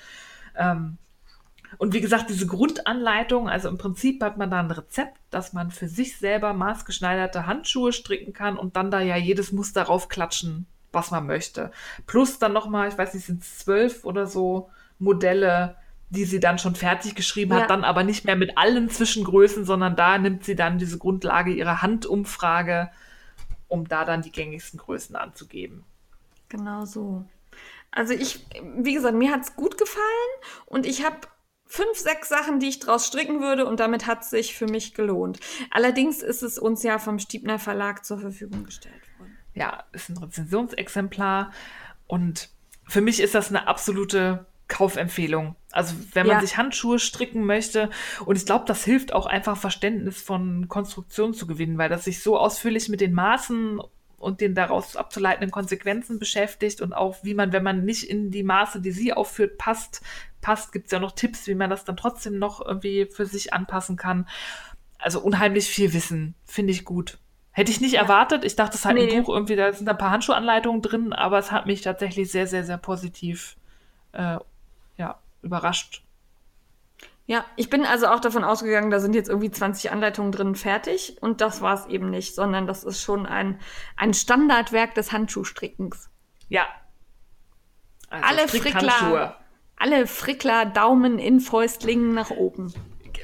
[0.54, 0.98] Ähm,
[1.78, 5.70] und wie gesagt, diese Grundanleitung, also im Prinzip hat man da ein Rezept, dass man
[5.70, 11.10] für sich selber maßgeschneiderte Handschuhe stricken kann und dann da ja jedes Muster raufklatschen was
[11.10, 11.70] man möchte.
[12.06, 15.76] Plus dann nochmal, ich weiß nicht, sind zwölf oder so Modelle,
[16.10, 17.62] die sie dann schon fertig geschrieben ja.
[17.62, 21.52] hat, dann aber nicht mehr mit allen Zwischengrößen, sondern da nimmt sie dann diese Grundlage
[21.52, 22.90] ihrer Handumfrage,
[23.68, 25.84] um da dann die gängigsten Größen anzugeben.
[26.48, 27.24] Genau so.
[27.92, 28.44] Also ich,
[28.76, 30.04] wie gesagt, mir hat es gut gefallen
[30.66, 31.16] und ich habe
[31.66, 34.94] fünf, sechs Sachen, die ich draus stricken würde und damit hat es sich für mich
[34.94, 35.38] gelohnt.
[35.70, 39.09] Allerdings ist es uns ja vom Stiebner Verlag zur Verfügung gestellt
[39.54, 41.52] ja, ist ein Rezensionsexemplar
[42.06, 42.50] und
[42.86, 45.56] für mich ist das eine absolute Kaufempfehlung.
[45.72, 46.40] Also wenn man ja.
[46.40, 47.90] sich Handschuhe stricken möchte
[48.24, 52.22] und ich glaube, das hilft auch einfach Verständnis von Konstruktion zu gewinnen, weil das sich
[52.22, 53.80] so ausführlich mit den Maßen
[54.20, 58.42] und den daraus abzuleitenden Konsequenzen beschäftigt und auch wie man, wenn man nicht in die
[58.42, 60.02] Maße, die sie aufführt, passt,
[60.40, 63.52] passt, gibt es ja noch Tipps, wie man das dann trotzdem noch irgendwie für sich
[63.52, 64.28] anpassen kann.
[64.98, 67.18] Also unheimlich viel Wissen, finde ich gut.
[67.52, 68.02] Hätte ich nicht ja.
[68.02, 68.44] erwartet.
[68.44, 69.10] Ich dachte, es ist halt nee.
[69.10, 72.46] ein Buch, irgendwie, da sind ein paar Handschuhanleitungen drin, aber es hat mich tatsächlich sehr,
[72.46, 73.56] sehr, sehr positiv
[74.12, 74.38] äh,
[74.96, 76.04] ja, überrascht.
[77.26, 81.16] Ja, ich bin also auch davon ausgegangen, da sind jetzt irgendwie 20 Anleitungen drin fertig
[81.20, 83.60] und das war es eben nicht, sondern das ist schon ein,
[83.96, 86.10] ein Standardwerk des Handschuhstrickens.
[86.48, 86.66] Ja.
[88.08, 89.36] Also alle Frickler,
[89.76, 92.74] alle Frickler Daumen in Fäustlingen nach oben.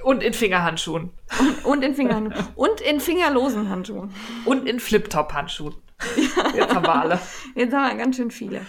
[0.06, 1.10] Und in Fingerhandschuhen.
[1.40, 2.46] Und, und in Fingerhandschuhen.
[2.54, 4.14] Und in fingerlosen Handschuhen.
[4.44, 5.74] Und in Flip-Top-Handschuhen.
[6.14, 6.54] Ja.
[6.54, 7.18] Jetzt haben wir alle.
[7.56, 8.60] Jetzt haben wir ganz schön viele.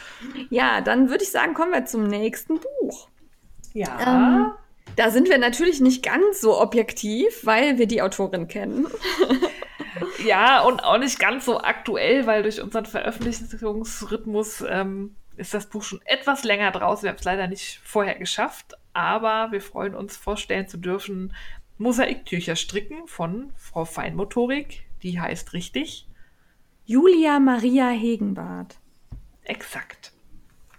[0.49, 3.09] Ja, dann würde ich sagen, kommen wir zum nächsten Buch.
[3.73, 3.99] Ja.
[3.99, 4.51] Ähm,
[4.95, 8.87] da sind wir natürlich nicht ganz so objektiv, weil wir die Autorin kennen.
[10.25, 15.83] ja, und auch nicht ganz so aktuell, weil durch unseren Veröffentlichungsrhythmus ähm, ist das Buch
[15.83, 17.03] schon etwas länger draußen.
[17.03, 21.33] Wir haben es leider nicht vorher geschafft, aber wir freuen uns vorstellen zu dürfen,
[21.77, 24.83] Mosaiktücher stricken von Frau Feinmotorik.
[25.03, 26.07] Die heißt richtig
[26.85, 28.77] Julia Maria Hegenbart.
[29.43, 30.13] Exakt.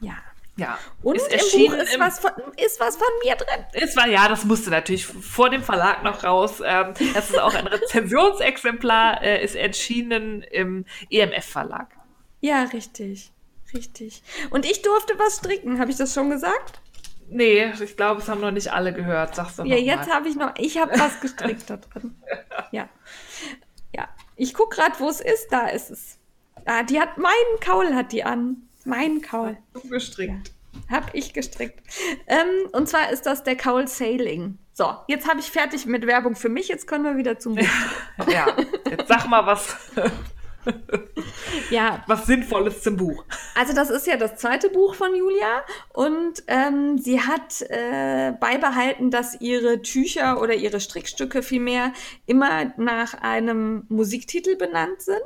[0.00, 0.16] Ja.
[0.56, 0.76] Ja.
[1.02, 3.64] Und ist im Buch ist, im, was von, ist was von mir drin.
[3.74, 6.60] Es war, ja, das musste natürlich vor dem Verlag noch raus.
[6.64, 11.88] Ähm, das ist auch ein Rezensionsexemplar, äh, ist erschienen im EMF-Verlag.
[12.40, 13.30] Ja, richtig.
[13.72, 14.22] Richtig.
[14.50, 16.80] Und ich durfte was stricken, habe ich das schon gesagt?
[17.30, 19.34] Nee, ich glaube, es haben noch nicht alle gehört.
[19.34, 22.14] Sagst du Ja, jetzt habe ich noch, ich habe was gestrickt da drin.
[22.72, 22.88] Ja.
[23.94, 24.08] Ja.
[24.36, 25.48] Ich gucke gerade, wo es ist.
[25.50, 26.18] Da ist es.
[26.66, 28.68] Ah, die hat meinen Kaul hat die an.
[28.84, 29.56] Meinen Kaul.
[29.72, 30.52] Du gestrickt.
[30.90, 31.80] Ja, hab ich gestrickt.
[32.26, 34.58] Ähm, und zwar ist das der Kaul Sailing.
[34.74, 36.68] So, jetzt habe ich fertig mit Werbung für mich.
[36.68, 37.66] Jetzt können wir wieder zum Buch.
[38.30, 38.46] ja,
[38.88, 39.76] jetzt sag mal was.
[41.70, 42.02] ja.
[42.06, 43.24] Was Sinnvolles zum Buch.
[43.54, 45.62] Also das ist ja das zweite Buch von Julia
[45.92, 51.92] und ähm, sie hat äh, beibehalten, dass ihre Tücher oder ihre Strickstücke vielmehr
[52.26, 55.18] immer nach einem Musiktitel benannt sind.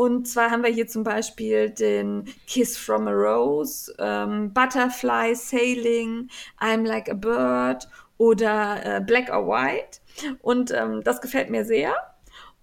[0.00, 6.30] Und zwar haben wir hier zum Beispiel den Kiss from a Rose, ähm, Butterfly Sailing,
[6.58, 10.00] I'm Like a Bird oder äh, Black or White.
[10.40, 11.94] Und ähm, das gefällt mir sehr.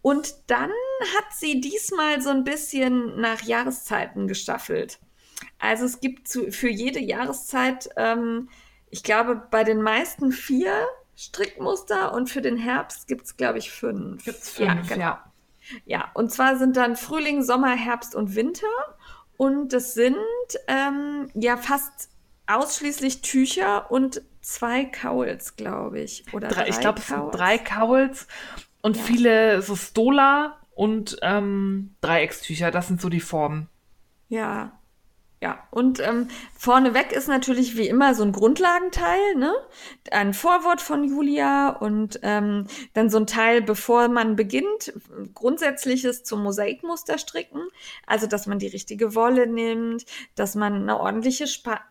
[0.07, 0.71] Und dann
[1.17, 4.99] hat sie diesmal so ein bisschen nach Jahreszeiten gestaffelt.
[5.59, 8.47] Also es gibt zu, für jede Jahreszeit, ähm,
[8.89, 10.71] ich glaube, bei den meisten vier
[11.17, 14.23] Strickmuster und für den Herbst gibt es, glaube ich, fünf.
[14.23, 15.01] Gibt's fünf, ja, genau.
[15.01, 15.31] Ja.
[15.83, 18.65] ja, und zwar sind dann Frühling, Sommer, Herbst und Winter.
[19.35, 20.15] Und das sind
[20.69, 22.11] ähm, ja fast
[22.45, 26.23] ausschließlich Tücher und zwei Cowls, glaube ich.
[26.31, 28.25] Oder drei, drei ich glaube, es sind drei Cowls
[28.87, 29.03] und ja.
[29.03, 32.71] viele so Stola und ähm, Dreieckstücher.
[32.71, 33.67] Das sind so die Formen.
[34.29, 34.79] Ja.
[35.41, 39.53] Ja, und ähm, vorneweg ist natürlich wie immer so ein Grundlagenteil, ne?
[40.09, 44.93] Ein Vorwort von Julia und ähm, dann so ein Teil, bevor man beginnt,
[45.35, 47.61] Grundsätzliches zum Mosaikmuster stricken.
[48.07, 51.81] Also, dass man die richtige Wolle nimmt, dass man eine ordentliche Spa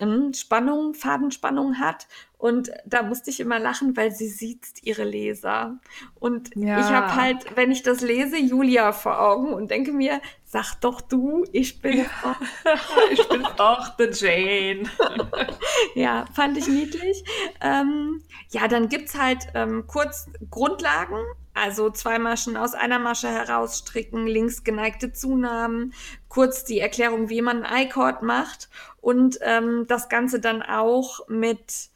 [0.00, 2.08] ähm, Spannung, Fadenspannung hat.
[2.42, 5.78] Und da musste ich immer lachen, weil sie sieht ihre Leser.
[6.18, 6.80] Und ja.
[6.80, 11.00] ich habe halt, wenn ich das lese, Julia vor Augen und denke mir, sag doch
[11.00, 12.36] du, ich bin ja.
[13.12, 14.90] ich bin auch the Jane.
[15.94, 17.22] ja, fand ich niedlich.
[17.60, 21.22] Ähm, ja, dann gibt es halt ähm, kurz Grundlagen,
[21.54, 25.94] also zwei Maschen aus einer Masche herausstricken, links geneigte Zunahmen,
[26.28, 28.68] kurz die Erklärung, wie man ein I-Cord macht
[29.00, 31.91] und ähm, das Ganze dann auch mit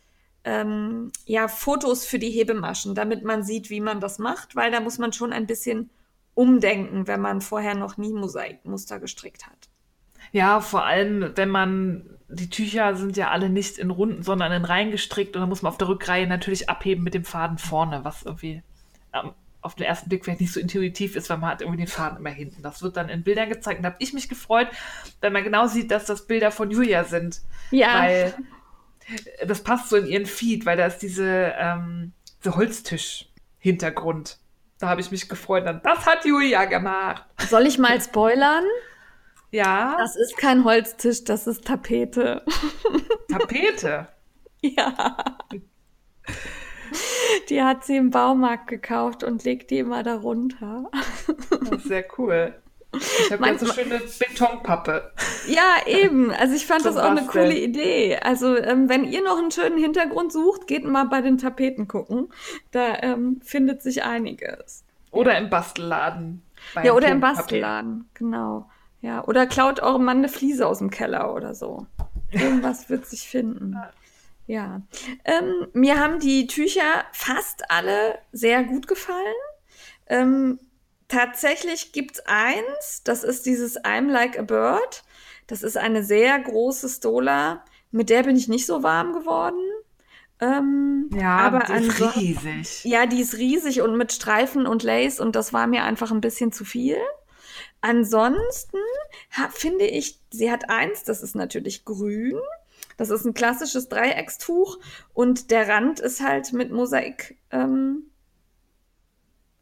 [0.46, 4.80] ähm, ja, Fotos für die Hebemaschen, damit man sieht, wie man das macht, weil da
[4.80, 5.90] muss man schon ein bisschen
[6.34, 9.68] umdenken, wenn man vorher noch nie Mosaikmuster gestrickt hat.
[10.32, 14.64] Ja, vor allem, wenn man, die Tücher sind ja alle nicht in Runden, sondern in
[14.64, 18.04] Reihen gestrickt und dann muss man auf der Rückreihe natürlich abheben mit dem Faden vorne,
[18.04, 18.62] was irgendwie
[19.12, 19.32] ähm,
[19.62, 22.18] auf den ersten Blick vielleicht nicht so intuitiv ist, weil man hat irgendwie den Faden
[22.18, 22.62] immer hinten.
[22.62, 23.78] Das wird dann in Bildern gezeigt.
[23.78, 24.68] Und da habe ich mich gefreut,
[25.20, 27.40] weil man genau sieht, dass das Bilder von Julia sind.
[27.72, 28.00] Ja.
[28.00, 28.34] Weil
[29.46, 34.38] das passt so in ihren Feed, weil da ist diese, ähm, diese Holztisch-Hintergrund.
[34.78, 35.66] Da habe ich mich gefreut.
[35.66, 37.24] Dann, das hat Julia gemacht.
[37.48, 38.64] Soll ich mal spoilern?
[39.50, 39.96] Ja.
[39.98, 42.44] Das ist kein Holztisch, das ist Tapete.
[43.30, 44.08] Tapete?
[44.60, 45.16] ja.
[47.48, 50.90] Die hat sie im Baumarkt gekauft und legt die immer darunter.
[51.50, 52.54] Das ist sehr cool.
[52.92, 55.12] Ich habe ganz so schöne Betonpappe.
[55.46, 56.30] Ja, eben.
[56.32, 58.18] Also ich fand das auch eine coole Idee.
[58.22, 62.28] Also ähm, wenn ihr noch einen schönen Hintergrund sucht, geht mal bei den Tapeten gucken.
[62.70, 64.84] Da ähm, findet sich einiges.
[65.10, 66.42] Oder im Bastelladen.
[66.82, 68.68] Ja, oder im Bastelladen, genau.
[69.02, 71.86] Ja, oder klaut eurem Mann eine Fliese aus dem Keller oder so.
[72.30, 73.76] Irgendwas wird sich finden.
[74.46, 74.82] Ja.
[75.24, 79.34] Ähm, mir haben die Tücher fast alle sehr gut gefallen.
[80.08, 80.58] Ähm,
[81.08, 85.02] tatsächlich gibt's eins, das ist dieses I'm Like a Bird.
[85.46, 87.64] Das ist eine sehr große Stola.
[87.90, 89.60] Mit der bin ich nicht so warm geworden.
[90.40, 92.84] Ähm, ja, aber die ist riesig.
[92.84, 96.20] Ja, die ist riesig und mit Streifen und Lace und das war mir einfach ein
[96.20, 96.98] bisschen zu viel.
[97.80, 98.78] Ansonsten
[99.52, 102.38] finde ich, sie hat eins, das ist natürlich grün.
[102.96, 104.78] Das ist ein klassisches Dreieckstuch
[105.12, 108.10] und der Rand ist halt mit Mosaik ähm,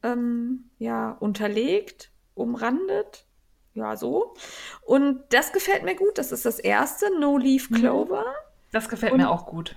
[0.05, 3.27] ähm, ja, unterlegt, umrandet.
[3.75, 4.35] Ja, so.
[4.83, 6.19] Und das gefällt mir gut.
[6.19, 7.77] Das ist das erste, No Leaf mhm.
[7.77, 8.25] Clover.
[8.71, 9.77] Das gefällt und mir auch gut.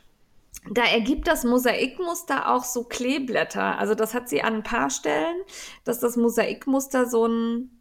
[0.72, 3.80] Da ergibt das Mosaikmuster auch so Kleeblätter.
[3.80, 5.38] Also das hat sie an ein paar Stellen,
[5.84, 7.72] dass das Mosaikmuster so ein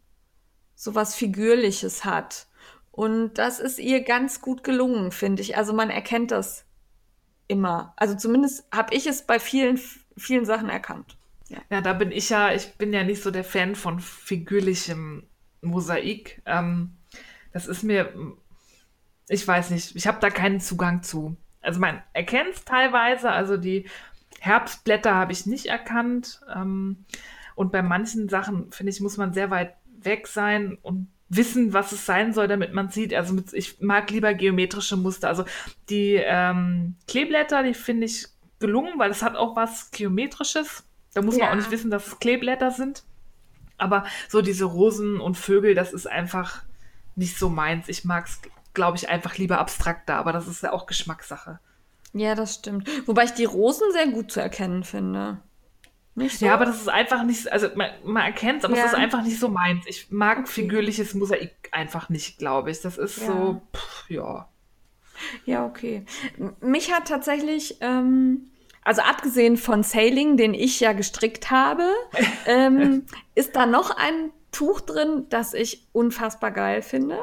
[0.75, 2.47] so was Figürliches hat.
[2.91, 5.57] Und das ist ihr ganz gut gelungen, finde ich.
[5.57, 6.65] Also man erkennt das
[7.47, 7.93] immer.
[7.97, 9.79] Also zumindest habe ich es bei vielen,
[10.17, 11.16] vielen Sachen erkannt.
[11.49, 11.59] Ja.
[11.69, 15.23] ja, da bin ich ja, ich bin ja nicht so der Fan von figürlichem
[15.61, 16.41] Mosaik.
[16.45, 16.97] Ähm,
[17.53, 18.13] das ist mir,
[19.29, 21.37] ich weiß nicht, ich habe da keinen Zugang zu.
[21.61, 23.89] Also man erkennt es teilweise, also die
[24.39, 26.41] Herbstblätter habe ich nicht erkannt.
[26.53, 27.05] Ähm,
[27.55, 31.91] und bei manchen Sachen, finde ich, muss man sehr weit weg sein und wissen, was
[31.91, 33.13] es sein soll, damit man sieht.
[33.13, 35.27] Also mit, ich mag lieber geometrische Muster.
[35.27, 35.43] Also
[35.89, 38.27] die ähm, Kleeblätter, die finde ich
[38.59, 40.86] gelungen, weil es hat auch was Geometrisches.
[41.17, 41.45] Da muss ja.
[41.45, 43.01] man auch nicht wissen, dass es Kleeblätter sind.
[43.79, 46.61] Aber so diese Rosen und Vögel, das ist einfach
[47.15, 47.89] nicht so meins.
[47.89, 48.39] Ich mag es,
[48.75, 51.59] glaube ich, einfach lieber abstrakter, aber das ist ja auch Geschmackssache.
[52.13, 52.87] Ja, das stimmt.
[53.07, 55.39] Wobei ich die Rosen sehr gut zu erkennen finde.
[56.13, 56.45] Nicht so?
[56.45, 58.85] Ja, aber das ist einfach nicht, also man, man erkennt es, aber ja.
[58.85, 59.85] es ist einfach nicht so meins.
[59.87, 60.47] Ich mag okay.
[60.47, 62.81] figürliches Mosaik einfach nicht, glaube ich.
[62.81, 63.25] Das ist ja.
[63.25, 64.47] so, pff, ja.
[65.45, 66.05] Ja, okay.
[66.61, 68.51] Mich hat tatsächlich, ähm,
[68.87, 71.91] also abgesehen von Sailing, den ich ja gestrickt habe,
[72.45, 73.05] ähm,
[73.35, 77.19] ist da noch ein Tuch drin, das ich unfassbar geil finde.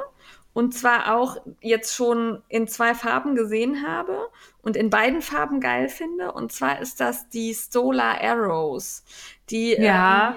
[0.52, 4.28] Und zwar auch jetzt schon in zwei Farben gesehen habe
[4.60, 6.32] und in beiden Farben geil finde.
[6.32, 9.02] Und zwar ist das die Stola Arrows.
[9.48, 10.32] Die, ja.
[10.32, 10.36] Ähm,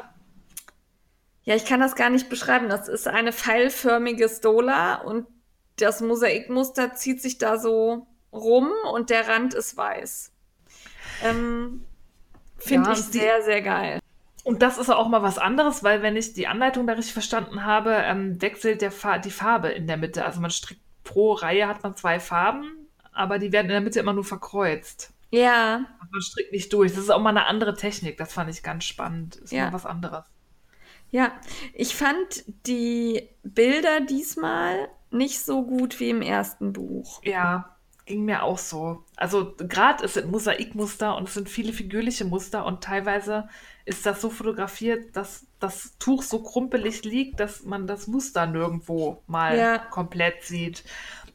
[1.43, 2.69] ja, ich kann das gar nicht beschreiben.
[2.69, 5.27] Das ist eine pfeilförmige Stola und
[5.75, 10.31] das Mosaikmuster zieht sich da so rum und der Rand ist weiß.
[11.23, 11.84] Ähm,
[12.57, 13.99] Finde ja, ich sehr, sehr geil.
[14.44, 17.65] Und das ist auch mal was anderes, weil wenn ich die Anleitung da richtig verstanden
[17.65, 20.26] habe, ähm, wechselt der Fa die Farbe in der Mitte.
[20.26, 23.99] Also man strickt pro Reihe hat man zwei Farben, aber die werden in der Mitte
[23.99, 25.14] immer nur verkreuzt.
[25.31, 25.85] Ja.
[26.11, 26.94] Man strickt nicht durch.
[26.94, 28.18] Das ist auch mal eine andere Technik.
[28.18, 29.35] Das fand ich ganz spannend.
[29.38, 29.65] Ist ja.
[29.65, 30.26] mal was anderes.
[31.10, 31.31] Ja,
[31.73, 37.22] ich fand die Bilder diesmal nicht so gut wie im ersten Buch.
[37.23, 37.76] Ja,
[38.07, 39.03] ging mir auch so.
[39.15, 43.47] Also gerade es sind Mosaikmuster und es sind viele figürliche Muster und teilweise
[43.85, 49.21] ist das so fotografiert, dass das Tuch so krumpelig liegt, dass man das Muster nirgendwo
[49.27, 49.77] mal ja.
[49.77, 50.84] komplett sieht.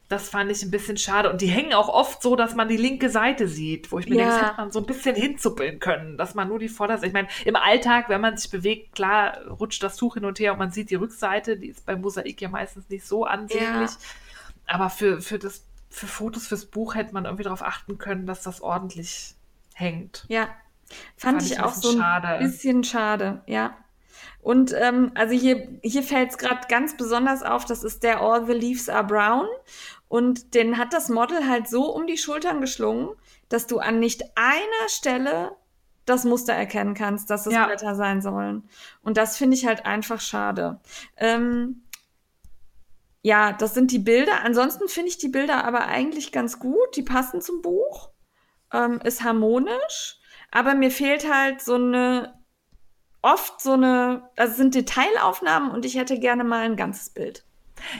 [0.08, 1.30] Das fand ich ein bisschen schade.
[1.30, 4.16] Und die hängen auch oft so, dass man die linke Seite sieht, wo ich mir
[4.16, 4.24] ja.
[4.24, 7.06] denke, das hätte man so ein bisschen hinzuppeln können, dass man nur die Vorderseite.
[7.06, 10.52] Ich meine, im Alltag, wenn man sich bewegt, klar rutscht das Tuch hin und her
[10.52, 13.90] und man sieht die Rückseite, die ist beim Mosaik ja meistens nicht so ansehnlich.
[13.90, 13.96] Ja.
[14.66, 18.42] Aber für, für, das, für Fotos fürs Buch hätte man irgendwie darauf achten können, dass
[18.42, 19.34] das ordentlich
[19.74, 20.24] hängt.
[20.28, 20.48] Ja,
[21.16, 22.38] fand, fand ich, ich auch so ein schade.
[22.44, 23.76] bisschen schade, ja.
[24.40, 28.46] Und ähm, also hier, hier fällt es gerade ganz besonders auf, das ist der All
[28.46, 29.46] the Leaves are Brown.
[30.08, 33.10] Und den hat das Model halt so um die Schultern geschlungen,
[33.48, 35.56] dass du an nicht einer Stelle
[36.04, 37.66] das Muster erkennen kannst, dass es ja.
[37.66, 38.68] Blätter sein sollen.
[39.02, 40.80] Und das finde ich halt einfach schade.
[41.16, 41.81] Ähm,
[43.22, 44.42] ja, das sind die Bilder.
[44.44, 46.96] Ansonsten finde ich die Bilder aber eigentlich ganz gut.
[46.96, 48.10] Die passen zum Buch.
[48.72, 50.18] Ähm, ist harmonisch.
[50.50, 52.34] Aber mir fehlt halt so eine,
[53.22, 57.44] oft so eine, also sind Detailaufnahmen und ich hätte gerne mal ein ganzes Bild.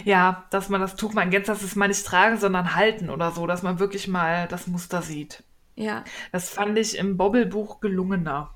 [0.05, 3.09] Ja, dass man das Tuch mal in Gänze, dass es mal nicht tragen, sondern halten
[3.09, 5.43] oder so, dass man wirklich mal das Muster sieht.
[5.75, 6.05] Ja.
[6.31, 8.55] Das fand ich im Bobbelbuch gelungener.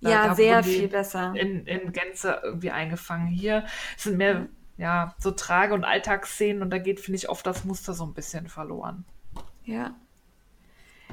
[0.00, 1.34] Da, ja, sehr viel besser.
[1.34, 3.26] In, in Gänze irgendwie eingefangen.
[3.26, 3.64] Hier
[3.96, 4.48] sind mehr,
[4.80, 8.14] ja, so Trage- und Alltagsszenen und da geht, finde ich, oft das Muster so ein
[8.14, 9.04] bisschen verloren.
[9.64, 9.94] Ja.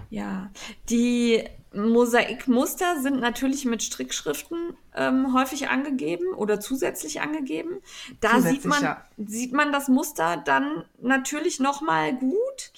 [0.09, 0.51] Ja,
[0.89, 7.81] die Mosaikmuster sind natürlich mit Strickschriften ähm, häufig angegeben oder zusätzlich angegeben.
[8.21, 9.03] Da zusätzlich, sieht, man, ja.
[9.17, 12.71] sieht man das Muster dann natürlich nochmal gut.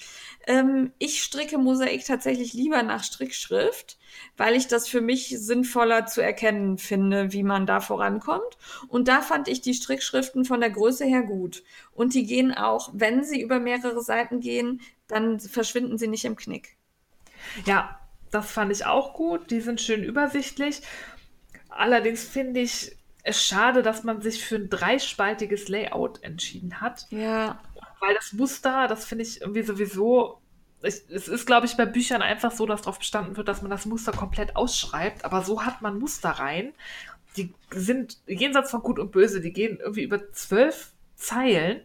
[0.46, 3.98] Ähm, ich stricke Mosaik tatsächlich lieber nach Strickschrift,
[4.36, 8.58] weil ich das für mich sinnvoller zu erkennen finde, wie man da vorankommt.
[8.88, 11.62] Und da fand ich die Strickschriften von der Größe her gut.
[11.92, 16.36] Und die gehen auch, wenn sie über mehrere Seiten gehen, dann verschwinden sie nicht im
[16.36, 16.76] Knick.
[17.66, 17.98] Ja,
[18.30, 19.50] das fand ich auch gut.
[19.50, 20.82] Die sind schön übersichtlich.
[21.68, 27.06] Allerdings finde ich es schade, dass man sich für ein dreispaltiges Layout entschieden hat.
[27.10, 27.60] Ja.
[28.00, 30.40] Weil das Muster, das finde ich irgendwie sowieso.
[30.82, 33.70] Ich, es ist, glaube ich, bei Büchern einfach so, dass darauf bestanden wird, dass man
[33.70, 35.24] das Muster komplett ausschreibt.
[35.24, 36.72] Aber so hat man Muster rein.
[37.36, 39.40] Die sind jenseits von Gut und Böse.
[39.40, 41.82] Die gehen irgendwie über zwölf Zeilen.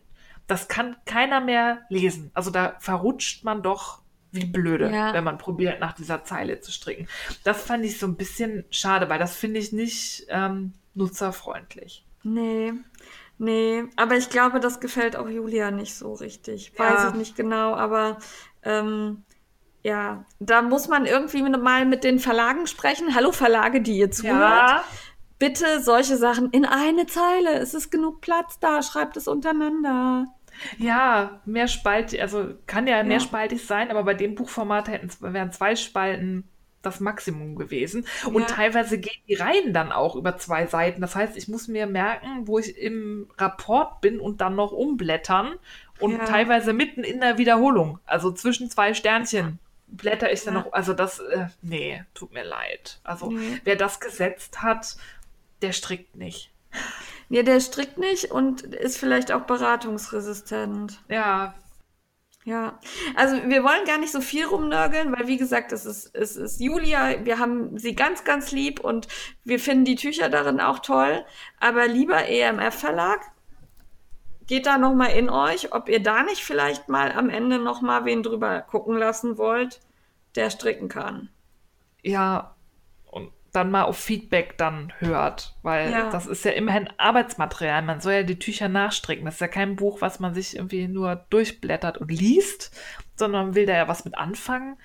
[0.48, 2.32] Das kann keiner mehr lesen.
[2.34, 4.02] Also da verrutscht man doch
[4.36, 5.14] wie blöde, ja.
[5.14, 7.08] wenn man probiert, nach dieser Zeile zu stricken.
[7.44, 12.06] Das fand ich so ein bisschen schade, weil das finde ich nicht ähm, nutzerfreundlich.
[12.24, 12.74] Nee.
[13.38, 16.72] Nee, aber ich glaube, das gefällt auch Julia nicht so richtig.
[16.78, 16.86] Ja.
[16.86, 18.18] Weiß ich nicht genau, aber
[18.64, 19.24] ähm,
[19.84, 23.14] ja, da muss man irgendwie mal mit den Verlagen sprechen.
[23.14, 24.40] Hallo Verlage, die ihr zuhört.
[24.40, 24.84] Ja.
[25.38, 27.60] Bitte solche Sachen in eine Zeile.
[27.60, 28.82] Es ist genug Platz da.
[28.82, 30.28] Schreibt es untereinander.
[30.78, 33.04] Ja, mehrspaltig, also kann ja, ja.
[33.04, 36.50] mehrspaltig sein, aber bei dem Buchformat hätten wären zwei Spalten
[36.86, 38.06] das Maximum gewesen.
[38.26, 38.48] Und ja.
[38.48, 41.02] teilweise gehen die Reihen dann auch über zwei Seiten.
[41.02, 45.56] Das heißt, ich muss mir merken, wo ich im Rapport bin und dann noch umblättern
[46.00, 46.26] und ja.
[46.26, 50.62] teilweise mitten in der Wiederholung, also zwischen zwei Sternchen blätter ich dann ja.
[50.62, 53.00] noch, also das, äh, nee, tut mir leid.
[53.04, 53.62] Also nee.
[53.64, 54.98] wer das gesetzt hat,
[55.62, 56.52] der strickt nicht.
[57.30, 61.00] Ja, der strickt nicht und ist vielleicht auch beratungsresistent.
[61.10, 61.56] Ja.
[62.46, 62.80] Ja,
[63.16, 66.62] also wir wollen gar nicht so viel rumnörgeln, weil wie gesagt, es ist, es ist
[66.62, 69.08] Julia, wir haben sie ganz, ganz lieb und
[69.44, 71.26] wir finden die Tücher darin auch toll.
[71.60, 73.20] Aber lieber EMF Verlag,
[74.46, 78.22] geht da nochmal in euch, ob ihr da nicht vielleicht mal am Ende nochmal wen
[78.22, 79.82] drüber gucken lassen wollt,
[80.36, 81.30] der stricken kann.
[82.04, 82.55] Ja,
[83.56, 86.10] dann mal auf Feedback dann hört, weil ja.
[86.10, 87.82] das ist ja immerhin Arbeitsmaterial.
[87.82, 89.26] Man soll ja die Tücher nachstricken.
[89.26, 92.76] Das ist ja kein Buch, was man sich irgendwie nur durchblättert und liest,
[93.16, 94.78] sondern man will da ja was mit anfangen.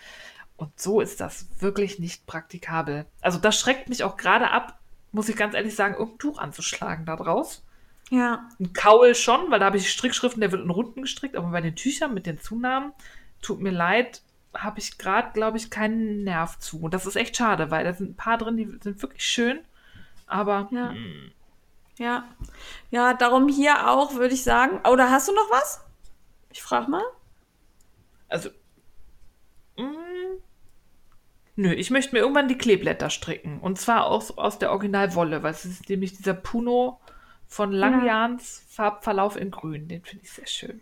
[0.57, 3.07] Und so ist das wirklich nicht praktikabel.
[3.21, 4.79] Also das schreckt mich auch gerade ab,
[5.13, 7.65] muss ich ganz ehrlich sagen, irgendein Tuch anzuschlagen da draus.
[8.11, 8.49] Ja.
[8.59, 11.61] Ein Kaul schon, weil da habe ich Strickschriften, der wird in Runden gestrickt, aber bei
[11.61, 12.93] den Tüchern mit den Zunahmen,
[13.41, 14.23] tut mir leid,
[14.55, 16.81] habe ich gerade, glaube ich, keinen Nerv zu.
[16.81, 19.61] Und das ist echt schade, weil da sind ein paar drin, die sind wirklich schön,
[20.27, 20.69] aber.
[20.71, 20.87] Ja.
[20.87, 20.95] Mh.
[20.95, 21.33] Hm.
[21.99, 22.25] Ja.
[22.91, 24.81] Ja, darum hier auch, würde ich sagen.
[24.91, 25.85] Oder hast du noch was?
[26.51, 27.05] Ich frage mal.
[28.29, 28.49] Also.
[29.77, 30.39] Mh, hm,
[31.57, 33.61] nö, ich möchte mir irgendwann die Kleeblätter stricken.
[33.61, 37.01] Und zwar aus, aus der Originalwolle, weil es ist nämlich dieser Puno
[37.47, 38.75] von Langjahns ja.
[38.77, 39.87] Farbverlauf in Grün.
[39.89, 40.81] Den finde ich sehr schön.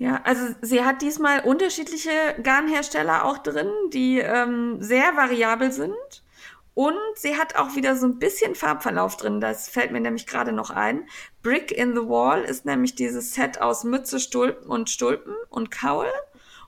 [0.00, 2.10] Ja, also sie hat diesmal unterschiedliche
[2.42, 6.24] Garnhersteller auch drin, die ähm, sehr variabel sind.
[6.72, 9.42] Und sie hat auch wieder so ein bisschen Farbverlauf drin.
[9.42, 11.06] Das fällt mir nämlich gerade noch ein.
[11.42, 16.06] Brick in the Wall ist nämlich dieses Set aus Mütze, Stulpen und Stulpen und Kaul.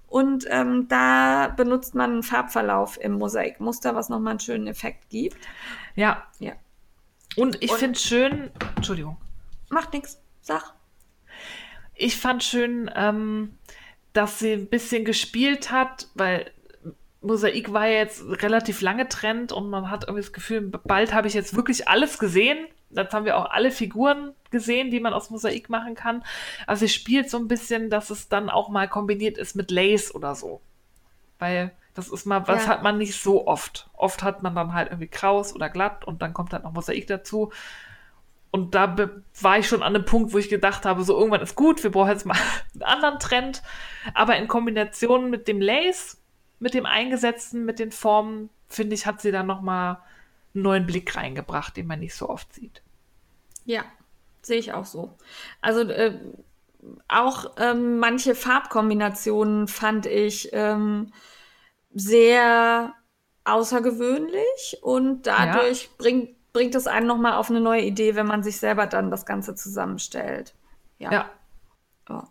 [0.09, 5.39] Und ähm, da benutzt man einen Farbverlauf im Mosaikmuster, was nochmal einen schönen Effekt gibt.
[5.95, 6.23] Ja.
[6.39, 6.53] Ja.
[7.37, 9.17] Und ich finde schön, Entschuldigung.
[9.71, 10.21] Macht nichts.
[10.43, 10.75] Sag.
[12.03, 13.57] Ich fand schön, ähm,
[14.13, 16.51] dass sie ein bisschen gespielt hat, weil
[17.21, 21.29] Mosaik war ja jetzt relativ lange Trend und man hat irgendwie das Gefühl, bald habe
[21.29, 22.67] ich jetzt wirklich alles gesehen.
[22.91, 26.25] Jetzt haben wir auch alle Figuren gesehen, die man aus Mosaik machen kann.
[26.67, 30.13] Also sie spielt so ein bisschen, dass es dann auch mal kombiniert ist mit Lace
[30.13, 30.61] oder so.
[31.39, 32.71] Weil das ist mal, was ja.
[32.71, 33.89] hat man nicht so oft.
[33.93, 37.07] Oft hat man dann halt irgendwie kraus oder glatt und dann kommt halt noch Mosaik
[37.07, 37.53] dazu.
[38.53, 38.95] Und da
[39.41, 41.91] war ich schon an einem Punkt, wo ich gedacht habe, so irgendwann ist gut, wir
[41.91, 42.37] brauchen jetzt mal
[42.75, 43.63] einen anderen Trend.
[44.13, 46.19] Aber in Kombination mit dem Lace,
[46.61, 49.99] mit dem Eingesetzten, mit den Formen, finde ich, hat sie da nochmal
[50.55, 52.83] einen neuen Blick reingebracht, den man nicht so oft sieht.
[53.65, 53.85] Ja,
[54.43, 55.17] sehe ich auch so.
[55.63, 56.19] Also äh,
[57.09, 61.11] auch ähm, manche Farbkombinationen fand ich ähm,
[61.95, 62.93] sehr
[63.45, 65.89] außergewöhnlich und dadurch ja.
[65.97, 69.27] bringt bringt es einen nochmal auf eine neue Idee, wenn man sich selber dann das
[69.27, 70.55] Ganze zusammenstellt.
[70.99, 71.13] Ja.
[71.13, 71.31] Ja.
[72.09, 72.29] ja.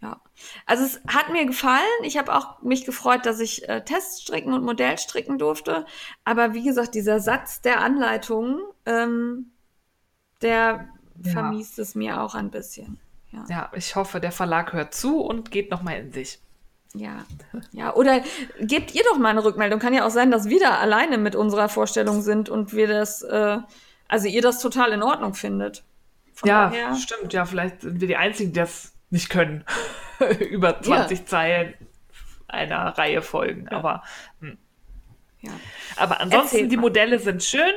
[0.00, 0.20] ja.
[0.66, 1.82] Also es hat mir gefallen.
[2.02, 5.86] Ich habe auch mich gefreut, dass ich äh, Tests stricken und Modell stricken durfte.
[6.24, 9.50] Aber wie gesagt, dieser Satz der Anleitung, ähm,
[10.40, 10.88] der
[11.22, 11.32] ja.
[11.32, 12.98] vermiest es mir auch ein bisschen.
[13.30, 13.44] Ja.
[13.48, 16.40] ja, ich hoffe, der Verlag hört zu und geht nochmal in sich.
[16.94, 17.24] Ja,
[17.72, 18.22] ja, oder
[18.60, 19.80] gebt ihr doch mal eine Rückmeldung.
[19.80, 23.22] Kann ja auch sein, dass wir da alleine mit unserer Vorstellung sind und wir das,
[23.22, 23.58] äh,
[24.06, 25.82] also ihr das total in Ordnung findet.
[26.34, 26.94] Von ja, daher.
[26.94, 27.32] stimmt.
[27.32, 29.64] Ja, vielleicht sind wir die Einzigen, die das nicht können.
[30.50, 31.26] Über 20 ja.
[31.26, 31.74] Zeilen
[32.46, 33.66] einer Reihe folgen.
[33.70, 33.78] Ja.
[33.78, 34.02] Aber,
[34.40, 34.56] hm.
[35.40, 35.52] ja.
[35.96, 37.74] aber ansonsten, die Modelle sind schön.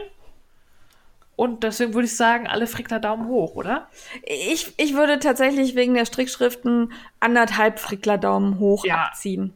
[1.37, 3.87] Und deswegen würde ich sagen, alle Frickler Daumen hoch, oder?
[4.23, 9.05] Ich, ich würde tatsächlich wegen der Strickschriften anderthalb Frickler Daumen hoch ja.
[9.05, 9.53] abziehen.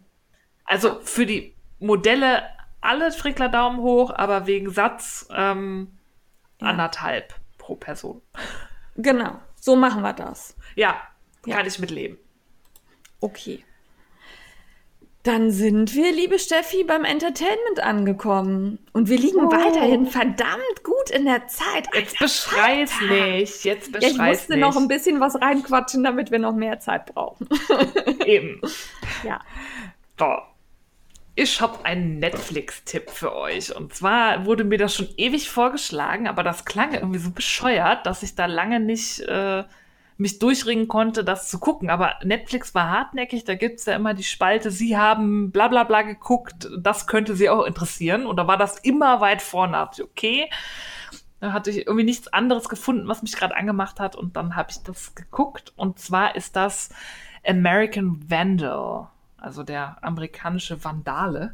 [0.63, 2.43] Also für die Modelle
[2.81, 5.97] alle Frickler Daumen hoch, aber wegen Satz ähm,
[6.61, 6.67] ja.
[6.67, 8.21] anderthalb pro Person.
[8.95, 10.55] Genau, so machen wir das.
[10.75, 11.01] Ja,
[11.41, 11.65] kann ja.
[11.65, 12.19] ich mitleben.
[13.21, 13.65] Okay.
[15.23, 18.79] Dann sind wir, liebe Steffi, beim Entertainment angekommen.
[18.91, 19.51] Und wir liegen oh.
[19.51, 21.87] weiterhin verdammt gut in der Zeit.
[21.93, 23.63] Jetzt beschrei's nicht.
[23.63, 24.61] Jetzt beschrei's ja, ich musste nicht.
[24.61, 27.47] noch ein bisschen was reinquatschen, damit wir noch mehr Zeit brauchen.
[28.25, 28.61] Eben.
[29.23, 29.41] Ja.
[30.17, 30.37] So.
[31.35, 33.75] Ich habe einen Netflix-Tipp für euch.
[33.75, 38.23] Und zwar wurde mir das schon ewig vorgeschlagen, aber das klang irgendwie so bescheuert, dass
[38.23, 39.63] ich da lange nicht äh,
[40.21, 41.89] mich durchringen konnte, das zu gucken.
[41.89, 45.83] Aber Netflix war hartnäckig, da gibt es ja immer die Spalte, sie haben bla bla
[45.83, 48.27] bla geguckt, das könnte sie auch interessieren.
[48.27, 49.73] Und da war das immer weit vorne.
[49.73, 50.49] Da okay.
[51.39, 54.15] Da hatte ich irgendwie nichts anderes gefunden, was mich gerade angemacht hat.
[54.15, 55.73] Und dann habe ich das geguckt.
[55.75, 56.89] Und zwar ist das
[57.43, 59.07] American Vandal,
[59.37, 61.51] also der amerikanische Vandale.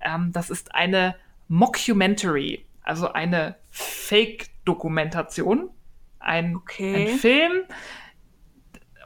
[0.00, 1.14] Ähm, das ist eine
[1.46, 5.70] Mockumentary, also eine Fake-Dokumentation.
[6.22, 7.12] Ein, okay.
[7.12, 7.62] ein Film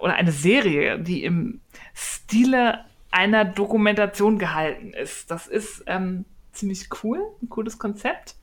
[0.01, 1.61] oder eine Serie, die im
[1.95, 5.31] Stile einer Dokumentation gehalten ist.
[5.31, 8.37] Das ist ähm, ziemlich cool, ein cooles Konzept.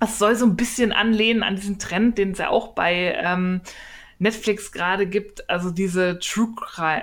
[0.00, 3.62] Es soll so ein bisschen anlehnen an diesen Trend, den es ja auch bei ähm,
[4.18, 6.54] Netflix gerade gibt, also diese True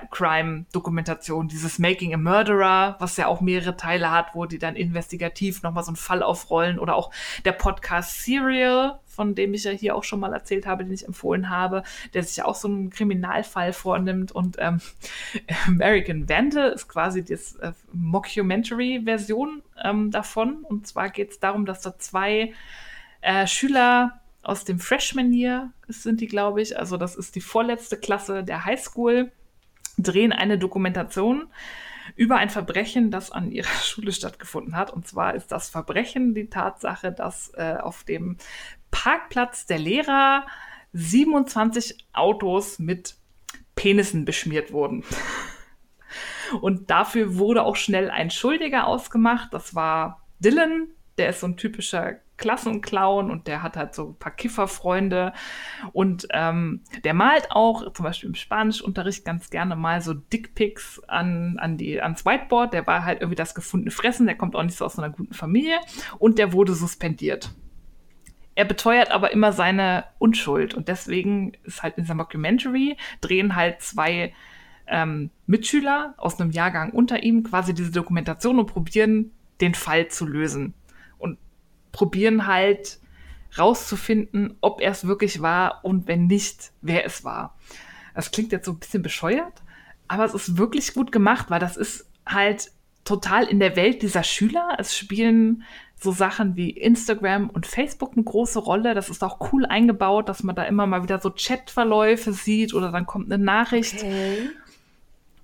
[0.09, 4.75] Crime Dokumentation, dieses Making a Murderer, was ja auch mehrere Teile hat, wo die dann
[4.75, 7.11] investigativ nochmal so einen Fall aufrollen oder auch
[7.45, 11.05] der Podcast Serial, von dem ich ja hier auch schon mal erzählt habe, den ich
[11.05, 11.83] empfohlen habe,
[12.13, 14.81] der sich auch so einen Kriminalfall vornimmt und ähm,
[15.67, 21.81] American Vandal ist quasi die äh, Mockumentary-Version ähm, davon und zwar geht es darum, dass
[21.81, 22.53] da zwei
[23.21, 26.77] äh, Schüler aus dem Freshman Year sind die, glaube ich.
[26.77, 29.31] Also das ist die vorletzte Klasse der Highschool,
[29.97, 31.47] drehen eine Dokumentation
[32.15, 34.91] über ein Verbrechen, das an ihrer Schule stattgefunden hat.
[34.91, 38.37] Und zwar ist das Verbrechen die Tatsache, dass äh, auf dem
[38.93, 40.45] Parkplatz der Lehrer
[40.93, 43.15] 27 Autos mit
[43.75, 45.03] Penissen beschmiert wurden.
[46.61, 49.51] Und dafür wurde auch schnell ein Schuldiger ausgemacht.
[49.51, 50.89] Das war Dylan.
[51.17, 55.33] Der ist so ein typischer Klassenclown und der hat halt so ein paar Kifferfreunde
[55.93, 61.57] und ähm, der malt auch zum Beispiel im Spanischunterricht ganz gerne mal so Dickpics an,
[61.59, 62.73] an die, ans Whiteboard.
[62.73, 65.35] Der war halt irgendwie das gefundene Fressen, der kommt auch nicht so aus einer guten
[65.35, 65.79] Familie
[66.17, 67.51] und der wurde suspendiert.
[68.55, 73.81] Er beteuert aber immer seine Unschuld und deswegen ist halt in dieser Mockumentary drehen halt
[73.81, 74.33] zwei
[74.87, 79.31] ähm, Mitschüler aus einem Jahrgang unter ihm quasi diese Dokumentation und probieren
[79.61, 80.73] den Fall zu lösen
[81.93, 82.99] probieren halt
[83.57, 87.55] rauszufinden, ob er es wirklich war und wenn nicht, wer es war.
[88.13, 89.61] Das klingt jetzt so ein bisschen bescheuert,
[90.09, 92.71] aber es ist wirklich gut gemacht, weil das ist halt
[93.03, 94.75] total in der Welt dieser Schüler.
[94.77, 95.63] Es spielen
[95.95, 98.93] so Sachen wie Instagram und Facebook eine große Rolle.
[98.93, 102.91] Das ist auch cool eingebaut, dass man da immer mal wieder so Chatverläufe sieht oder
[102.91, 103.95] dann kommt eine Nachricht.
[103.95, 104.49] Okay.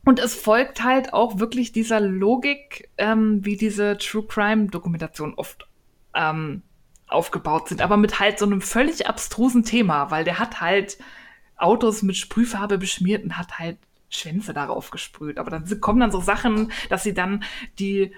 [0.05, 5.67] Und es folgt halt auch wirklich dieser Logik, ähm, wie diese True Crime Dokumentation oft
[6.15, 6.61] ähm,
[7.07, 10.97] aufgebaut sind, aber mit halt so einem völlig abstrusen Thema, weil der hat halt
[11.57, 13.77] Autos mit Sprühfarbe beschmiert und hat halt
[14.09, 15.37] Schwänze darauf gesprüht.
[15.37, 17.43] Aber dann kommen dann so Sachen, dass sie dann
[17.77, 18.13] die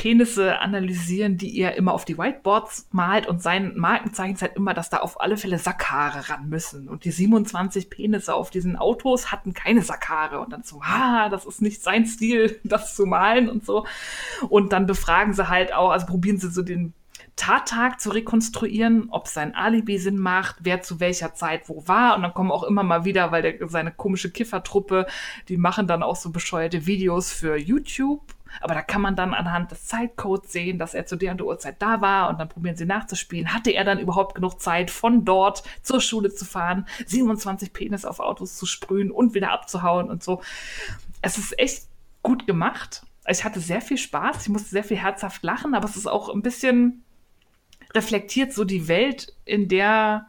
[0.00, 4.72] Penisse analysieren, die er immer auf die Whiteboards malt und sein Markenzeichen ist halt immer,
[4.72, 6.88] dass da auf alle Fälle Sackhaare ran müssen.
[6.88, 10.40] Und die 27 Penisse auf diesen Autos hatten keine Sackhaare.
[10.40, 13.84] Und dann so, ah, das ist nicht sein Stil, das zu malen und so.
[14.48, 16.94] Und dann befragen sie halt auch, also probieren sie so den
[17.40, 22.14] Tattag zu rekonstruieren, ob sein Alibi Sinn macht, wer zu welcher Zeit wo war.
[22.14, 25.06] Und dann kommen auch immer mal wieder, weil der, seine komische Kiffertruppe,
[25.48, 28.34] die machen dann auch so bescheuerte Videos für YouTube.
[28.60, 32.02] Aber da kann man dann anhand des Zeitcodes sehen, dass er zu der Uhrzeit da
[32.02, 33.54] war und dann probieren sie nachzuspielen.
[33.54, 38.20] Hatte er dann überhaupt genug Zeit, von dort zur Schule zu fahren, 27 Penis auf
[38.20, 40.42] Autos zu sprühen und wieder abzuhauen und so.
[41.22, 41.84] Es ist echt
[42.22, 43.02] gut gemacht.
[43.26, 46.28] Ich hatte sehr viel Spaß, ich musste sehr viel herzhaft lachen, aber es ist auch
[46.28, 47.02] ein bisschen
[47.94, 50.26] reflektiert so die Welt, in der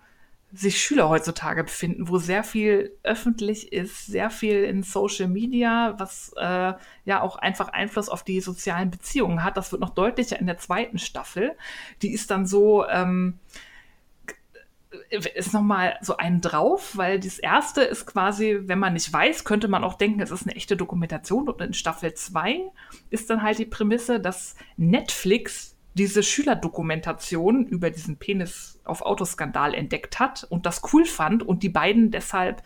[0.53, 6.33] sich Schüler heutzutage befinden, wo sehr viel öffentlich ist, sehr viel in Social Media, was
[6.35, 6.73] äh,
[7.05, 9.55] ja auch einfach Einfluss auf die sozialen Beziehungen hat.
[9.55, 11.55] Das wird noch deutlicher in der zweiten Staffel.
[12.01, 13.39] Die ist dann so, ähm,
[15.09, 19.69] ist nochmal so einen drauf, weil das erste ist quasi, wenn man nicht weiß, könnte
[19.69, 21.47] man auch denken, es ist eine echte Dokumentation.
[21.47, 22.59] Und in Staffel 2
[23.09, 30.19] ist dann halt die Prämisse, dass Netflix diese Schülerdokumentation über diesen Penis auf Autoskandal entdeckt
[30.19, 32.63] hat und das cool fand und die beiden deshalb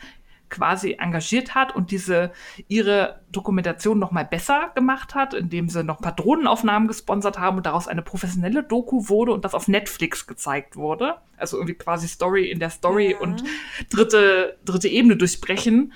[0.49, 2.31] quasi engagiert hat und diese
[2.67, 7.57] ihre Dokumentation noch mal besser gemacht hat, indem sie noch ein paar Drohnenaufnahmen gesponsert haben
[7.57, 11.15] und daraus eine professionelle Doku wurde und das auf Netflix gezeigt wurde.
[11.35, 13.19] Also irgendwie quasi Story in der Story ja.
[13.19, 13.43] und
[13.89, 15.93] dritte dritte Ebene durchbrechen.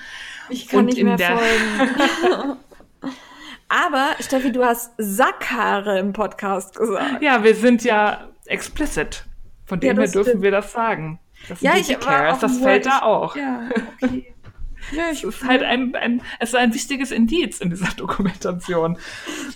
[0.50, 2.58] Ich kann und nicht mehr folgen.
[3.70, 7.22] Aber Steffi, du hast Sackhaare im Podcast gesagt.
[7.22, 9.26] Ja, wir sind ja explicit.
[9.66, 10.44] Von dem ja, her dürfen stimmt.
[10.44, 11.20] wir das sagen.
[11.48, 13.36] Das ja, ich Cares, das fällt da auch.
[13.36, 13.70] Ja,
[14.02, 14.36] okay.
[14.92, 18.98] Ja, es ist halt ein, ein, es ist ein wichtiges Indiz in dieser Dokumentation.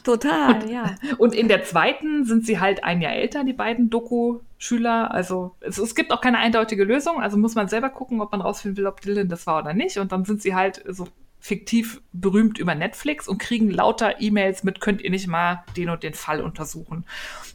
[0.03, 0.95] Total, und, ja.
[1.18, 5.11] Und in der zweiten sind sie halt ein Jahr älter, die beiden Doku-Schüler.
[5.11, 7.22] Also es, es, gibt auch keine eindeutige Lösung.
[7.22, 9.98] Also muss man selber gucken, ob man rausfinden will, ob Dylan das war oder nicht.
[9.98, 11.07] Und dann sind sie halt so
[11.44, 16.02] fiktiv berühmt über Netflix und kriegen lauter E-Mails mit, könnt ihr nicht mal den und
[16.02, 17.03] den Fall untersuchen.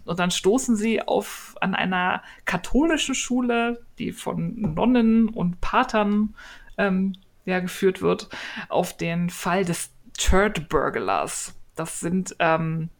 [0.04, 6.34] Und dann stoßen sie auf an einer katholischen Schule, die von Nonnen und Patern
[6.76, 7.14] ähm,
[7.46, 8.28] ja, geführt wird,
[8.68, 11.54] auf den Fall des Church Burglars.
[11.74, 12.90] Das sind ähm,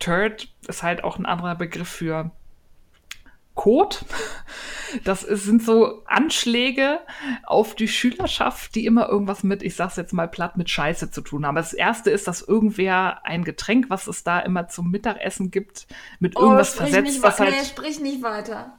[0.00, 2.30] Turd ist halt auch ein anderer Begriff für
[3.58, 3.96] Code.
[5.04, 7.00] Das ist, sind so Anschläge
[7.44, 11.20] auf die Schülerschaft, die immer irgendwas mit, ich sag's jetzt mal platt, mit Scheiße zu
[11.20, 11.56] tun haben.
[11.56, 15.88] Das erste ist, dass irgendwer ein Getränk, was es da immer zum Mittagessen gibt,
[16.20, 17.50] mit oh, irgendwas versetzt, nicht, was halt.
[17.50, 18.78] Nee, sprich nicht weiter.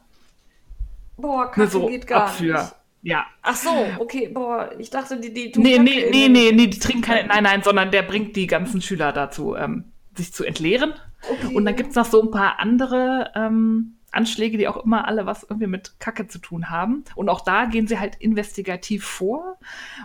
[1.18, 2.60] Boah, Kaffee ne, so geht gar Abführ.
[2.60, 2.76] nicht.
[3.02, 3.26] Ja.
[3.44, 3.70] Ach so,
[4.00, 7.28] okay, boah, ich dachte, die, die tun Nee, nee, nee, nee, nee, die trinken keine,
[7.28, 10.94] nein, nein, sondern der bringt die ganzen Schüler dazu, ähm, sich zu entleeren.
[11.30, 11.54] Okay.
[11.54, 15.44] Und dann gibt's noch so ein paar andere ähm, Anschläge, die auch immer alle was
[15.44, 17.04] irgendwie mit Kacke zu tun haben.
[17.16, 19.58] Und auch da gehen sie halt investigativ vor.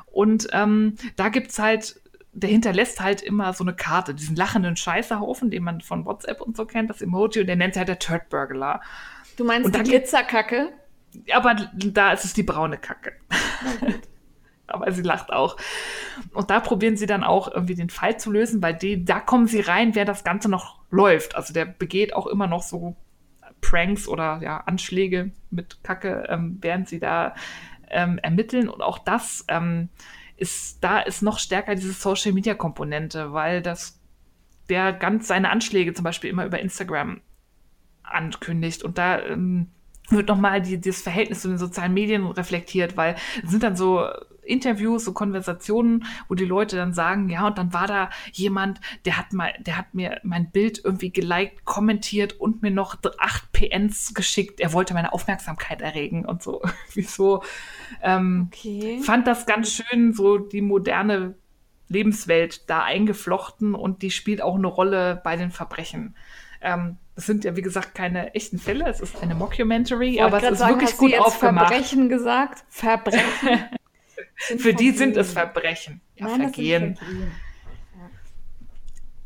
[0.06, 2.00] Und ähm, da gibt's halt,
[2.32, 6.56] der hinterlässt halt immer so eine Karte, diesen lachenden Scheißerhaufen, den man von WhatsApp und
[6.56, 8.82] so kennt, das Emoji, und der nennt sich halt der Turd Burglar.
[9.36, 10.72] Du meinst und die Glitzerkacke?
[11.32, 13.12] Aber da ist es die braune Kacke.
[14.66, 15.56] aber sie lacht auch.
[16.32, 19.46] Und da probieren sie dann auch irgendwie den Fall zu lösen, weil die, da kommen
[19.46, 21.36] sie rein, wer das Ganze noch läuft.
[21.36, 22.96] Also der begeht auch immer noch so
[23.64, 27.34] Pranks oder ja, Anschläge mit Kacke, ähm, während sie da
[27.90, 28.68] ähm, ermitteln.
[28.68, 29.88] Und auch das ähm,
[30.36, 34.00] ist, da ist noch stärker diese Social Media Komponente, weil das
[34.68, 37.20] der ganz seine Anschläge zum Beispiel immer über Instagram
[38.02, 38.82] ankündigt.
[38.82, 39.68] Und da ähm,
[40.10, 44.06] wird nochmal die, das Verhältnis zu den sozialen Medien reflektiert, weil es sind dann so
[44.44, 49.18] Interviews, so Konversationen, wo die Leute dann sagen, ja, und dann war da jemand, der
[49.18, 54.14] hat mal, der hat mir mein Bild irgendwie geliked, kommentiert und mir noch acht PNs
[54.14, 54.60] geschickt.
[54.60, 56.62] Er wollte meine Aufmerksamkeit erregen und so.
[56.94, 57.42] Wieso?
[58.02, 59.00] Ähm, okay.
[59.02, 61.34] Fand das ganz schön, so die moderne
[61.88, 66.16] Lebenswelt da eingeflochten und die spielt auch eine Rolle bei den Verbrechen.
[66.60, 68.88] Ähm, das sind ja, wie gesagt, keine echten Fälle.
[68.88, 71.68] Es ist eine Mockumentary, aber es ist sagen, wirklich gut aufgemacht.
[71.68, 72.64] Verbrechen gesagt?
[72.68, 73.68] Verbrechen.
[74.36, 76.00] Für die sind es Verbrechen.
[76.16, 76.96] Ja, Nein, Vergehen.
[76.96, 77.32] Vergehen.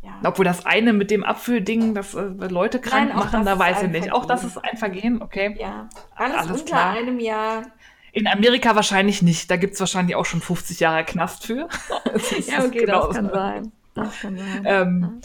[0.02, 0.20] Ja.
[0.24, 3.88] Obwohl das eine mit dem Abfüllding, das äh, Leute krank Nein, machen, da weiß ich
[3.88, 4.04] nicht.
[4.04, 4.12] Vergehen.
[4.12, 5.56] Auch das ist ein Vergehen, okay.
[5.58, 6.90] Ja, alles, alles unter klar.
[6.92, 7.66] einem Jahr.
[8.12, 9.50] In Amerika wahrscheinlich nicht.
[9.50, 11.68] Da gibt es wahrscheinlich auch schon 50 Jahre Knast für.
[12.46, 13.72] ja, okay, das kann sein.
[13.94, 14.62] Das kann sein.
[14.64, 15.20] Ähm,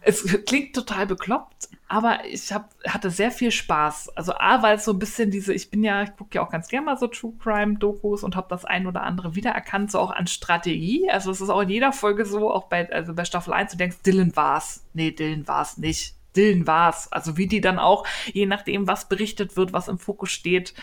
[0.00, 4.16] es klingt total bekloppt, aber ich hab, hatte sehr viel Spaß.
[4.16, 6.50] Also A, weil es so ein bisschen diese, ich bin ja, ich gucke ja auch
[6.50, 10.00] ganz gerne mal so True Crime Dokus und habe das ein oder andere wiedererkannt, so
[10.00, 11.08] auch an Strategie.
[11.08, 13.78] Also es ist auch in jeder Folge so, auch bei, also bei Staffel 1, du
[13.78, 14.84] denkst, Dylan war's.
[14.94, 16.16] Nee, Dylan war's nicht.
[16.34, 17.10] Dylan war's.
[17.12, 20.74] Also wie die dann auch, je nachdem, was berichtet wird, was im Fokus steht,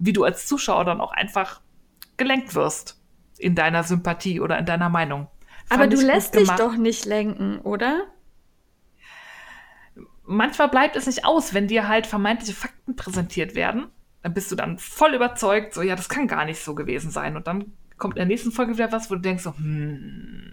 [0.00, 1.60] wie du als Zuschauer dann auch einfach
[2.16, 3.00] gelenkt wirst
[3.38, 5.28] in deiner Sympathie oder in deiner Meinung.
[5.68, 8.08] Fand Aber du lässt dich doch nicht lenken, oder?
[10.28, 13.88] Manchmal bleibt es nicht aus, wenn dir halt vermeintliche Fakten präsentiert werden.
[14.22, 17.36] Dann bist du dann voll überzeugt, so, ja, das kann gar nicht so gewesen sein.
[17.36, 20.52] Und dann kommt in der nächsten Folge wieder was, wo du denkst so, hm,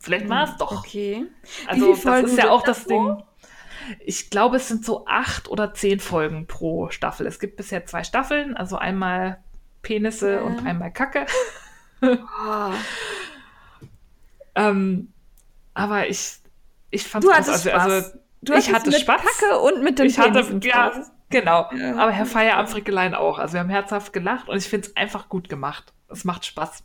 [0.00, 0.78] vielleicht war es hm, doch.
[0.78, 1.26] Okay.
[1.66, 3.22] Also, das ist ja auch das Ding.
[4.00, 7.26] Ich glaube, es sind so acht oder zehn Folgen pro Staffel.
[7.26, 9.42] Es gibt bisher zwei Staffeln, also einmal
[9.82, 10.40] Penisse ja.
[10.40, 11.26] und einmal Kacke.
[12.00, 12.06] Oh.
[14.54, 15.12] ähm,
[15.74, 16.38] aber ich,
[16.90, 19.20] ich fand hattest also, also Du ich hatte mit Spaß.
[19.20, 20.92] Kacke und mit dem ich hatte, ja,
[21.30, 21.68] genau.
[21.74, 21.96] Ja.
[21.96, 23.38] Aber Herr Feierabendfrickelein auch.
[23.38, 25.92] Also wir haben herzhaft gelacht und ich finde es einfach gut gemacht.
[26.08, 26.84] Es macht Spaß.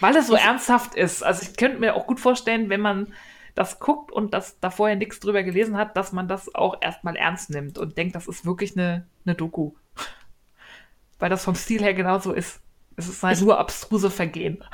[0.00, 1.22] Weil es so ich, ernsthaft ist.
[1.22, 3.12] Also ich könnte mir auch gut vorstellen, wenn man
[3.54, 7.16] das guckt und das da vorher nichts drüber gelesen hat, dass man das auch erstmal
[7.16, 9.72] ernst nimmt und denkt, das ist wirklich eine, eine Doku.
[11.18, 12.60] Weil das vom Stil her genauso ist.
[12.96, 14.64] Es ist halt ich, nur abstruse Vergehen.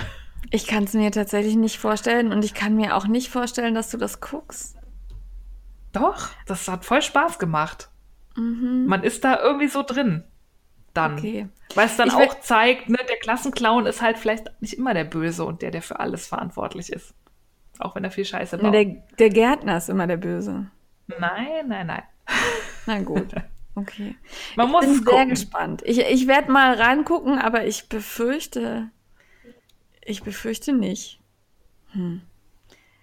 [0.50, 3.90] Ich kann es mir tatsächlich nicht vorstellen und ich kann mir auch nicht vorstellen, dass
[3.90, 4.75] du das guckst.
[5.96, 7.88] Doch, das hat voll Spaß gemacht.
[8.36, 8.86] Mhm.
[8.86, 10.24] Man ist da irgendwie so drin.
[10.94, 11.18] Dann.
[11.18, 11.48] Okay.
[11.74, 15.04] Weil es dann ich auch zeigt, ne, der Klassenclown ist halt vielleicht nicht immer der
[15.04, 17.14] Böse und der, der für alles verantwortlich ist.
[17.78, 18.72] Auch wenn er viel Scheiße baut.
[18.72, 18.84] Der,
[19.18, 20.66] der Gärtner ist immer der Böse.
[21.06, 22.02] Nein, nein, nein.
[22.86, 23.34] Na gut.
[23.78, 24.16] Okay.
[24.56, 25.82] Man ich muss bin sehr gespannt.
[25.84, 28.88] Ich, ich werde mal reingucken, aber ich befürchte,
[30.02, 31.20] ich befürchte nicht.
[31.92, 32.22] Hm.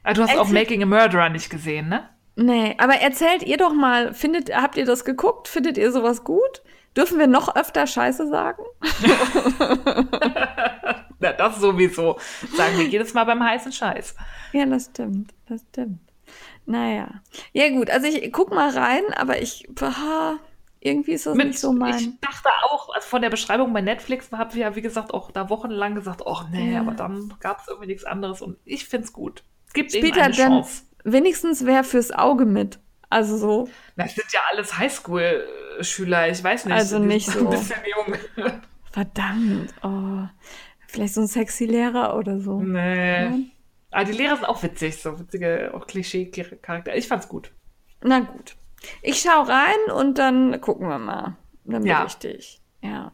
[0.02, 2.10] Ah, du hast Erzähl auch Making a Murderer nicht gesehen, ne?
[2.36, 5.48] Nee, aber erzählt ihr doch mal, findet, habt ihr das geguckt?
[5.48, 6.64] Findet ihr sowas gut?
[6.96, 8.64] Dürfen wir noch öfter Scheiße sagen?
[11.20, 12.20] Na, das sowieso.
[12.56, 14.16] Sagen wir jedes Mal beim heißen Scheiß.
[14.52, 15.34] Ja, das stimmt.
[15.48, 16.00] Das stimmt.
[16.66, 17.22] Naja.
[17.52, 17.90] Ja, gut.
[17.90, 20.38] Also ich guck mal rein, aber ich, aha,
[20.80, 21.96] irgendwie ist das Mit, nicht so mein.
[21.96, 25.32] Ich dachte auch, also von der Beschreibung bei Netflix habe ich ja, wie gesagt, auch
[25.32, 26.82] da wochenlang gesagt, ach nee, ja.
[26.82, 29.44] aber dann gab es irgendwie nichts anderes und ich finde es gut.
[29.68, 32.80] Es gibt Spielt eben eine Chance wenigstens wer fürs Auge mit.
[33.10, 33.70] Also so.
[33.96, 36.74] Das sind ja alles Highschool-Schüler, ich weiß nicht.
[36.74, 37.40] Also nicht so.
[37.40, 38.52] Ein bisschen jung.
[38.92, 39.74] Verdammt.
[39.84, 40.28] Oh.
[40.88, 42.62] Vielleicht so ein sexy Lehrer oder so.
[42.62, 43.24] Nee.
[43.24, 43.34] Ja.
[43.92, 46.96] Aber die Lehrer sind auch witzig, so witzige, auch Klischee-Charakter.
[46.96, 47.52] Ich fand's gut.
[48.02, 48.56] Na gut.
[49.02, 51.38] Ich schau rein und dann gucken wir mal.
[51.66, 52.04] Dann ja.
[52.04, 52.62] richtig.
[52.82, 53.14] Ja.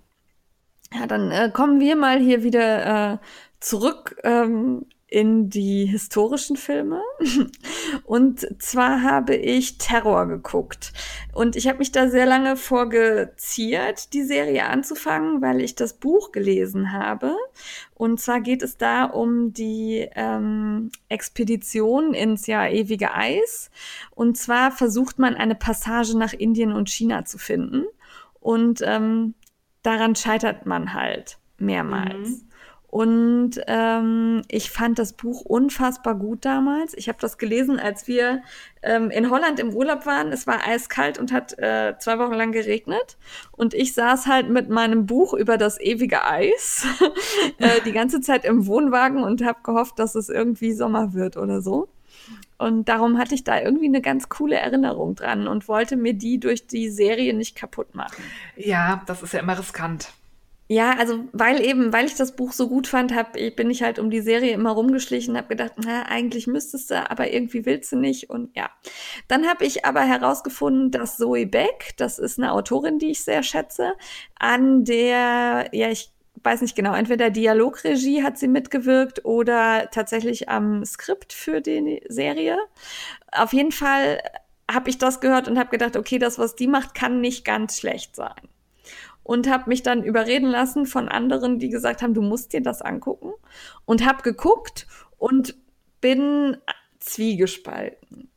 [0.94, 3.18] Ja, dann äh, kommen wir mal hier wieder äh,
[3.60, 7.02] zurück ähm, in die historischen Filme.
[8.04, 10.94] Und zwar habe ich Terror geguckt.
[11.34, 16.32] Und ich habe mich da sehr lange vorgeziert, die Serie anzufangen, weil ich das Buch
[16.32, 17.36] gelesen habe.
[17.96, 23.72] Und zwar geht es da um die ähm, Expedition ins ja ewige Eis.
[24.12, 27.86] Und zwar versucht man eine Passage nach Indien und China zu finden.
[28.40, 29.34] Und ähm,
[29.82, 32.30] daran scheitert man halt mehrmals.
[32.30, 32.49] Mhm.
[32.90, 36.96] Und ähm, ich fand das Buch unfassbar gut damals.
[36.96, 38.42] Ich habe das gelesen, als wir
[38.82, 40.32] ähm, in Holland im Urlaub waren.
[40.32, 43.18] Es war eiskalt und hat äh, zwei Wochen lang geregnet.
[43.52, 46.88] Und ich saß halt mit meinem Buch über das ewige Eis
[47.60, 51.62] äh, die ganze Zeit im Wohnwagen und habe gehofft, dass es irgendwie Sommer wird oder
[51.62, 51.90] so.
[52.58, 56.40] Und darum hatte ich da irgendwie eine ganz coole Erinnerung dran und wollte mir die
[56.40, 58.24] durch die Serie nicht kaputt machen.
[58.58, 60.12] Ja, das ist ja immer riskant.
[60.72, 63.82] Ja, also weil eben, weil ich das Buch so gut fand, hab, ich, bin ich
[63.82, 67.92] halt um die Serie immer rumgeschlichen, habe gedacht, na, eigentlich müsstest du, aber irgendwie willst
[67.92, 68.70] du nicht und ja.
[69.28, 73.42] Dann habe ich aber herausgefunden, dass Zoe Beck, das ist eine Autorin, die ich sehr
[73.42, 73.94] schätze,
[74.38, 76.14] an der, ja, ich
[76.44, 82.60] weiß nicht genau, entweder Dialogregie hat sie mitgewirkt oder tatsächlich am Skript für die Serie.
[83.32, 84.22] Auf jeden Fall
[84.72, 87.80] habe ich das gehört und habe gedacht, okay, das, was die macht, kann nicht ganz
[87.80, 88.50] schlecht sein
[89.30, 92.82] und habe mich dann überreden lassen von anderen, die gesagt haben, du musst dir das
[92.82, 93.32] angucken
[93.86, 94.88] und habe geguckt
[95.20, 95.54] und
[96.02, 96.58] bin
[96.98, 98.32] zwiegespalten.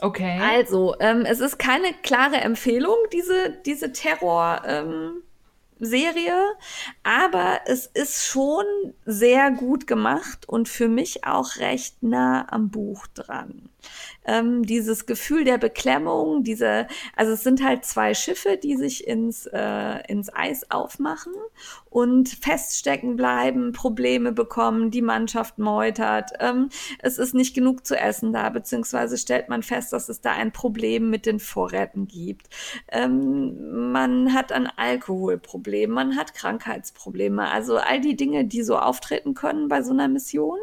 [0.00, 0.38] Okay.
[0.38, 4.60] Also, ähm, es ist keine klare Empfehlung, diese, diese Terror.
[4.66, 5.22] Ähm,
[5.80, 6.34] Serie,
[7.04, 8.64] aber es ist schon
[9.04, 13.68] sehr gut gemacht und für mich auch recht nah am Buch dran
[14.24, 16.86] ähm, dieses Gefühl der Beklemmung, diese,
[17.16, 21.32] also es sind halt zwei Schiffe, die sich ins, äh, ins Eis aufmachen
[21.90, 26.68] und feststecken bleiben, Probleme bekommen, die Mannschaft meutert, ähm,
[27.00, 30.52] es ist nicht genug zu essen da, beziehungsweise stellt man fest, dass es da ein
[30.52, 32.48] Problem mit den Vorräten gibt.
[32.88, 39.34] Ähm, man hat ein Alkoholproblem, man hat Krankheitsprobleme, also all die Dinge, die so auftreten
[39.34, 40.58] können bei so einer Mission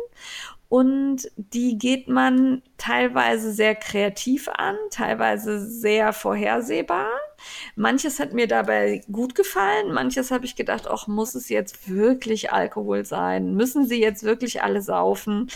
[0.69, 7.09] und die geht man teilweise sehr kreativ an, teilweise sehr vorhersehbar.
[7.75, 12.51] Manches hat mir dabei gut gefallen, manches habe ich gedacht, ach, muss es jetzt wirklich
[12.51, 13.55] Alkohol sein?
[13.55, 15.49] Müssen sie jetzt wirklich alle saufen?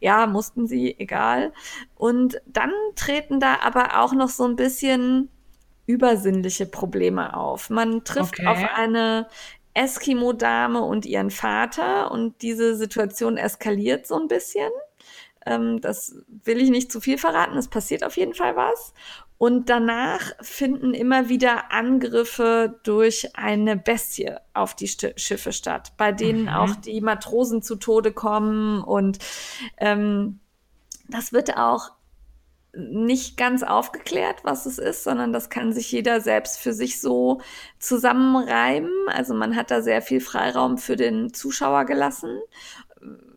[0.00, 1.52] Ja, mussten sie, egal.
[1.96, 5.28] Und dann treten da aber auch noch so ein bisschen
[5.86, 7.70] übersinnliche Probleme auf.
[7.70, 8.46] Man trifft okay.
[8.46, 9.26] auf eine
[9.78, 14.70] Eskimo-Dame und ihren Vater und diese Situation eskaliert so ein bisschen.
[15.46, 18.92] Ähm, das will ich nicht zu viel verraten, es passiert auf jeden Fall was.
[19.38, 26.10] Und danach finden immer wieder Angriffe durch eine Bestie auf die St Schiffe statt, bei
[26.10, 26.48] denen mhm.
[26.48, 28.82] auch die Matrosen zu Tode kommen.
[28.82, 29.18] Und
[29.76, 30.40] ähm,
[31.08, 31.92] das wird auch
[32.74, 37.40] nicht ganz aufgeklärt, was es ist, sondern das kann sich jeder selbst für sich so
[37.78, 38.92] zusammenreimen.
[39.08, 42.38] Also man hat da sehr viel Freiraum für den Zuschauer gelassen,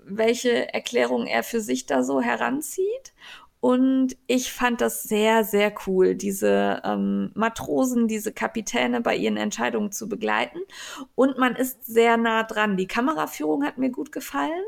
[0.06, 3.14] welche Erklärung er für sich da so heranzieht.
[3.62, 9.92] Und ich fand das sehr, sehr cool, diese ähm, Matrosen, diese Kapitäne bei ihren Entscheidungen
[9.92, 10.60] zu begleiten.
[11.14, 12.76] Und man ist sehr nah dran.
[12.76, 14.64] Die Kameraführung hat mir gut gefallen,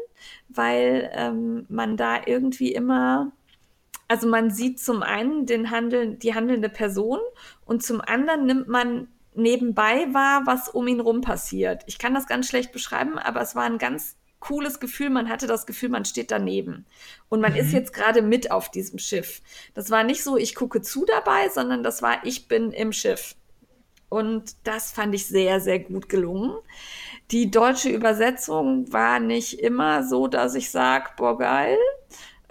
[0.48, 3.32] weil ähm, man da irgendwie immer
[4.14, 7.18] also man sieht zum einen den Handeln, die handelnde Person
[7.66, 11.82] und zum anderen nimmt man nebenbei wahr, was um ihn rum passiert.
[11.88, 15.10] Ich kann das ganz schlecht beschreiben, aber es war ein ganz cooles Gefühl.
[15.10, 16.86] Man hatte das Gefühl, man steht daneben.
[17.28, 17.58] Und man mhm.
[17.58, 19.42] ist jetzt gerade mit auf diesem Schiff.
[19.74, 23.34] Das war nicht so, ich gucke zu dabei, sondern das war, ich bin im Schiff.
[24.10, 26.56] Und das fand ich sehr, sehr gut gelungen.
[27.32, 31.80] Die deutsche Übersetzung war nicht immer so, dass ich sage, boah, geil.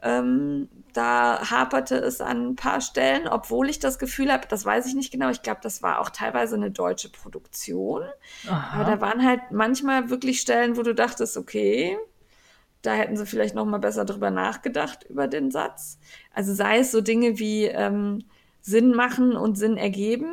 [0.02, 4.86] Ähm, da haperte es an ein paar Stellen, obwohl ich das Gefühl habe, das weiß
[4.86, 8.02] ich nicht genau, ich glaube, das war auch teilweise eine deutsche Produktion.
[8.47, 8.81] Aha.
[8.81, 11.98] Aber da waren halt manchmal wirklich Stellen, wo du dachtest, okay,
[12.82, 15.98] da hätten sie vielleicht noch mal besser drüber nachgedacht über den Satz.
[16.35, 18.24] Also sei es so Dinge wie ähm,
[18.60, 20.32] Sinn machen und Sinn ergeben.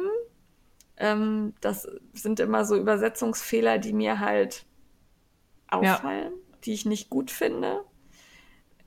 [0.98, 4.66] Ähm, das sind immer so Übersetzungsfehler, die mir halt
[5.68, 6.58] auffallen, ja.
[6.66, 7.84] die ich nicht gut finde.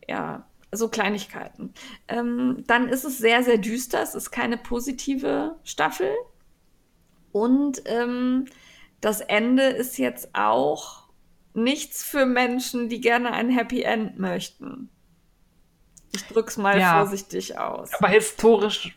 [0.08, 1.74] Ja, so Kleinigkeiten.
[2.08, 4.02] Ähm, dann ist es sehr, sehr düster.
[4.02, 6.10] Es ist keine positive Staffel.
[7.30, 8.46] Und ähm,
[9.00, 11.04] das Ende ist jetzt auch
[11.54, 14.88] nichts für Menschen, die gerne ein Happy End möchten.
[16.14, 17.00] Ich drück's mal ja.
[17.00, 17.92] vorsichtig aus.
[17.94, 18.96] Aber historisch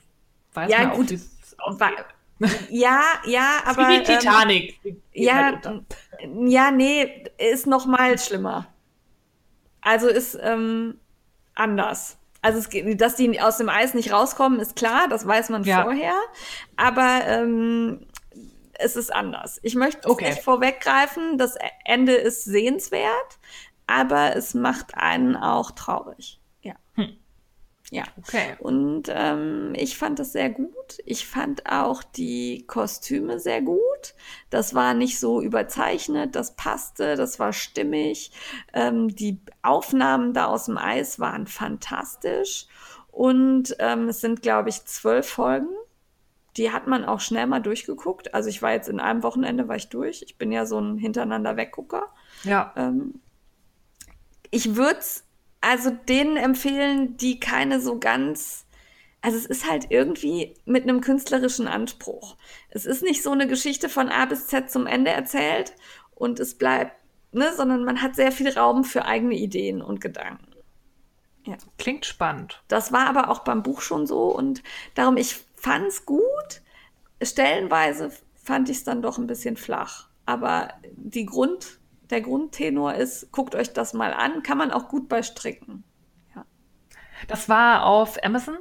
[0.53, 1.14] weiß ja, man gut.
[1.60, 1.80] auch,
[2.69, 3.88] ja, ja, aber.
[3.88, 4.80] Wie die ähm, Titanic.
[4.84, 5.85] Ähm, ja, halt
[6.47, 8.68] ja, nee, ist noch mal schlimmer.
[9.81, 10.99] Also ist ähm,
[11.56, 12.18] anders.
[12.41, 15.84] Also, es, dass die aus dem Eis nicht rauskommen, ist klar, das weiß man ja.
[15.84, 16.15] vorher.
[16.76, 18.06] Aber ähm,
[18.73, 19.60] es ist anders.
[19.64, 20.30] Ich möchte okay.
[20.30, 23.40] nicht vorweggreifen, das Ende ist sehenswert,
[23.88, 26.40] aber es macht einen auch traurig.
[27.91, 28.03] Ja.
[28.18, 28.56] Okay.
[28.60, 30.98] Und ähm, ich fand das sehr gut.
[31.06, 34.16] Ich fand auch die Kostüme sehr gut.
[34.49, 38.32] Das war nicht so überzeichnet, das passte, das war stimmig.
[38.74, 42.68] Ähm, die Aufnahmen da aus dem Eis waren fantastisch.
[43.12, 45.70] Und ähm, es sind, glaube ich, zwölf Folgen.
[46.57, 48.34] Die hat man auch schnell mal durchgeguckt.
[48.34, 50.24] Also ich war jetzt in einem Wochenende war ich durch.
[50.24, 52.07] Ich bin ja so ein hintereinander Weggucker.
[52.44, 52.74] Ja.
[52.76, 53.22] Ähm,
[54.52, 55.24] ich würde es
[55.65, 58.67] also denen empfehlen, die keine so ganz,
[59.21, 62.37] also es ist halt irgendwie mit einem künstlerischen Anspruch.
[62.69, 65.73] Es ist nicht so eine Geschichte von A bis Z zum Ende erzählt
[66.13, 66.95] und es bleibt,
[67.31, 70.51] ne, sondern man hat sehr viel Raum für eigene Ideen und Gedanken.
[71.47, 71.55] Ja.
[71.79, 72.61] Klingt spannend.
[72.67, 74.61] Das war aber auch beim Buch schon so und
[74.93, 76.61] darum, ich fand es gut.
[77.23, 80.09] Stellenweise fand ich es dann doch ein bisschen flach.
[80.27, 81.79] Aber die Grund,
[82.10, 85.84] der Grundtenor ist, guckt euch das mal an, kann man auch gut bei stricken.
[86.36, 86.45] Ja.
[87.27, 88.57] Das war auf Amazon?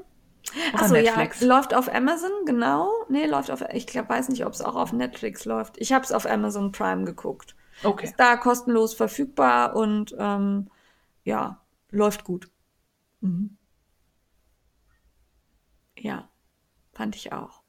[0.75, 2.91] Achso, ja, läuft auf Amazon, genau.
[3.09, 5.79] Nee, läuft auf, ich glaub, weiß nicht, ob es auch auf Netflix läuft.
[5.79, 7.57] Ich habe es auf Amazon Prime geguckt.
[7.83, 8.05] Okay.
[8.07, 10.71] Ist da kostenlos verfügbar und ähm,
[11.25, 11.61] ja,
[11.91, 12.51] läuft gut.
[13.21, 13.57] Mhm.
[15.99, 16.29] Ja,
[16.93, 17.64] fand ich auch.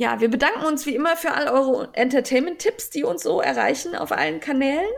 [0.00, 4.12] Ja, wir bedanken uns wie immer für all eure Entertainment-Tipps, die uns so erreichen auf
[4.12, 4.88] allen Kanälen.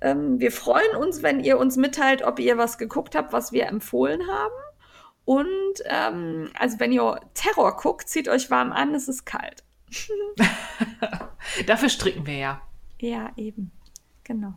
[0.00, 3.66] Ähm, wir freuen uns, wenn ihr uns mitteilt, ob ihr was geguckt habt, was wir
[3.66, 4.54] empfohlen haben.
[5.26, 9.62] Und ähm, also wenn ihr Terror guckt, zieht euch warm an, es ist kalt.
[11.66, 12.62] Dafür stricken wir ja.
[12.98, 13.72] Ja, eben.
[14.24, 14.54] Genau.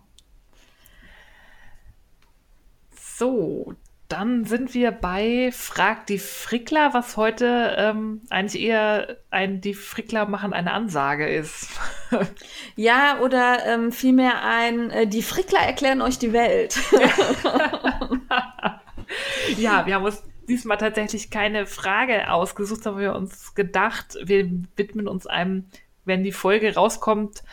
[2.95, 3.73] So,
[4.09, 10.25] dann sind wir bei Frag die Frickler, was heute ähm, eigentlich eher ein Die Frickler
[10.25, 11.69] machen eine Ansage ist.
[12.75, 16.75] ja, oder ähm, vielmehr ein äh, Die Frickler erklären euch die Welt.
[19.57, 25.07] ja, wir haben uns diesmal tatsächlich keine Frage ausgesucht, haben wir uns gedacht, wir widmen
[25.07, 25.69] uns einem,
[26.05, 27.43] wenn die Folge rauskommt,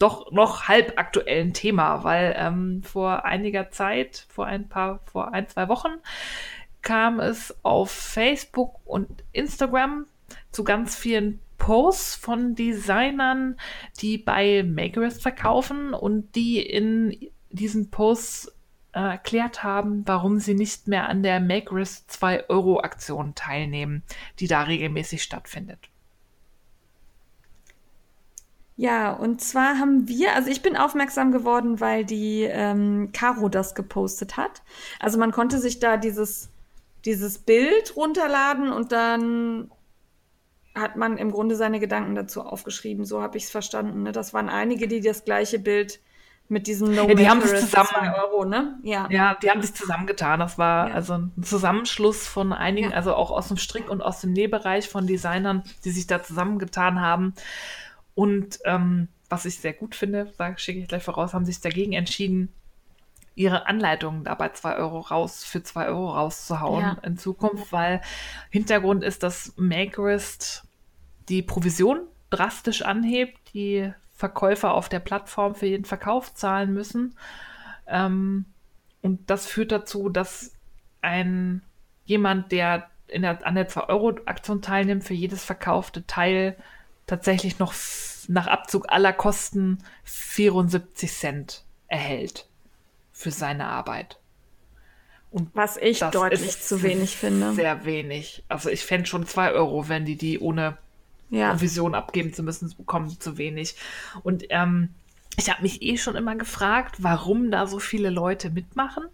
[0.00, 5.46] doch noch halb aktuellen Thema, weil ähm, vor einiger Zeit, vor ein paar, vor ein,
[5.46, 5.90] zwei Wochen,
[6.82, 10.06] kam es auf Facebook und Instagram
[10.50, 13.56] zu ganz vielen Posts von Designern,
[14.00, 18.48] die bei Makerist verkaufen und die in diesen Posts
[18.92, 24.02] äh, erklärt haben, warum sie nicht mehr an der Makerist 2 Euro Aktion teilnehmen,
[24.38, 25.89] die da regelmäßig stattfindet.
[28.80, 33.74] Ja, und zwar haben wir, also ich bin aufmerksam geworden, weil die ähm, Caro das
[33.74, 34.62] gepostet hat.
[34.98, 36.48] Also man konnte sich da dieses,
[37.04, 39.70] dieses Bild runterladen und dann
[40.74, 43.04] hat man im Grunde seine Gedanken dazu aufgeschrieben.
[43.04, 44.04] So habe ich es verstanden.
[44.04, 44.12] Ne?
[44.12, 46.00] Das waren einige, die das gleiche Bild
[46.48, 48.78] mit diesem No ja, die haben zusammen Euro, ne?
[48.82, 49.08] Ja.
[49.10, 50.40] ja, die haben sich zusammengetan.
[50.40, 50.94] Das war ja.
[50.94, 52.96] also ein Zusammenschluss von einigen, ja.
[52.96, 57.02] also auch aus dem Strick und aus dem Nähbereich von Designern, die sich da zusammengetan
[57.02, 57.34] haben
[58.14, 62.52] und ähm, was ich sehr gut finde, schicke ich gleich voraus, haben sich dagegen entschieden,
[63.34, 66.98] ihre Anleitungen da bei 2 Euro raus, für 2 Euro rauszuhauen ja.
[67.02, 68.00] in Zukunft, weil
[68.50, 70.64] Hintergrund ist, dass Makerist
[71.28, 77.16] die Provision drastisch anhebt, die Verkäufer auf der Plattform für jeden Verkauf zahlen müssen.
[77.86, 78.44] Ähm,
[79.00, 80.52] und das führt dazu, dass
[81.00, 81.62] ein
[82.04, 86.56] jemand, der, der an der 2-Euro-Aktion teilnimmt, für jedes verkaufte Teil
[87.10, 87.74] tatsächlich noch
[88.28, 92.48] nach Abzug aller Kosten 74 Cent erhält
[93.12, 94.18] für seine Arbeit.
[95.30, 97.52] Und Was ich deutlich zu wenig finde.
[97.54, 98.44] Sehr wenig.
[98.48, 100.78] Also ich fände schon 2 Euro, wenn die die ohne
[101.30, 101.50] ja.
[101.52, 103.76] Provision abgeben zu müssen, bekommen zu wenig.
[104.22, 104.90] Und ähm,
[105.36, 109.04] ich habe mich eh schon immer gefragt, warum da so viele Leute mitmachen.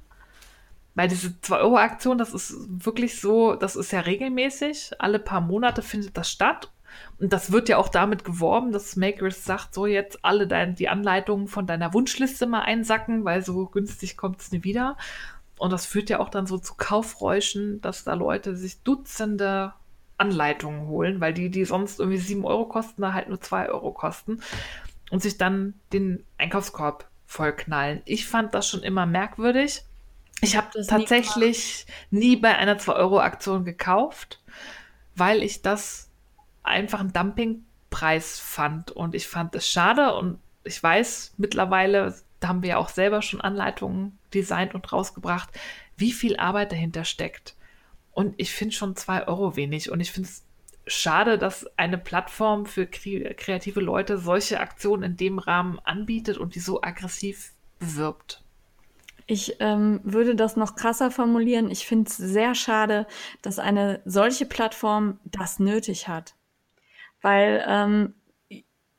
[0.94, 4.93] Weil diese 2-Euro-Aktion, das ist wirklich so, das ist ja regelmäßig.
[4.98, 6.70] Alle paar Monate findet das statt.
[7.18, 10.89] Und das wird ja auch damit geworben, dass Makers sagt, so jetzt alle dein, die
[10.89, 14.97] Anleitungen von deiner Wunschliste mal einsacken, weil so günstig kommt es nie wieder.
[15.59, 19.73] Und das führt ja auch dann so zu Kaufräuschen, dass da Leute sich Dutzende
[20.18, 23.93] Anleitungen holen, weil die, die sonst irgendwie 7 Euro kosten, da halt nur 2 Euro
[23.93, 24.40] kosten
[25.10, 28.02] und sich dann den Einkaufskorb vollknallen.
[28.05, 29.82] Ich fand das schon immer merkwürdig.
[30.43, 34.40] Ich habe tatsächlich nie, nie bei einer 2-Euro-Aktion gekauft,
[35.14, 36.06] weil ich das
[36.66, 38.90] einfach ein Dumpingpreis fand.
[38.90, 43.22] Und ich fand es schade und ich weiß mittlerweile, da haben wir ja auch selber
[43.22, 45.51] schon Anleitungen designt und rausgebracht,
[45.97, 47.55] wie viel Arbeit dahinter steckt.
[48.12, 49.90] Und ich finde schon 2 Euro wenig.
[49.90, 50.43] Und ich finde es
[50.86, 56.60] schade, dass eine Plattform für kreative Leute solche Aktionen in dem Rahmen anbietet und die
[56.60, 58.43] so aggressiv bewirbt.
[59.26, 61.70] Ich ähm, würde das noch krasser formulieren.
[61.70, 63.06] Ich finde es sehr schade,
[63.43, 66.35] dass eine solche Plattform das nötig hat.
[67.22, 68.14] Weil ähm,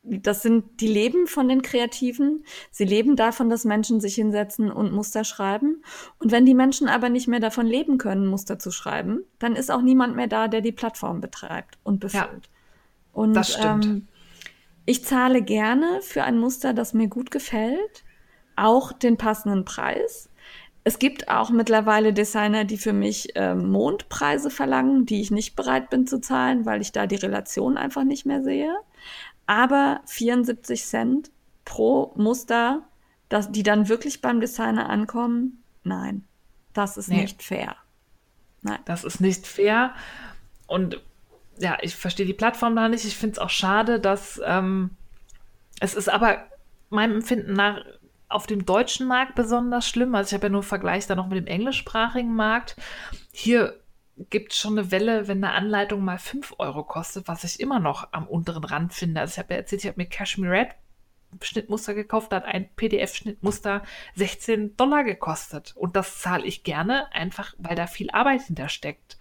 [0.10, 2.46] das sind, die leben von den Kreativen.
[2.72, 5.84] Sie leben davon, dass Menschen sich hinsetzen und Muster schreiben.
[6.20, 9.70] Und wenn die Menschen aber nicht mehr davon leben können, Muster zu schreiben, dann ist
[9.70, 12.24] auch niemand mehr da, der die Plattform betreibt und befüllt.
[12.24, 12.40] Ja,
[13.12, 13.86] und das stimmt.
[13.86, 14.08] Ähm,
[14.86, 18.06] ich zahle gerne für ein Muster, das mir gut gefällt,
[18.56, 20.30] auch den passenden Preis.
[20.88, 25.90] Es gibt auch mittlerweile Designer, die für mich äh, Mondpreise verlangen, die ich nicht bereit
[25.90, 28.74] bin zu zahlen, weil ich da die Relation einfach nicht mehr sehe.
[29.48, 31.30] Aber 74 Cent
[31.66, 32.84] pro Muster,
[33.28, 36.24] das, die dann wirklich beim Designer ankommen, nein,
[36.72, 37.24] das ist nee.
[37.24, 37.76] nicht fair.
[38.62, 38.80] Nein.
[38.86, 39.94] Das ist nicht fair.
[40.68, 41.02] Und
[41.58, 43.04] ja, ich verstehe die Plattform da nicht.
[43.04, 44.92] Ich finde es auch schade, dass ähm,
[45.82, 46.46] es ist aber
[46.90, 47.84] meinem Empfinden nach
[48.30, 50.16] auf dem deutschen Markt besonders schlimm.
[50.16, 52.76] Also ich habe ja nur Vergleich da noch mit dem englischsprachigen Markt.
[53.32, 53.80] Hier
[54.30, 58.10] gibt schon eine Welle, wenn eine Anleitung mal 5 Euro kostet, was ich immer noch
[58.12, 59.22] am unteren Rand finde.
[59.22, 60.70] Also ich habe ja erzählt, ich habe mir Cashmere Red
[61.42, 63.84] Schnittmuster gekauft, da hat ein PDF-Schnittmuster
[64.16, 65.74] 16 Dollar gekostet.
[65.76, 69.18] Und das zahle ich gerne, einfach weil da viel Arbeit hintersteckt.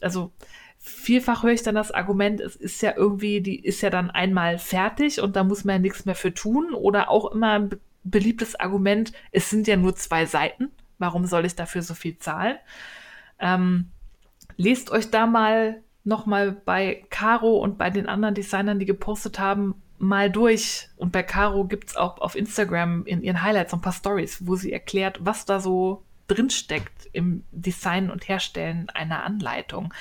[0.00, 0.32] Also
[0.78, 4.58] vielfach höre ich dann das Argument, es ist ja irgendwie, die ist ja dann einmal
[4.58, 6.74] fertig und da muss man ja nichts mehr für tun.
[6.74, 10.70] Oder auch immer ein beliebtes Argument, es sind ja nur zwei Seiten.
[10.98, 12.58] Warum soll ich dafür so viel zahlen?
[13.38, 13.90] Ähm,
[14.56, 19.82] lest euch da mal nochmal bei Caro und bei den anderen Designern, die gepostet haben,
[19.98, 20.88] mal durch.
[20.96, 24.56] Und bei Caro gibt es auch auf Instagram in ihren Highlights ein paar Stories, wo
[24.56, 29.92] sie erklärt, was da so drinsteckt im Design und Herstellen einer Anleitung.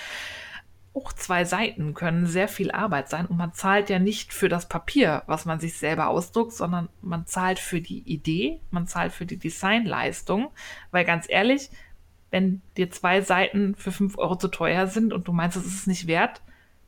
[0.93, 4.67] Auch zwei Seiten können sehr viel Arbeit sein und man zahlt ja nicht für das
[4.67, 9.25] Papier, was man sich selber ausdruckt, sondern man zahlt für die Idee, man zahlt für
[9.25, 10.51] die Designleistung,
[10.91, 11.69] weil ganz ehrlich,
[12.29, 15.87] wenn dir zwei Seiten für fünf Euro zu teuer sind und du meinst, es ist
[15.87, 16.41] nicht wert,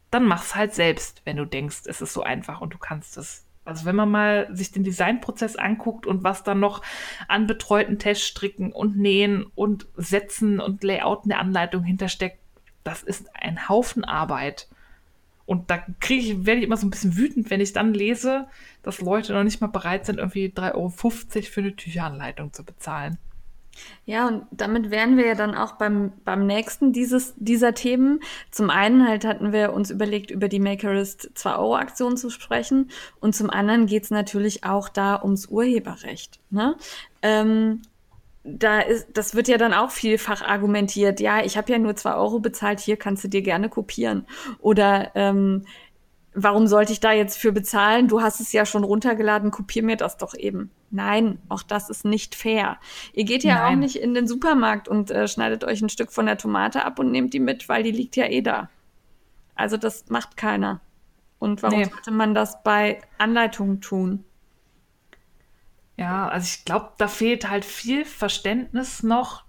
[0.10, 3.46] dann mach's halt selbst, wenn du denkst, es ist so einfach und du kannst es.
[3.66, 6.82] Also wenn man mal sich den Designprozess anguckt und was dann noch
[7.28, 12.43] an betreuten Teststricken und Nähen und Sätzen und Layouten der Anleitung hintersteckt,
[12.84, 14.68] das ist ein Haufen Arbeit.
[15.46, 18.48] Und da kriege ich, werde ich immer so ein bisschen wütend, wenn ich dann lese,
[18.82, 23.18] dass Leute noch nicht mal bereit sind, irgendwie 3,50 Euro für eine Tücheranleitung zu bezahlen.
[24.06, 28.20] Ja, und damit wären wir ja dann auch beim, beim nächsten dieses, dieser Themen.
[28.52, 32.92] Zum einen halt hatten wir uns überlegt, über die Makerist 2-Euro-Aktion zu sprechen.
[33.20, 36.40] Und zum anderen geht es natürlich auch da ums Urheberrecht.
[36.50, 36.76] Ne?
[37.22, 37.82] Ähm,
[38.44, 41.20] da ist, das wird ja dann auch vielfach argumentiert.
[41.20, 44.26] Ja, ich habe ja nur 2 Euro bezahlt, hier kannst du dir gerne kopieren.
[44.60, 45.64] Oder ähm,
[46.34, 48.08] warum sollte ich da jetzt für bezahlen?
[48.08, 50.72] Du hast es ja schon runtergeladen, kopier mir das doch eben.
[50.92, 52.78] Nein, auch das ist nicht fair.
[53.14, 53.74] Ihr geht ja Nein.
[53.74, 57.00] auch nicht in den Supermarkt und äh, schneidet euch ein Stück von der Tomate ab
[57.00, 58.70] und nehmt die mit, weil die liegt ja eh da.
[59.56, 60.82] Also das macht keiner.
[61.40, 61.86] Und warum nee.
[61.86, 64.24] sollte man das bei Anleitungen tun?
[65.98, 69.44] Ja, also ich glaube, da fehlt halt viel Verständnis noch,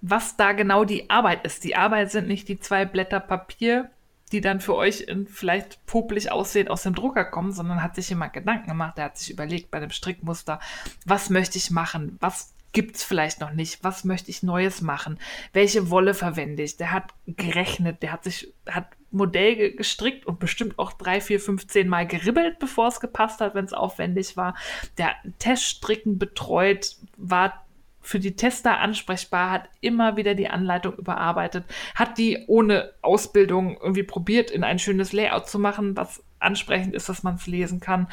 [0.00, 1.64] was da genau die Arbeit ist.
[1.64, 3.90] Die Arbeit sind nicht die zwei Blätter Papier,
[4.32, 8.08] die dann für euch in vielleicht popelig aussehen, aus dem Drucker kommen, sondern hat sich
[8.08, 10.60] jemand Gedanken gemacht, der hat sich überlegt bei dem Strickmuster,
[11.04, 15.18] was möchte ich machen, was gibt es vielleicht noch nicht, was möchte ich Neues machen,
[15.54, 20.78] welche Wolle verwende ich, der hat gerechnet, der hat sich, hat Modell gestrickt und bestimmt
[20.78, 24.56] auch drei, vier, fünf, zehn Mal geribbelt, bevor es gepasst hat, wenn es aufwendig war.
[24.98, 27.64] Der Teststricken betreut, war
[28.00, 31.64] für die Tester ansprechbar, hat immer wieder die Anleitung überarbeitet,
[31.94, 37.08] hat die ohne Ausbildung irgendwie probiert, in ein schönes Layout zu machen, was ansprechend ist,
[37.08, 38.08] dass man es lesen kann,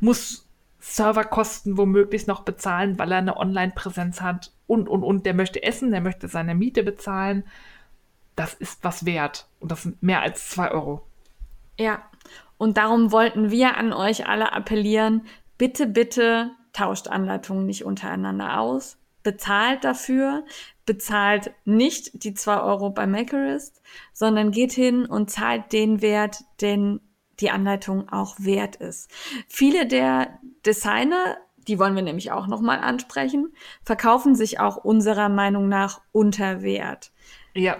[0.00, 0.47] muss
[0.80, 5.90] Serverkosten womöglich noch bezahlen, weil er eine Online-Präsenz hat und, und, und, der möchte essen,
[5.90, 7.44] der möchte seine Miete bezahlen.
[8.36, 9.48] Das ist was wert.
[9.58, 11.02] Und das sind mehr als zwei Euro.
[11.78, 12.02] Ja,
[12.58, 15.22] und darum wollten wir an euch alle appellieren,
[15.58, 18.98] bitte, bitte tauscht Anleitungen nicht untereinander aus
[19.28, 20.44] bezahlt dafür,
[20.86, 23.82] bezahlt nicht die zwei Euro bei Makerist,
[24.14, 27.00] sondern geht hin und zahlt den Wert, den
[27.40, 29.10] die Anleitung auch wert ist.
[29.48, 33.52] Viele der Designer, die wollen wir nämlich auch nochmal ansprechen,
[33.84, 37.12] verkaufen sich auch unserer Meinung nach unter Wert.
[37.54, 37.76] Ja.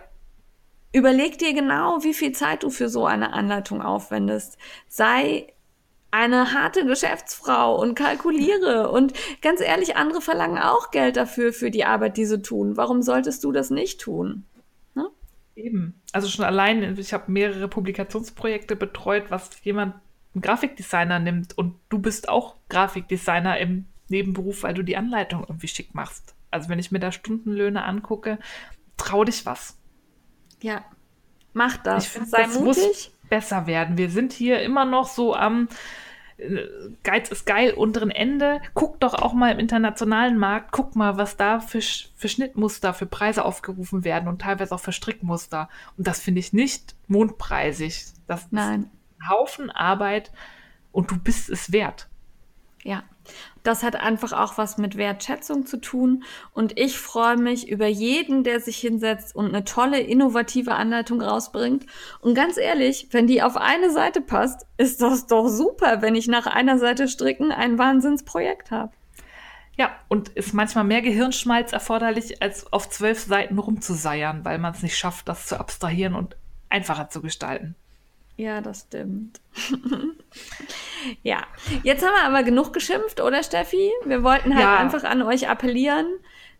[0.92, 4.56] Überleg dir genau, wie viel Zeit du für so eine Anleitung aufwendest.
[4.88, 5.52] Sei
[6.10, 8.90] eine harte Geschäftsfrau und kalkuliere.
[8.90, 9.12] Und
[9.42, 12.76] ganz ehrlich, andere verlangen auch Geld dafür, für die Arbeit, die sie tun.
[12.76, 14.44] Warum solltest du das nicht tun?
[15.58, 16.00] Eben.
[16.12, 19.96] Also schon allein, ich habe mehrere Publikationsprojekte betreut, was jemand,
[20.34, 25.68] ein Grafikdesigner nimmt und du bist auch Grafikdesigner im Nebenberuf, weil du die Anleitung irgendwie
[25.68, 26.34] schick machst.
[26.50, 28.38] Also wenn ich mir da Stundenlöhne angucke,
[28.96, 29.78] trau dich was.
[30.62, 30.84] Ja,
[31.54, 32.04] mach das.
[32.04, 32.64] Ich finde, das mutig.
[32.64, 33.98] muss besser werden.
[33.98, 35.74] Wir sind hier immer noch so am äh,
[37.02, 38.60] Geiz ist geil unteren Ende.
[38.74, 43.06] Guck doch auch mal im internationalen Markt, guck mal, was da für, für Schnittmuster, für
[43.06, 45.68] Preise aufgerufen werden und teilweise auch für Strickmuster.
[45.96, 48.04] Und das finde ich nicht mondpreisig.
[48.28, 48.82] Das Nein.
[48.82, 48.88] ist
[49.20, 50.30] ein Haufen Arbeit
[50.92, 52.08] und du bist es wert.
[52.84, 53.02] Ja,
[53.62, 56.24] das hat einfach auch was mit Wertschätzung zu tun.
[56.52, 61.86] Und ich freue mich über jeden, der sich hinsetzt und eine tolle, innovative Anleitung rausbringt.
[62.20, 66.28] Und ganz ehrlich, wenn die auf eine Seite passt, ist das doch super, wenn ich
[66.28, 68.92] nach einer Seite stricken ein Wahnsinnsprojekt habe.
[69.76, 74.82] Ja, und ist manchmal mehr Gehirnschmalz erforderlich, als auf zwölf Seiten rumzuseiern, weil man es
[74.82, 76.36] nicht schafft, das zu abstrahieren und
[76.68, 77.76] einfacher zu gestalten.
[78.38, 79.40] Ja, das stimmt.
[81.24, 81.44] ja,
[81.82, 83.90] jetzt haben wir aber genug geschimpft, oder Steffi?
[84.04, 84.78] Wir wollten halt ja.
[84.78, 86.06] einfach an euch appellieren,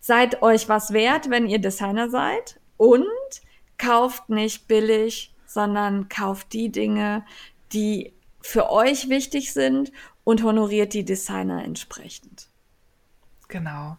[0.01, 3.07] seid euch was wert, wenn ihr Designer seid und
[3.79, 7.25] kauft nicht billig, sondern kauft die Dinge,
[7.73, 9.93] die für euch wichtig sind
[10.25, 12.49] und honoriert die Designer entsprechend.
[13.47, 13.97] Genau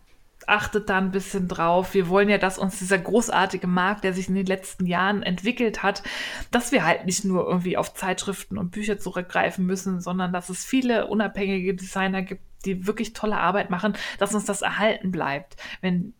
[0.49, 1.93] achtet da ein bisschen drauf.
[1.93, 5.84] Wir wollen ja, dass uns dieser großartige Markt, der sich in den letzten Jahren entwickelt
[5.84, 6.03] hat,
[6.51, 10.65] dass wir halt nicht nur irgendwie auf Zeitschriften und Bücher zurückgreifen müssen, sondern dass es
[10.65, 15.55] viele unabhängige Designer gibt, die wirklich tolle Arbeit machen, dass uns das erhalten bleibt.
[15.81, 16.13] Wenn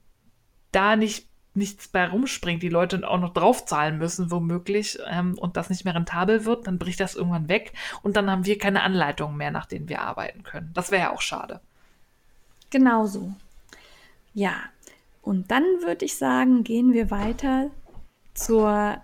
[0.72, 5.69] da nicht nichts bei rumspringt, die Leute auch noch draufzahlen müssen, womöglich, ähm, und das
[5.69, 9.35] nicht mehr rentabel wird, dann bricht das irgendwann weg und dann haben wir keine Anleitungen
[9.35, 10.72] mehr, nach denen wir arbeiten können.
[10.73, 11.60] Das wäre ja auch schade.
[12.69, 13.34] Genauso.
[14.34, 14.56] Ja,
[15.22, 17.72] und dann würde ich sagen, gehen wir weiter
[18.34, 19.01] zur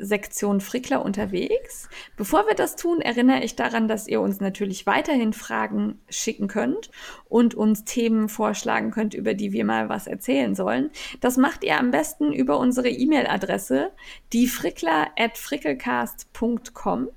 [0.00, 1.88] Sektion Frickler unterwegs.
[2.16, 6.90] Bevor wir das tun, erinnere ich daran, dass ihr uns natürlich weiterhin Fragen schicken könnt
[7.28, 10.90] und uns Themen vorschlagen könnt, über die wir mal was erzählen sollen.
[11.20, 13.92] Das macht ihr am besten über unsere E-Mail-Adresse,
[14.32, 17.08] die frickler at frickelcast.com.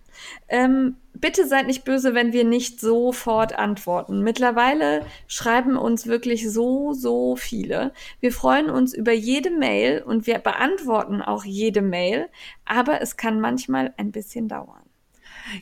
[0.48, 4.22] Ähm, bitte seid nicht böse, wenn wir nicht sofort antworten.
[4.22, 7.94] Mittlerweile schreiben uns wirklich so, so viele.
[8.20, 12.30] Wir freuen uns über jede Mail und wir beantworten auch jede Mail,
[12.66, 14.84] aber es kann manchmal ein bisschen dauern.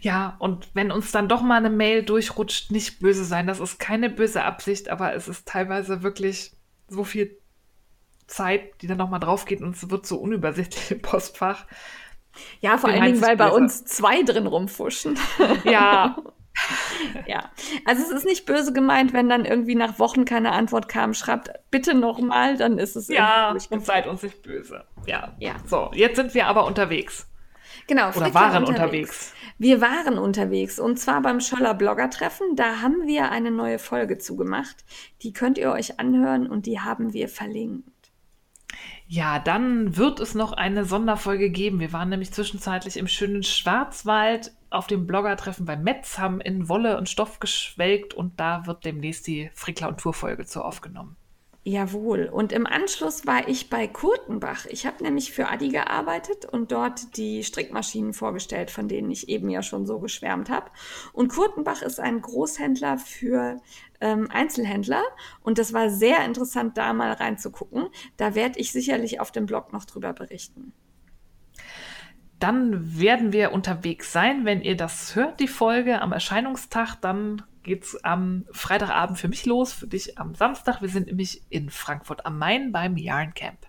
[0.01, 3.47] Ja, und wenn uns dann doch mal eine Mail durchrutscht, nicht böse sein.
[3.47, 6.53] Das ist keine böse Absicht, aber es ist teilweise wirklich
[6.87, 7.37] so viel
[8.27, 11.65] Zeit, die dann nochmal drauf geht und es wird so unübersichtlich im Postfach.
[12.61, 15.17] Ja, vor allen Dingen, weil bei uns zwei drin rumfuschen.
[15.63, 16.17] Ja.
[17.27, 17.49] ja.
[17.85, 21.49] Also es ist nicht böse gemeint, wenn dann irgendwie nach Wochen keine Antwort kam, schreibt
[21.71, 24.83] bitte nochmal, dann ist es Ja, und seid uns nicht böse.
[25.05, 25.33] Ja.
[25.39, 25.55] ja.
[25.65, 27.27] So, jetzt sind wir aber unterwegs.
[27.87, 28.69] Genau, Oder waren unterwegs.
[28.69, 29.33] unterwegs.
[29.57, 32.55] Wir waren unterwegs und zwar beim Scholler Blogger Treffen.
[32.55, 34.77] Da haben wir eine neue Folge zugemacht.
[35.23, 38.00] Die könnt ihr euch anhören und die haben wir verlinkt.
[39.13, 41.81] Ja, dann wird es noch eine Sonderfolge geben.
[41.81, 46.97] Wir waren nämlich zwischenzeitlich im schönen Schwarzwald auf dem Bloggertreffen bei Metz, haben in Wolle
[46.97, 51.17] und Stoff geschwelgt und da wird demnächst die Frickler und Tour-Folge zu aufgenommen.
[51.63, 52.25] Jawohl.
[52.25, 54.65] Und im Anschluss war ich bei Kurtenbach.
[54.65, 59.47] Ich habe nämlich für Adi gearbeitet und dort die Strickmaschinen vorgestellt, von denen ich eben
[59.47, 60.71] ja schon so geschwärmt habe.
[61.13, 63.61] Und Kurtenbach ist ein Großhändler für
[63.99, 65.03] ähm, Einzelhändler
[65.41, 67.89] und das war sehr interessant, da mal reinzugucken.
[68.17, 70.73] Da werde ich sicherlich auf dem Blog noch drüber berichten.
[72.39, 74.45] Dann werden wir unterwegs sein.
[74.45, 79.45] Wenn ihr das hört, die Folge am Erscheinungstag, dann geht es am Freitagabend für mich
[79.45, 80.81] los, für dich am Samstag.
[80.81, 83.67] Wir sind nämlich in Frankfurt am Main beim Yarn Camp.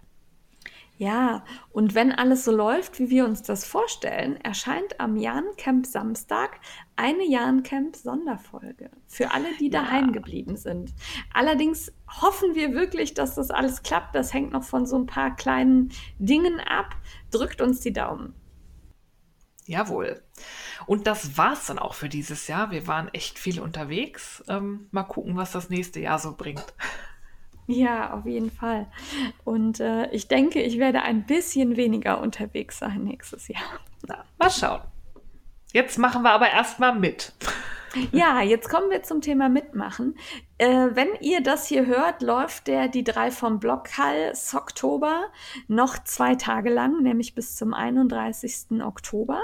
[0.98, 6.60] Ja, und wenn alles so läuft, wie wir uns das vorstellen, erscheint am Jahrencamp Samstag
[6.94, 9.82] eine Jahrencamp Sonderfolge für alle, die ja.
[9.82, 10.94] daheim geblieben sind.
[11.34, 14.14] Allerdings hoffen wir wirklich, dass das alles klappt.
[14.14, 15.90] Das hängt noch von so ein paar kleinen
[16.20, 16.94] Dingen ab.
[17.32, 18.34] Drückt uns die Daumen.
[19.72, 20.22] Jawohl.
[20.84, 22.70] Und das war's dann auch für dieses Jahr.
[22.70, 24.44] Wir waren echt viel unterwegs.
[24.46, 26.74] Ähm, mal gucken, was das nächste Jahr so bringt.
[27.66, 28.86] Ja, auf jeden Fall.
[29.44, 33.80] Und äh, ich denke, ich werde ein bisschen weniger unterwegs sein nächstes Jahr.
[34.06, 34.82] Na, mal schauen.
[35.72, 37.32] Jetzt machen wir aber erstmal mit.
[38.12, 40.16] Ja, jetzt kommen wir zum Thema Mitmachen.
[40.58, 45.24] Äh, wenn ihr das hier hört, läuft der die drei vom Blockhall Oktober
[45.68, 48.82] noch zwei Tage lang, nämlich bis zum 31.
[48.82, 49.40] Oktober.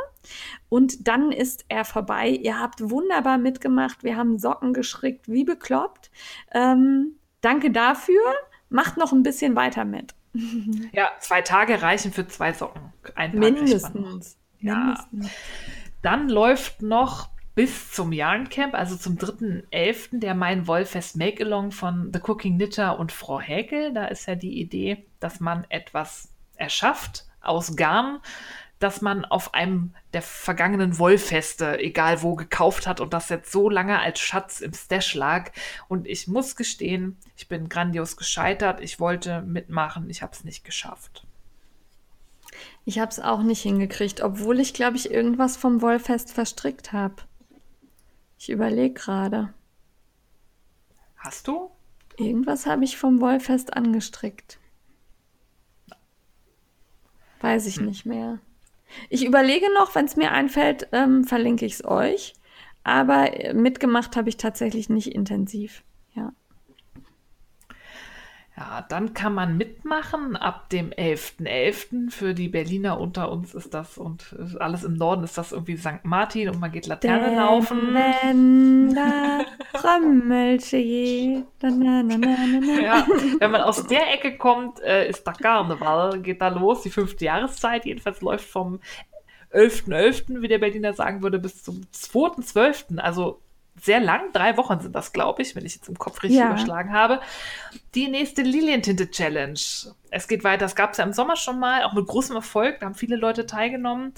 [0.69, 2.29] Und dann ist er vorbei.
[2.29, 4.03] Ihr habt wunderbar mitgemacht.
[4.03, 6.11] Wir haben Socken gestrickt, wie bekloppt.
[6.53, 8.23] Ähm, danke dafür.
[8.71, 10.15] Macht noch ein bisschen weiter mit.
[10.93, 12.93] Ja, zwei Tage reichen für zwei Socken.
[13.15, 14.39] Ein Mindestens.
[14.61, 14.75] Ja.
[15.11, 15.31] Mindestens.
[16.03, 22.21] Dann läuft noch bis zum Yarncamp, also zum 3.11., der Mein Wollfest Make-Along von The
[22.21, 23.93] Cooking Knitter und Frau Häkel.
[23.93, 28.21] Da ist ja die Idee, dass man etwas erschafft aus Garn,
[28.79, 33.69] das man auf einem der vergangenen Wollfeste, egal wo, gekauft hat und das jetzt so
[33.69, 35.51] lange als Schatz im Stash lag.
[35.89, 38.81] Und ich muss gestehen, ich bin grandios gescheitert.
[38.81, 41.27] Ich wollte mitmachen, ich habe es nicht geschafft.
[42.85, 47.17] Ich habe es auch nicht hingekriegt, obwohl ich, glaube ich, irgendwas vom Wollfest verstrickt habe.
[48.39, 49.53] Ich überlege gerade.
[51.17, 51.71] Hast du?
[52.17, 54.59] Irgendwas habe ich vom Wollfest angestrickt.
[57.41, 57.87] Weiß ich hm.
[57.87, 58.39] nicht mehr.
[59.11, 62.35] Ich überlege noch, wenn es mir einfällt, ähm, verlinke ich es euch.
[62.85, 65.83] Aber äh, mitgemacht habe ich tatsächlich nicht intensiv.
[66.15, 66.33] Ja.
[68.59, 71.47] Ja, dann kann man mitmachen ab dem 11.11.
[71.47, 72.11] .11.
[72.11, 76.03] Für die Berliner unter uns ist das und alles im Norden ist das irgendwie St.
[76.03, 77.95] Martin und man geht Laterne laufen.
[77.95, 79.45] Wenn da
[82.83, 83.07] ja,
[83.39, 87.27] wenn man aus der Ecke kommt, äh, ist da Karneval, geht da los, die fünfte
[87.27, 87.85] Jahreszeit.
[87.85, 88.81] Jedenfalls läuft vom
[89.53, 93.41] 11.11., .11., wie der Berliner sagen würde, bis zum 2.12., also
[93.81, 96.49] sehr lang, drei Wochen sind das, glaube ich, wenn ich jetzt im Kopf richtig ja.
[96.49, 97.21] überschlagen habe.
[97.95, 99.59] Die nächste Lilientinte-Challenge.
[100.11, 100.65] Es geht weiter.
[100.65, 102.81] Das gab es ja im Sommer schon mal, auch mit großem Erfolg.
[102.81, 104.13] Da haben viele Leute teilgenommen.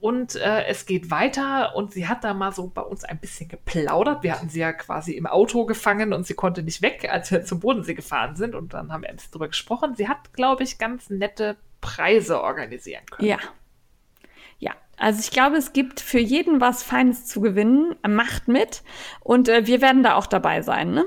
[0.00, 3.48] Und äh, es geht weiter und sie hat da mal so bei uns ein bisschen
[3.48, 4.22] geplaudert.
[4.22, 7.42] Wir hatten sie ja quasi im Auto gefangen und sie konnte nicht weg, als wir
[7.46, 8.54] zum Bodensee gefahren sind.
[8.54, 9.94] Und dann haben wir ein bisschen drüber gesprochen.
[9.94, 13.28] Sie hat, glaube ich, ganz nette Preise organisieren können.
[13.28, 13.38] Ja,
[14.96, 17.96] also ich glaube, es gibt für jeden was Feines zu gewinnen.
[18.06, 18.82] Macht mit.
[19.20, 21.06] Und äh, wir werden da auch dabei sein, ne?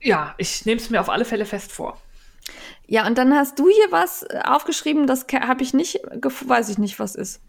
[0.00, 1.98] Ja, ich nehme es mir auf alle Fälle fest vor.
[2.86, 6.78] Ja, und dann hast du hier was äh, aufgeschrieben, das habe ich nicht, weiß ich
[6.78, 7.40] nicht, was ist.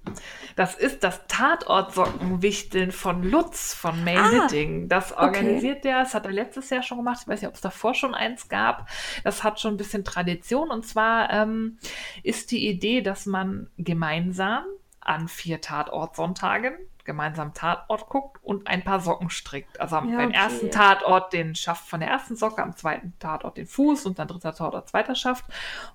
[0.55, 4.87] Das ist das Tatortsockenwichteln von Lutz von Mail ah, Knitting.
[4.87, 5.87] Das organisiert okay.
[5.87, 7.19] der, das hat er letztes Jahr schon gemacht.
[7.21, 8.87] Ich weiß nicht, ob es davor schon eins gab.
[9.23, 10.69] Das hat schon ein bisschen Tradition.
[10.69, 11.79] Und zwar ähm,
[12.21, 14.65] ist die Idee, dass man gemeinsam
[15.01, 19.79] an vier Tatortsonntagen gemeinsam Tatort guckt und ein paar Socken strickt.
[19.79, 20.37] Also ja, beim okay.
[20.37, 24.27] ersten Tatort den Schaft von der ersten Socke, am zweiten Tatort den Fuß und dann
[24.27, 25.45] dritter Tatort zweiter Schaft.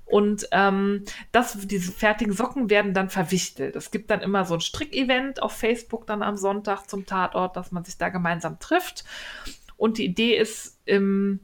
[0.05, 3.77] Und ähm, das, diese fertigen Socken werden dann verwichtelt.
[3.77, 7.73] Es gibt dann immer so ein Strickevent auf Facebook dann am Sonntag zum Tatort, dass
[7.73, 9.05] man sich da gemeinsam trifft.
[9.77, 11.41] Und die Idee ist, im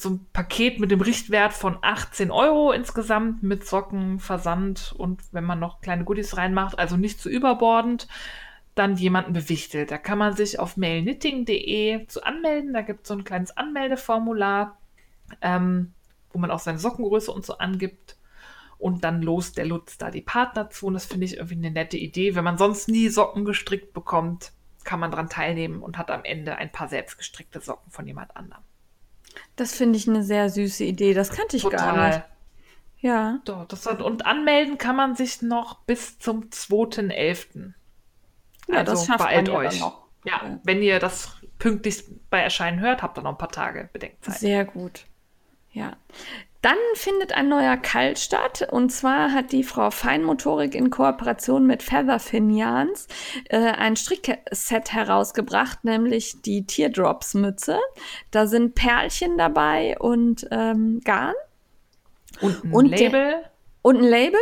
[0.00, 5.44] so ein Paket mit dem Richtwert von 18 Euro insgesamt mit Socken, Versand und wenn
[5.44, 8.08] man noch kleine Goodies reinmacht, also nicht zu überbordend,
[8.76, 9.90] dann jemanden bewichtelt.
[9.90, 12.74] Da kann man sich auf mailknitting.de zu anmelden.
[12.74, 14.78] Da gibt es so ein kleines Anmeldeformular,
[15.40, 15.94] ähm,
[16.30, 18.18] wo man auch seine Sockengröße und so angibt.
[18.78, 20.86] Und dann los der Lutz da die Partner zu.
[20.86, 22.34] Und das finde ich irgendwie eine nette Idee.
[22.34, 24.52] Wenn man sonst nie Socken gestrickt bekommt,
[24.84, 28.62] kann man daran teilnehmen und hat am Ende ein paar selbstgestrickte Socken von jemand anderem.
[29.56, 31.14] Das finde ich eine sehr süße Idee.
[31.14, 31.78] Das kannte ich Total.
[31.78, 32.22] gar nicht.
[32.98, 33.40] Ja.
[33.44, 37.72] Doch, das und anmelden kann man sich noch bis zum 2.11.
[38.68, 39.80] Ja, also das schafft beeilt man ja euch.
[39.80, 40.06] noch.
[40.24, 44.38] Ja, wenn ihr das pünktlich bei Erscheinen hört, habt ihr noch ein paar Tage Bedenkzeit.
[44.38, 45.06] Sehr gut.
[45.72, 45.96] Ja.
[46.62, 48.66] Dann findet ein neuer Kalt statt.
[48.70, 53.08] Und zwar hat die Frau Feinmotorik in Kooperation mit Featherfin Yarns
[53.48, 57.78] äh, ein Strickset herausgebracht, nämlich die Teardrops-Mütze.
[58.30, 61.34] Da sind Perlchen dabei und ähm, Garn.
[62.40, 63.34] Und ein und Label.
[63.82, 64.40] und ein Label.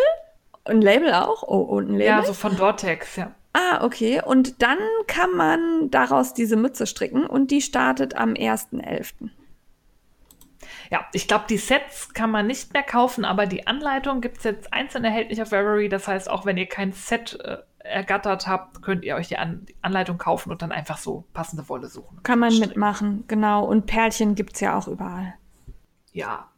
[0.65, 1.43] Ein Label auch?
[1.43, 2.07] Oh, und ein Label?
[2.07, 3.35] Ja, so von Dortex, ja.
[3.53, 4.21] Ah, okay.
[4.25, 9.31] Und dann kann man daraus diese Mütze stricken und die startet am 1.11.
[10.95, 14.45] Ja, ich glaube, die Sets kann man nicht mehr kaufen, aber die Anleitung gibt es
[14.45, 15.89] jetzt einzeln erhältlich auf Ravelry.
[15.89, 19.65] Das heißt, auch wenn ihr kein Set äh, ergattert habt, könnt ihr euch die, An
[19.65, 22.23] die, Anleitung kaufen und dann einfach so passende Wolle suchen.
[22.23, 23.65] Kann man mitmachen, genau.
[23.65, 25.35] Und Perlchen gibt es ja auch überall.
[26.13, 26.49] Ja,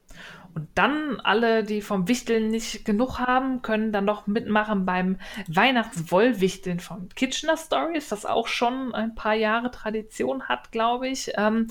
[0.56, 5.18] und dann alle, die vom Wichteln nicht genug haben, können dann noch mitmachen beim
[5.48, 11.30] Weihnachtswollwichteln von Kitchener Stories, das auch schon ein paar Jahre Tradition hat, glaube ich.
[11.36, 11.68] Ähm,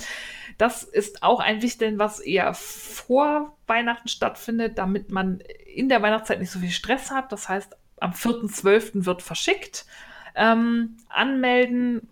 [0.59, 5.39] das ist auch ein Wichteln, was eher vor Weihnachten stattfindet, damit man
[5.73, 7.31] in der Weihnachtszeit nicht so viel Stress hat.
[7.31, 9.07] Das heißt, am 4.12.
[9.07, 9.87] wird verschickt.
[10.35, 12.07] Ähm, anmelden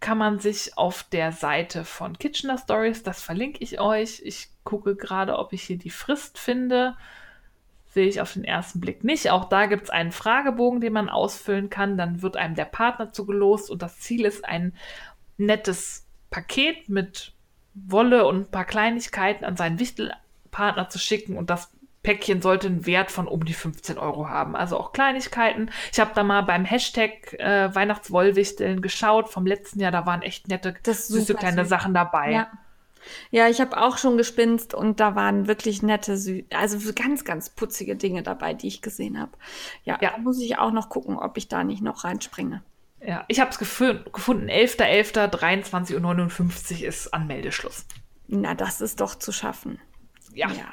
[0.00, 4.20] kann man sich auf der Seite von Kitchener Stories, das verlinke ich euch.
[4.24, 6.94] Ich gucke gerade, ob ich hier die Frist finde.
[7.86, 9.30] Sehe ich auf den ersten Blick nicht.
[9.30, 11.96] Auch da gibt es einen Fragebogen, den man ausfüllen kann.
[11.96, 14.74] Dann wird einem der Partner zugelost und das Ziel ist ein
[15.38, 17.32] nettes Paket mit
[17.72, 21.72] Wolle und ein paar Kleinigkeiten an seinen Wichtelpartner zu schicken und das
[22.02, 24.54] Päckchen sollte einen Wert von um die 15 Euro haben.
[24.54, 25.70] Also auch Kleinigkeiten.
[25.92, 29.92] Ich habe da mal beim Hashtag äh, Weihnachtswollwichteln geschaut vom letzten Jahr.
[29.92, 31.70] Da waren echt nette, süße kleine süß.
[31.70, 32.32] Sachen dabei.
[32.32, 32.50] Ja.
[33.30, 36.12] Ja, ich habe auch schon gespinst und da waren wirklich nette,
[36.52, 39.32] also ganz, ganz putzige Dinge dabei, die ich gesehen habe.
[39.84, 42.62] Ja, ja, da muss ich auch noch gucken, ob ich da nicht noch reinspringe.
[43.00, 47.86] Ja, ich habe es gefunden, 11.11.23.59 Uhr ist Anmeldeschluss.
[48.26, 49.78] Na, das ist doch zu schaffen.
[50.34, 50.50] Ja.
[50.50, 50.66] ja.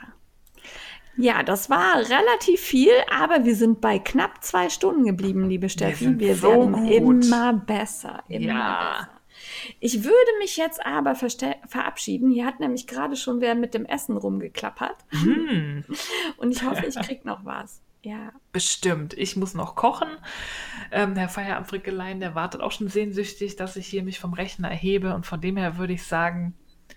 [1.18, 6.20] Ja, das war relativ viel, aber wir sind bei knapp zwei Stunden geblieben, liebe Steffi.
[6.20, 7.26] Wir, wir so werden gut.
[7.26, 8.24] immer besser.
[8.28, 8.98] Immer ja.
[8.98, 9.15] besser.
[9.80, 12.32] Ich würde mich jetzt aber verabschieden.
[12.32, 14.98] Hier hat nämlich gerade schon wer mit dem Essen rumgeklappert.
[15.12, 15.82] Mm.
[16.38, 17.82] Und ich hoffe, ich krieg noch was.
[18.02, 18.32] Ja.
[18.52, 19.16] Bestimmt.
[19.18, 20.10] Ich muss noch kochen.
[20.92, 25.16] Ähm, Herr Feierabendfrickelein, der wartet auch schon sehnsüchtig, dass ich hier mich vom Rechner erhebe.
[25.16, 26.54] Und von dem her würde ich sagen.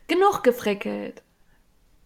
[0.06, 1.22] Genug gefrickelt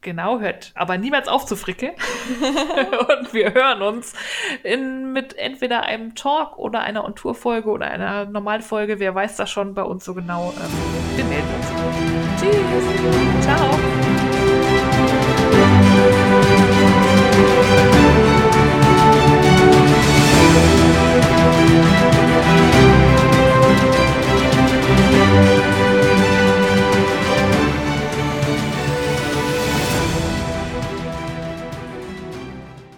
[0.03, 1.93] genau hört, aber niemals aufzufrickeln.
[3.21, 4.15] und wir hören uns
[4.63, 8.99] in, mit entweder einem Talk oder einer On-Tour-Folge oder einer Normalfolge.
[8.99, 10.53] Wer weiß das schon bei uns so genau.
[10.57, 12.41] Ähm, wir melden uns.
[12.41, 13.45] Tschüss.
[13.45, 14.02] Ciao.